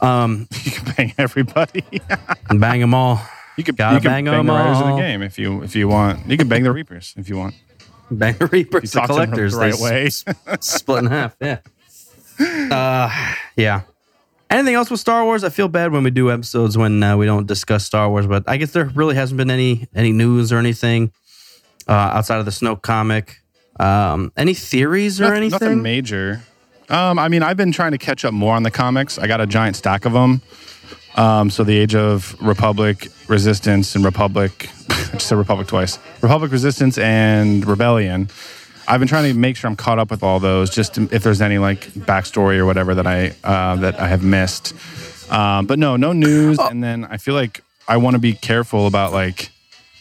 Um, 0.00 0.48
You 0.64 0.70
can 0.70 0.94
bang 0.96 1.14
everybody. 1.18 1.84
bang 2.54 2.80
them 2.80 2.94
all. 2.94 3.20
You 3.56 3.64
could 3.64 3.74
you 3.78 3.84
can 3.84 4.02
bang 4.02 4.24
bang, 4.24 4.46
the 4.46 4.52
writers 4.52 4.78
of 4.80 4.86
the 4.86 4.96
game 4.96 5.20
if 5.22 5.38
you 5.38 5.62
if 5.62 5.74
you 5.76 5.88
want. 5.88 6.26
You 6.26 6.36
can 6.38 6.48
bang 6.48 6.62
the 6.62 6.72
Reapers 6.72 7.14
if 7.18 7.28
you 7.28 7.36
want. 7.36 7.54
Bang 8.10 8.36
Reapers, 8.52 8.92
the 8.92 9.00
talk 9.00 9.08
to 9.08 9.14
them 9.14 9.24
collectors, 9.26 9.52
the 9.52 9.58
right 9.58 9.74
they 9.74 9.82
way. 9.82 10.08
split 10.60 11.04
in 11.04 11.06
half. 11.10 11.36
Yeah. 11.40 11.58
Uh, 12.40 13.34
yeah. 13.56 13.80
Anything 14.48 14.74
else 14.76 14.90
with 14.92 15.00
Star 15.00 15.24
Wars? 15.24 15.42
I 15.42 15.48
feel 15.48 15.66
bad 15.66 15.90
when 15.90 16.04
we 16.04 16.10
do 16.10 16.30
episodes 16.30 16.78
when 16.78 17.02
uh, 17.02 17.16
we 17.16 17.26
don't 17.26 17.46
discuss 17.48 17.84
Star 17.84 18.08
Wars, 18.08 18.28
but 18.28 18.44
I 18.46 18.56
guess 18.58 18.70
there 18.70 18.84
really 18.94 19.16
hasn't 19.16 19.36
been 19.38 19.50
any 19.50 19.88
any 19.92 20.12
news 20.12 20.52
or 20.52 20.58
anything 20.58 21.10
uh, 21.88 21.92
outside 21.92 22.38
of 22.38 22.44
the 22.44 22.52
Snoke 22.52 22.80
comic. 22.82 23.40
Um, 23.80 24.32
any 24.36 24.54
theories 24.54 25.20
or 25.20 25.24
Nothing, 25.24 25.36
anything? 25.38 25.58
nothing 25.60 25.82
major. 25.82 26.42
Um, 26.88 27.18
I 27.18 27.28
mean, 27.28 27.42
I've 27.42 27.56
been 27.56 27.72
trying 27.72 27.90
to 27.92 27.98
catch 27.98 28.24
up 28.24 28.32
more 28.32 28.54
on 28.54 28.62
the 28.62 28.70
comics. 28.70 29.18
I 29.18 29.26
got 29.26 29.40
a 29.40 29.46
giant 29.46 29.74
stack 29.76 30.04
of 30.04 30.12
them. 30.12 30.40
Um, 31.16 31.50
so 31.50 31.64
the 31.64 31.76
Age 31.76 31.96
of 31.96 32.36
Republic, 32.40 33.08
Resistance, 33.26 33.96
and 33.96 34.04
Republic. 34.04 34.70
Said 35.20 35.36
Republic 35.38 35.66
twice. 35.66 35.98
Republic, 36.22 36.50
Resistance, 36.52 36.98
and 36.98 37.66
Rebellion. 37.66 38.28
I've 38.86 39.00
been 39.00 39.08
trying 39.08 39.30
to 39.32 39.38
make 39.38 39.56
sure 39.56 39.68
I'm 39.68 39.76
caught 39.76 39.98
up 39.98 40.10
with 40.10 40.22
all 40.22 40.40
those, 40.40 40.70
just 40.70 40.94
to- 40.94 41.08
if 41.12 41.22
there's 41.22 41.40
any 41.42 41.58
like 41.58 41.88
backstory 41.90 42.56
or 42.58 42.64
whatever 42.66 42.94
that 42.94 43.06
I 43.06 43.34
uh, 43.44 43.76
that 43.76 44.00
I 44.00 44.08
have 44.08 44.22
missed. 44.22 44.74
Um, 45.30 45.66
but 45.66 45.78
no, 45.78 45.96
no 45.96 46.12
news. 46.12 46.58
And 46.58 46.82
then 46.82 47.04
I 47.04 47.18
feel 47.18 47.34
like 47.34 47.62
I 47.86 47.98
want 47.98 48.14
to 48.14 48.18
be 48.20 48.32
careful 48.32 48.86
about 48.86 49.12
like 49.12 49.50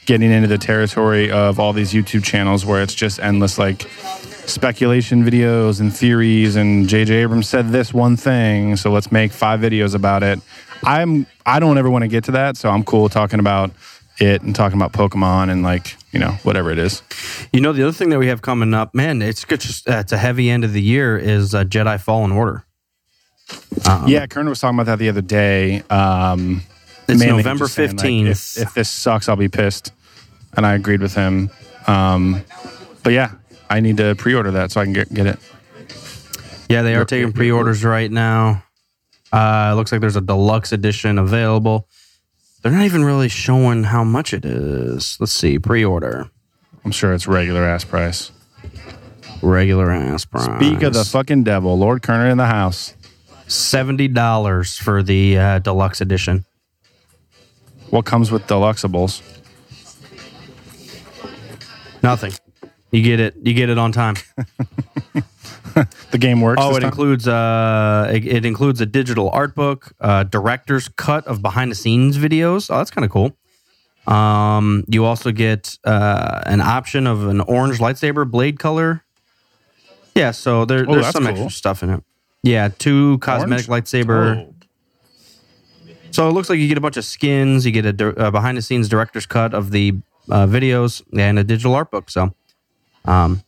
getting 0.05 0.32
into 0.32 0.47
the 0.47 0.57
territory 0.57 1.30
of 1.30 1.59
all 1.59 1.74
these 1.74 1.91
YouTube 1.91 2.24
channels 2.24 2.65
where 2.65 2.82
it's 2.82 2.95
just 2.95 3.20
endless 3.20 3.57
like 3.57 3.89
speculation 4.45 5.24
videos 5.24 5.82
and 5.82 5.93
theories 5.93 6.55
and 6.55 6.88
JJ 6.88 7.09
Abrams 7.09 7.49
said 7.49 7.70
this 7.70 7.93
one 7.93 8.15
thing, 8.15 8.78
so 8.78 8.89
let's 8.89 9.11
make 9.11 9.34
five 9.34 9.59
videos 9.59 9.93
about 9.95 10.24
it. 10.24 10.39
I'm 10.84 11.26
I 11.45 11.59
don't 11.59 11.78
ever 11.78 11.89
want 11.89 12.03
to 12.03 12.07
get 12.07 12.24
to 12.26 12.32
that, 12.32 12.55
so 12.55 12.70
I'm 12.70 12.84
cool 12.86 13.09
talking 13.09 13.39
about 13.41 13.72
it 14.20 14.41
and 14.41 14.55
talking 14.55 14.80
about 14.80 14.93
Pokemon 14.93 15.49
and 15.51 15.63
like, 15.63 15.95
you 16.11 16.20
know, 16.20 16.32
whatever 16.43 16.72
it 16.72 16.78
is. 16.80 17.01
You 17.53 17.61
know, 17.61 17.74
the 17.74 17.84
other 17.84 17.91
thing 17.91 18.09
that 18.09 18.20
we 18.20 18.28
have 18.28 18.41
coming 18.41 18.74
up, 18.74 18.93
man, 18.95 19.22
it's 19.22 19.45
good. 19.45 19.61
Just, 19.61 19.88
uh, 19.89 19.97
it's 19.97 20.11
a 20.11 20.18
heavy 20.18 20.49
end 20.49 20.63
of 20.63 20.74
the 20.74 20.82
year 20.82 21.18
is 21.18 21.53
uh, 21.53 21.63
Jedi 21.63 21.99
Fallen 21.99 22.32
Order. 22.32 22.63
yeah, 24.07 24.26
Kern 24.28 24.49
was 24.49 24.59
talking 24.59 24.78
about 24.78 24.88
that 24.88 24.99
the 24.99 25.09
other 25.09 25.22
day. 25.22 25.82
Um 25.89 26.63
It's 27.07 27.22
November 27.24 27.68
saying, 27.68 27.91
like, 27.91 27.99
15th. 28.05 28.28
if, 28.28 28.57
if 28.57 28.74
this 28.74 28.89
sucks, 28.89 29.30
I'll 29.30 29.36
be 29.36 29.47
pissed. 29.49 29.91
And 30.55 30.65
I 30.65 30.74
agreed 30.74 31.01
with 31.01 31.13
him. 31.13 31.49
Um, 31.86 32.43
but 33.03 33.13
yeah, 33.13 33.32
I 33.70 33.80
need 33.80 33.97
to 33.97 34.15
pre-order 34.15 34.51
that 34.51 34.72
so 34.72 34.82
I 34.82 34.84
can 34.84 34.93
get 34.93 35.13
get 35.13 35.28
it. 35.28 35.39
Yeah, 36.70 36.82
they 36.82 36.95
are 36.95 37.05
taking 37.05 37.32
pre-orders 37.32 37.84
right 37.86 38.11
now. 38.11 38.63
Uh, 39.32 39.70
it 39.72 39.76
looks 39.76 39.91
like 39.91 40.01
there's 40.01 40.15
a 40.18 40.22
deluxe 40.22 40.72
edition 40.74 41.18
available. 41.18 41.88
They're 42.61 42.71
not 42.71 42.83
even 42.85 43.03
really 43.05 43.29
showing 43.29 43.85
how 43.85 44.03
much 44.03 44.33
it 44.33 44.43
is. 44.45 45.17
Let's 45.19 45.31
see, 45.31 45.57
pre-order, 45.59 46.29
I'm 46.83 46.91
sure 46.91 47.13
it's 47.13 47.27
regular 47.27 47.63
ass 47.63 47.83
price. 47.83 48.31
regular 49.41 49.91
ass 49.91 50.25
price. 50.25 50.45
Speak 50.57 50.81
of 50.81 50.93
the 50.93 51.05
fucking 51.05 51.43
devil, 51.43 51.77
Lord 51.77 52.01
Kerner 52.01 52.29
in 52.29 52.37
the 52.37 52.47
house. 52.47 52.93
seventy 53.47 54.07
dollars 54.07 54.77
for 54.77 55.03
the 55.03 55.37
uh, 55.37 55.59
deluxe 55.59 56.01
edition. 56.01 56.45
What 57.89 58.05
comes 58.05 58.31
with 58.31 58.45
deluxables? 58.47 59.21
Nothing. 62.03 62.33
You 62.91 63.01
get 63.01 63.19
it. 63.19 63.35
You 63.43 63.53
get 63.53 63.69
it 63.69 63.77
on 63.77 63.91
time. 63.91 64.15
The 66.11 66.17
game 66.17 66.41
works. 66.41 66.61
Oh, 66.63 66.75
it 66.75 66.80
time? 66.82 66.89
includes 66.89 67.28
uh, 67.28 68.09
it, 68.13 68.25
it 68.25 68.45
includes 68.45 68.82
a 68.82 68.86
digital 68.86 69.30
art 69.32 69.55
book, 69.55 69.93
uh, 69.99 70.23
director's 70.23 70.88
cut 70.89 71.25
of 71.28 71.41
behind 71.41 71.71
the 71.71 71.75
scenes 71.75 72.17
videos. 72.17 72.69
Oh, 72.73 72.78
that's 72.78 72.91
kind 72.91 73.05
of 73.05 73.11
cool. 73.11 73.36
Um, 74.11 74.86
you 74.88 75.03
also 75.05 75.32
get 75.32 75.78
uh, 75.84 76.41
an 76.45 76.61
option 76.61 77.05
of 77.07 77.28
an 77.28 77.41
orange 77.41 77.80
lightsaber 77.80 78.30
blade 78.30 78.57
color. 78.59 79.03
Yeah, 80.15 80.32
so 80.32 80.65
there, 80.65 80.86
Oh, 80.88 80.93
there's 80.93 81.09
some 81.11 81.23
cool. 81.25 81.32
extra 81.34 81.49
stuff 81.51 81.84
in 81.84 81.89
it. 81.89 82.03
Yeah, 82.41 82.69
two 82.69 83.17
cosmetic 83.19 83.69
Orange? 83.69 83.86
lightsaber. 83.86 84.47
Oh. 84.47 84.53
So 86.11 86.28
it 86.30 86.32
looks 86.32 86.49
like 86.49 86.57
you 86.59 86.67
get 86.67 86.78
a 86.78 86.82
bunch 86.82 86.97
of 86.97 87.05
skins. 87.05 87.65
You 87.65 87.71
get 87.71 87.86
a, 87.86 87.93
dir- 87.93 88.13
a 88.17 88.32
behind 88.32 88.57
the 88.57 88.61
scenes 88.61 88.88
director's 88.89 89.25
cut 89.25 89.53
of 89.53 89.71
the 89.71 89.93
uh, 90.32 90.47
videos 90.47 91.03
and 91.17 91.38
a 91.38 91.43
digital 91.43 91.75
art 91.75 91.91
book. 91.91 92.09
So, 92.09 92.34
um, 93.05 93.43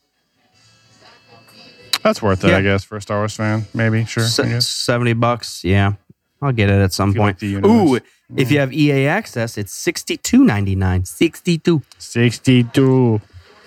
That's 2.03 2.21
worth 2.21 2.43
it, 2.43 2.49
Yeah. 2.49 2.57
I 2.57 2.61
guess, 2.61 2.83
for 2.83 2.97
a 2.97 3.01
Star 3.01 3.19
Wars 3.19 3.35
fan. 3.35 3.65
Maybe, 3.73 4.05
sure. 4.05 4.23
Se- 4.23 4.59
seventy 4.61 5.13
bucks. 5.13 5.63
Yeah, 5.63 5.93
I'll 6.41 6.51
get 6.51 6.69
it 6.69 6.81
at 6.81 6.93
some 6.93 7.13
point. 7.13 7.41
like. 7.41 7.65
Ooh, 7.65 7.95
if 7.95 8.03
mm. 8.31 8.51
you 8.51 8.59
have 8.59 8.73
EA 8.73 9.07
access, 9.07 9.57
it's 9.57 9.73
sixty 9.73 10.17
two 10.17 10.43
ninety 10.43 10.75
nine. 10.75 11.05
Sixty 11.05 11.57
two. 11.57 11.81
62. 11.97 13.21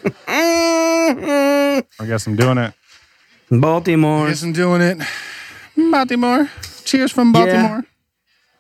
I 0.27 1.85
guess 2.07 2.27
I'm 2.27 2.37
doing 2.37 2.59
it. 2.59 2.75
I 3.51 3.57
Baltimore. 3.57 4.29
guess 4.29 4.43
I'm 4.43 4.53
doing 4.53 4.81
it. 4.81 4.99
Baltimore. 5.77 6.51
Cheers 6.85 7.13
from 7.13 7.33
Baltimore. 7.33 7.85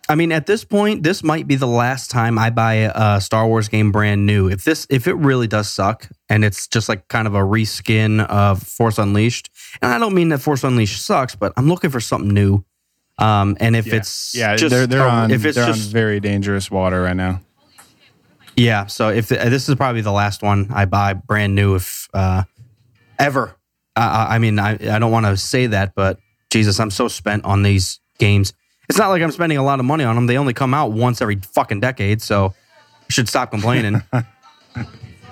I 0.08 0.14
mean, 0.14 0.32
at 0.32 0.46
this 0.46 0.64
point, 0.64 1.04
this 1.04 1.22
might 1.22 1.46
be 1.46 1.54
the 1.54 1.66
last 1.66 2.10
time 2.10 2.38
I 2.38 2.50
buy 2.50 2.90
a 2.94 3.20
Star 3.20 3.46
Wars 3.46 3.68
game 3.68 3.92
brand 3.92 4.26
new. 4.26 4.48
If 4.48 4.64
this, 4.64 4.86
if 4.90 5.06
it 5.06 5.14
really 5.14 5.46
does 5.46 5.70
suck, 5.70 6.08
and 6.28 6.44
it's 6.44 6.66
just 6.66 6.88
like 6.88 7.08
kind 7.08 7.26
of 7.26 7.34
a 7.34 7.40
reskin 7.40 8.26
of 8.26 8.62
Force 8.62 8.98
Unleashed, 8.98 9.50
and 9.80 9.92
I 9.92 9.98
don't 9.98 10.14
mean 10.14 10.28
that 10.30 10.38
Force 10.38 10.64
Unleashed 10.64 11.00
sucks, 11.02 11.34
but 11.34 11.52
I'm 11.56 11.68
looking 11.68 11.90
for 11.90 12.00
something 12.00 12.32
new. 12.32 12.64
Um, 13.18 13.56
and 13.60 13.76
if 13.76 13.86
Yeah. 13.86 13.94
it's 13.96 14.34
yeah, 14.34 14.56
just 14.56 14.70
they're 14.74 14.86
they're 14.86 15.06
on 15.08 15.30
if 15.30 15.44
it's 15.44 15.56
they're 15.56 15.66
just 15.66 15.88
on 15.88 15.92
very 15.92 16.18
dangerous 16.20 16.70
water 16.70 17.02
right 17.02 17.16
now. 17.16 17.40
yeah, 18.56 18.86
so 18.86 19.08
if 19.10 19.28
the, 19.28 19.36
this 19.36 19.68
is 19.68 19.74
probably 19.76 20.00
the 20.00 20.12
last 20.12 20.42
one 20.42 20.68
I 20.72 20.84
buy 20.86 21.14
brand 21.14 21.54
new, 21.54 21.74
if 21.74 22.08
uh, 22.12 22.42
ever. 23.18 23.54
Uh, 23.94 24.26
I 24.30 24.38
mean, 24.38 24.58
I 24.58 24.72
I 24.72 24.98
don't 24.98 25.12
want 25.12 25.26
to 25.26 25.36
say 25.36 25.66
that, 25.68 25.94
but 25.94 26.18
Jesus, 26.50 26.80
I'm 26.80 26.90
so 26.90 27.08
spent 27.08 27.44
on 27.44 27.62
these 27.62 28.00
games. 28.18 28.52
It's 28.88 28.98
not 28.98 29.08
like 29.10 29.22
I'm 29.22 29.30
spending 29.30 29.58
a 29.58 29.62
lot 29.62 29.78
of 29.80 29.84
money 29.86 30.04
on 30.04 30.14
them. 30.16 30.26
They 30.26 30.36
only 30.38 30.54
come 30.54 30.74
out 30.74 30.92
once 30.92 31.20
every 31.22 31.36
fucking 31.54 31.80
decade, 31.80 32.20
so 32.22 32.54
I 33.00 33.12
should 33.12 33.28
stop 33.28 33.50
complaining. 33.50 34.02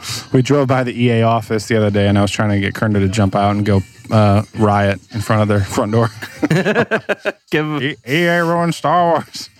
We 0.32 0.42
drove 0.42 0.68
by 0.68 0.84
the 0.84 0.92
EA 0.98 1.22
office 1.22 1.66
the 1.68 1.76
other 1.76 1.90
day, 1.90 2.06
and 2.08 2.16
I 2.18 2.22
was 2.22 2.30
trying 2.30 2.50
to 2.50 2.60
get 2.60 2.74
Kerner 2.74 3.00
to 3.00 3.08
jump 3.08 3.34
out 3.34 3.54
and 3.56 3.66
go 3.66 3.80
uh, 4.10 4.42
riot 4.58 5.00
in 5.12 5.20
front 5.20 5.42
of 5.42 5.48
their 5.48 5.60
front 5.64 5.92
door. 5.92 6.08
Give 7.50 7.82
E- 7.82 7.96
EA 8.08 8.38
ruined 8.38 8.74
Star 8.74 9.10
Wars. 9.12 9.50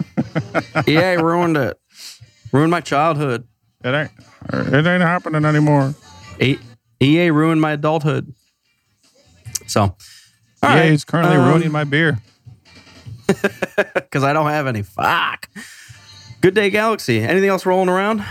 EA 0.89 1.17
ruined 1.17 1.57
it, 1.57 1.79
ruined 2.53 2.71
my 2.71 2.81
childhood. 2.81 3.47
It 3.85 3.89
ain't 3.95 4.11
it 4.53 4.87
ain't 4.87 5.03
happening 5.03 5.45
anymore. 5.45 5.95
E- 6.41 6.59
EA 7.03 7.31
ruined 7.31 7.61
my 7.61 7.73
adulthood. 7.73 8.33
So, 9.67 9.83
all 9.83 9.97
EA 10.63 10.67
right, 10.67 10.93
is 10.93 11.05
currently 11.05 11.37
um, 11.37 11.47
ruining 11.49 11.73
my 11.73 11.85
beer. 11.85 12.19
because 13.27 14.25
I 14.25 14.33
don't 14.33 14.49
have 14.49 14.67
any. 14.67 14.83
Fuck. 14.83 15.49
Good 16.41 16.55
day, 16.55 16.71
Galaxy. 16.71 17.21
Anything 17.21 17.49
else 17.51 17.67
rolling 17.67 17.89
around? 17.89 18.25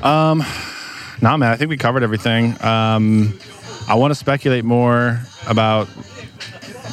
Nah, 0.00 1.36
man, 1.36 1.50
I 1.52 1.56
think 1.56 1.70
we 1.70 1.76
covered 1.76 2.02
everything. 2.02 2.52
Um, 2.62 3.38
I 3.88 3.94
want 3.94 4.10
to 4.10 4.14
speculate 4.14 4.64
more 4.64 5.20
about 5.46 5.88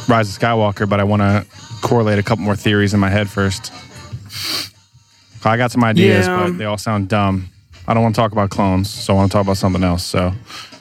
Rise 0.08 0.30
of 0.36 0.42
Skywalker, 0.42 0.88
but 0.88 1.00
I 1.00 1.04
want 1.04 1.22
to 1.22 1.46
correlate 1.82 2.20
a 2.20 2.24
couple 2.24 2.44
more 2.46 2.56
theories 2.56 2.94
in 2.94 3.00
my 3.00 3.10
head 3.10 3.30
first. 3.30 3.72
I 5.46 5.58
got 5.58 5.72
some 5.72 5.84
ideas, 5.84 6.26
Yeah. 6.26 6.38
but 6.48 6.58
they 6.58 6.66
all 6.66 6.78
sound 6.78 7.10
dumb. 7.10 7.50
I 7.86 7.94
don't 7.94 8.02
want 8.02 8.16
to 8.16 8.22
talk 8.22 8.32
about 8.32 8.50
clones, 8.50 8.90
so 8.90 9.14
I 9.14 9.18
want 9.18 9.32
to 9.32 9.36
talk 9.36 9.44
about 9.44 9.58
something 9.58 9.84
else. 9.84 10.06
So, 10.06 10.32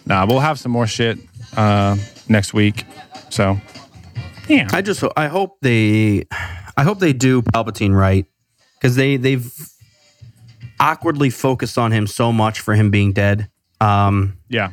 nah, 0.06 0.24
we'll 0.24 0.38
have 0.38 0.56
some 0.60 0.70
more 0.70 0.86
shit 0.86 1.18
uh, 1.56 1.96
next 2.28 2.54
week. 2.54 2.84
So, 3.30 3.58
yeah, 4.48 4.68
I 4.72 4.82
just 4.82 5.02
I 5.16 5.26
hope 5.26 5.58
they 5.62 6.26
I 6.76 6.84
hope 6.84 7.00
they 7.00 7.12
do 7.12 7.42
Palpatine 7.42 7.92
right 7.92 8.24
because 8.74 8.94
they 8.94 9.16
they've 9.16 9.44
awkwardly 10.82 11.30
focused 11.30 11.78
on 11.78 11.92
him 11.92 12.06
so 12.06 12.32
much 12.32 12.60
for 12.60 12.74
him 12.74 12.90
being 12.90 13.12
dead. 13.12 13.48
Um, 13.80 14.36
yeah, 14.48 14.72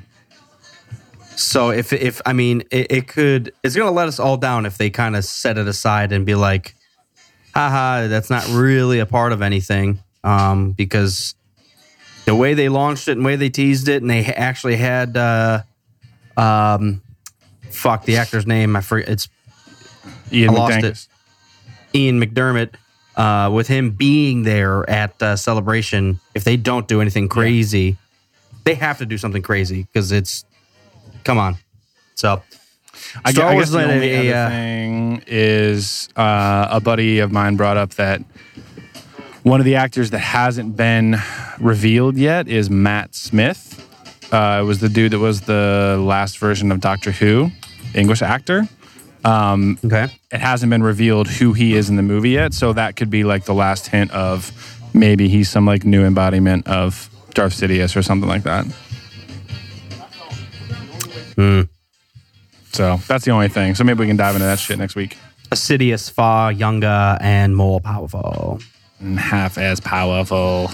so 1.40 1.70
if 1.70 1.94
if 1.94 2.22
I 2.26 2.34
mean 2.34 2.64
it, 2.70 2.92
it 2.92 3.08
could 3.08 3.54
it's 3.64 3.76
gonna 3.76 3.92
let 3.92 4.10
us 4.10 4.20
all 4.20 4.36
down 4.36 4.66
if 4.66 4.78
they 4.78 4.90
kind 4.90 5.16
of 5.16 5.24
set 5.24 5.58
it 5.58 5.68
aside 5.68 6.12
and 6.12 6.26
be 6.26 6.36
like, 6.36 6.76
haha, 7.56 8.08
that's 8.08 8.30
not 8.30 8.46
really 8.50 9.00
a 9.00 9.06
part 9.06 9.32
of 9.32 9.42
anything. 9.42 10.00
Um, 10.24 10.74
because 10.74 11.36
the 12.26 12.36
way 12.36 12.56
they 12.56 12.68
launched 12.68 13.08
it 13.08 13.14
and 13.14 13.22
the 13.22 13.26
way 13.26 13.36
they 13.38 13.50
teased 13.50 13.88
it 13.88 14.02
and 14.02 14.12
they 14.12 14.26
actually 14.26 14.76
had 14.76 15.16
uh 15.16 15.62
um 16.36 17.02
fuck 17.72 18.04
the 18.04 18.18
actor's 18.18 18.46
name 18.46 18.76
I 18.76 18.82
forget 18.82 19.08
it's 19.08 19.30
Ian 20.34 20.50
I 20.50 20.54
lost 20.54 20.78
McDangus. 20.80 21.08
Ian 21.96 22.22
McDiarmid, 22.22 22.74
uh, 23.20 23.50
with 23.52 23.68
him 23.68 23.92
being 23.92 24.44
there 24.44 24.90
at 24.90 25.22
uh, 25.22 25.36
celebration, 25.36 26.22
if 26.34 26.46
they 26.46 26.56
don't 26.56 26.88
do 26.88 27.02
anything 27.02 27.28
crazy, 27.28 27.98
they 28.64 28.76
have 28.76 28.98
to 29.00 29.06
do 29.06 29.18
something 29.18 29.42
crazy 29.42 29.84
because 29.84 30.14
it's 30.14 30.46
come 31.26 31.38
on. 31.38 31.58
So 32.16 32.42
I, 33.26 33.34
Star 33.34 33.50
I 33.50 33.54
Wars 33.56 33.66
guess 33.66 33.74
the 33.74 33.94
only 33.94 34.12
a, 34.14 34.32
other 34.32 34.48
uh, 34.48 34.50
thing 34.50 35.24
is 35.28 36.08
uh, 36.16 36.70
a 36.72 36.80
buddy 36.80 37.20
of 37.20 37.30
mine 37.30 37.58
brought 37.58 37.76
up 37.76 37.92
that 37.96 38.22
one 39.44 39.60
of 39.60 39.66
the 39.66 39.76
actors 39.76 40.12
that 40.12 40.20
hasn't 40.20 40.78
been 40.78 41.18
revealed 41.60 42.16
yet 42.16 42.48
is 42.48 42.70
Matt 42.70 43.16
Smith. 43.16 43.86
Uh, 44.32 44.60
it 44.62 44.66
was 44.66 44.80
the 44.80 44.88
dude 44.88 45.12
that 45.12 45.20
was 45.20 45.42
the 45.42 46.02
last 46.02 46.38
version 46.38 46.72
of 46.72 46.80
Doctor 46.80 47.12
Who, 47.12 47.52
English 47.94 48.22
actor. 48.22 48.70
Um, 49.26 49.78
okay, 49.84 50.08
It 50.32 50.40
hasn't 50.40 50.70
been 50.70 50.84
revealed 50.84 51.28
who 51.28 51.54
he 51.54 51.76
is 51.76 51.90
in 51.90 51.96
the 51.98 52.02
movie 52.02 52.32
yet, 52.32 52.54
so 52.54 52.74
that 52.74 52.96
could 52.96 53.10
be 53.10 53.24
like 53.24 53.46
the 53.46 53.54
last 53.54 53.88
hint 53.88 54.12
of 54.12 54.52
maybe 54.94 55.28
he's 55.28 55.50
some 55.50 55.66
like 55.66 55.84
new 55.84 56.06
embodiment 56.06 56.68
of 56.68 57.10
Darth 57.34 57.54
Sidious 57.54 57.96
or 57.96 58.02
something 58.02 58.30
like 58.30 58.44
that. 58.44 58.66
Hmm. 61.36 61.62
So 62.72 62.98
that's 63.08 63.26
the 63.26 63.32
only 63.32 63.48
thing. 63.50 63.76
So 63.76 63.84
maybe 63.84 64.00
we 64.00 64.08
can 64.08 64.18
dive 64.18 64.36
into 64.36 64.46
that 64.46 64.60
shit 64.60 64.78
next 64.78 64.96
week. 64.96 65.18
Assidious, 65.52 66.10
far 66.10 66.52
younger 66.52 67.18
and 67.20 67.56
more 67.56 67.80
powerful, 67.82 68.60
half 69.18 69.58
as 69.58 69.80
powerful. 69.80 70.70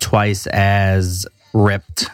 twice 0.00 0.46
as 0.48 1.26
ripped. 1.54 2.06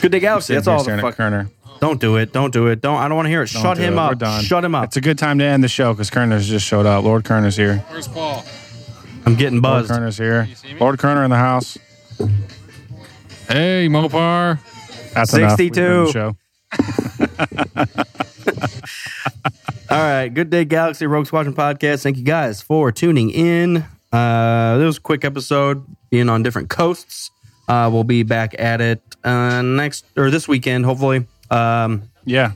Good 0.00 0.12
day, 0.12 0.20
Galaxy. 0.20 0.54
That's 0.54 0.66
all. 0.68 0.78
The 0.78 0.84
Staring 0.84 1.00
fuck. 1.00 1.16
Kerner. 1.16 1.50
Don't 1.80 2.00
do 2.00 2.16
it. 2.16 2.32
Don't 2.32 2.52
do 2.52 2.66
it. 2.66 2.80
Don't. 2.80 2.96
I 2.96 3.08
don't 3.08 3.16
want 3.16 3.26
to 3.26 3.30
hear 3.30 3.42
it. 3.42 3.50
Don't 3.52 3.62
Shut 3.62 3.76
do 3.78 3.82
him 3.82 3.94
it. 3.94 3.98
up. 3.98 4.10
We're 4.10 4.14
done. 4.16 4.42
Shut 4.42 4.64
him 4.64 4.74
up. 4.74 4.84
It's 4.84 4.96
a 4.96 5.00
good 5.00 5.16
time 5.18 5.38
to 5.38 5.44
end 5.44 5.64
the 5.64 5.68
show 5.68 5.92
because 5.94 6.10
Kerner's 6.10 6.46
just 6.48 6.66
showed 6.66 6.84
up. 6.86 7.04
Lord 7.04 7.24
Kerner's 7.24 7.56
here. 7.56 7.78
Where's 7.88 8.06
Paul? 8.08 8.44
I'm 9.26 9.34
getting 9.34 9.60
Lord 9.60 9.86
buzzed. 9.88 9.90
Kerner's 9.90 10.18
here. 10.18 10.48
Lord 10.78 10.98
Kerner 10.98 11.24
in 11.24 11.30
the 11.30 11.36
house. 11.36 11.78
Hey, 13.48 13.88
Mopar. 13.90 14.58
That's 15.14 15.32
enough. 15.34 15.58
We've 15.58 15.74
62. 15.74 16.06
the 16.06 16.12
Show. 16.12 16.36
All 19.90 19.98
right. 19.98 20.28
Good 20.28 20.50
day, 20.50 20.64
Galaxy 20.64 21.06
Rogue 21.06 21.26
Squadron 21.26 21.54
podcast. 21.54 22.02
Thank 22.02 22.16
you 22.16 22.22
guys 22.22 22.62
for 22.62 22.92
tuning 22.92 23.30
in. 23.30 23.84
Uh, 24.12 24.76
this 24.78 24.86
was 24.86 24.96
a 24.98 25.00
quick 25.00 25.24
episode, 25.24 25.84
being 26.10 26.28
on 26.28 26.42
different 26.42 26.68
coasts. 26.68 27.30
Uh, 27.68 27.88
we'll 27.92 28.04
be 28.04 28.22
back 28.22 28.54
at 28.58 28.80
it 28.80 29.00
uh, 29.24 29.62
next 29.62 30.04
or 30.16 30.30
this 30.30 30.46
weekend, 30.46 30.84
hopefully. 30.84 31.26
Um, 31.50 32.02
Yeah. 32.24 32.52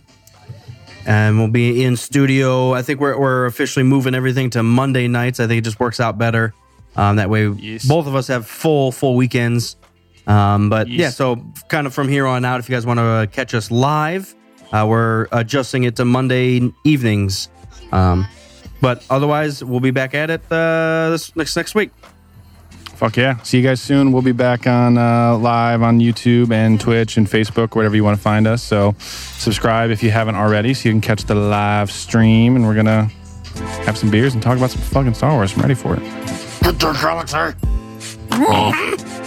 and 1.07 1.39
we'll 1.39 1.49
be 1.49 1.85
in 1.85 1.97
studio. 1.97 2.73
I 2.75 2.83
think 2.83 3.01
we're, 3.01 3.19
we're 3.19 3.47
officially 3.47 3.83
moving 3.83 4.15
everything 4.15 4.51
to 4.51 4.63
Monday 4.63 5.09
nights. 5.09 5.41
I 5.41 5.47
think 5.47 5.59
it 5.59 5.65
just 5.65 5.81
works 5.81 6.01
out 6.01 6.17
better. 6.19 6.55
Um, 6.97 7.17
that 7.17 7.29
way, 7.29 7.49
Yes. 7.49 7.85
both 7.85 8.07
of 8.07 8.15
us 8.15 8.29
have 8.29 8.47
full 8.47 8.93
full 8.93 9.17
weekends. 9.17 9.77
Um, 10.27 10.71
but 10.71 10.89
Yes. 10.89 10.99
yeah, 11.01 11.11
so 11.11 11.45
kind 11.69 11.87
of 11.87 11.93
from 11.93 12.09
here 12.09 12.27
on 12.27 12.45
out, 12.45 12.61
if 12.61 12.69
you 12.69 12.75
guys 12.75 12.87
want 12.87 12.99
to 13.01 13.29
catch 13.33 13.53
us 13.55 13.71
live, 13.71 14.35
uh, 14.73 14.87
we're 14.89 15.27
adjusting 15.33 15.85
it 15.85 15.97
to 15.97 16.05
Monday 16.05 16.73
evenings. 16.85 17.49
Um, 17.93 18.27
but 18.81 19.05
otherwise, 19.11 19.63
we'll 19.63 19.81
be 19.81 19.91
back 19.91 20.15
at 20.15 20.31
it 20.31 20.41
uh, 20.51 21.11
this 21.11 21.35
next 21.37 21.57
next 21.57 21.75
week. 21.75 21.91
Fuck 23.05 23.19
yeah. 23.19 23.37
See 23.43 23.59
you 23.59 23.63
guys 23.63 23.83
soon. 23.83 24.13
We'll 24.13 24.23
be 24.23 24.33
back 24.33 24.67
on 24.67 24.97
uh, 24.97 25.37
live 25.37 25.83
on 25.83 26.01
YouTube 26.01 26.51
and 26.51 26.81
Twitch 26.81 27.19
and 27.19 27.27
Facebook, 27.27 27.77
wherever 27.77 27.95
you 27.95 28.03
want 28.03 28.17
to 28.17 28.23
find 28.23 28.47
us. 28.47 28.63
So 28.63 28.97
subscribe 28.99 29.91
if 29.91 30.03
you 30.03 30.11
haven't 30.11 30.37
already 30.37 30.73
so 30.73 30.89
you 30.89 30.95
can 30.95 31.03
catch 31.03 31.25
the 31.25 31.35
live 31.35 31.91
stream. 31.91 32.57
And 32.57 32.67
we're 32.67 32.73
going 32.73 32.87
to 32.87 33.11
have 33.85 33.99
some 33.99 34.11
beers 34.11 34.33
and 34.33 34.43
talk 34.43 34.57
about 34.57 34.71
some 34.71 34.81
fucking 34.81 35.13
Star 35.13 35.33
Wars. 35.33 35.53
I'm 35.53 35.61
ready 35.61 35.75
for 35.75 35.97
it. 35.97 36.03
Get 36.63 36.79
the 36.79 36.97
galaxy. 36.99 37.55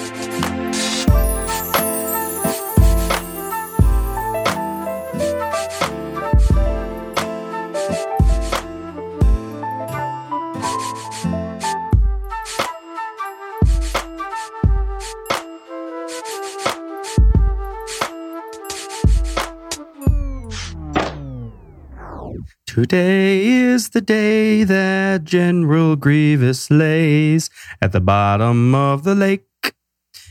Today 22.77 23.43
is 23.43 23.89
the 23.89 24.01
day 24.01 24.63
that 24.63 25.23
General 25.23 25.95
Grievous 25.95 26.69
lays 26.69 27.49
at 27.81 27.91
the 27.91 27.99
bottom 27.99 28.75
of 28.75 29.03
the 29.03 29.15
lake. 29.15 29.73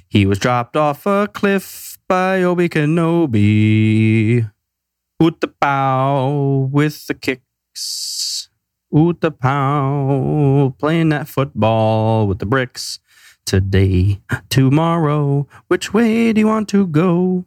He 0.06 0.26
was 0.26 0.38
dropped 0.38 0.76
off 0.76 1.06
a 1.06 1.26
cliff 1.26 1.98
by 2.06 2.44
Obi 2.44 2.68
Kenobi. 2.68 4.48
Oot 5.20 5.40
the 5.40 5.48
bow 5.60 6.70
with 6.70 7.08
the 7.08 7.14
kicks. 7.14 8.48
Oot 8.96 9.20
the 9.20 9.32
pow, 9.32 10.72
playing 10.78 11.08
that 11.08 11.26
football 11.26 12.28
with 12.28 12.38
the 12.38 12.46
bricks. 12.46 13.00
Today, 13.44 14.20
tomorrow, 14.50 15.48
which 15.66 15.92
way 15.92 16.32
do 16.32 16.42
you 16.42 16.46
want 16.46 16.68
to 16.68 16.86
go? 16.86 17.44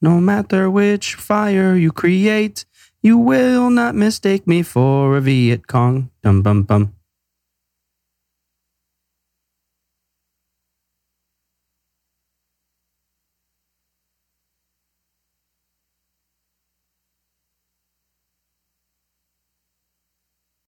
No 0.00 0.18
matter 0.18 0.70
which 0.70 1.14
fire 1.14 1.76
you 1.76 1.92
create, 1.92 2.64
you 3.04 3.18
will 3.18 3.68
not 3.68 3.94
mistake 3.94 4.48
me 4.48 4.62
for 4.62 5.18
a 5.18 5.20
Viet 5.20 5.66
Cong. 5.68 6.08
Dum 6.22 6.40
bum 6.40 6.62
bum. 6.64 7.03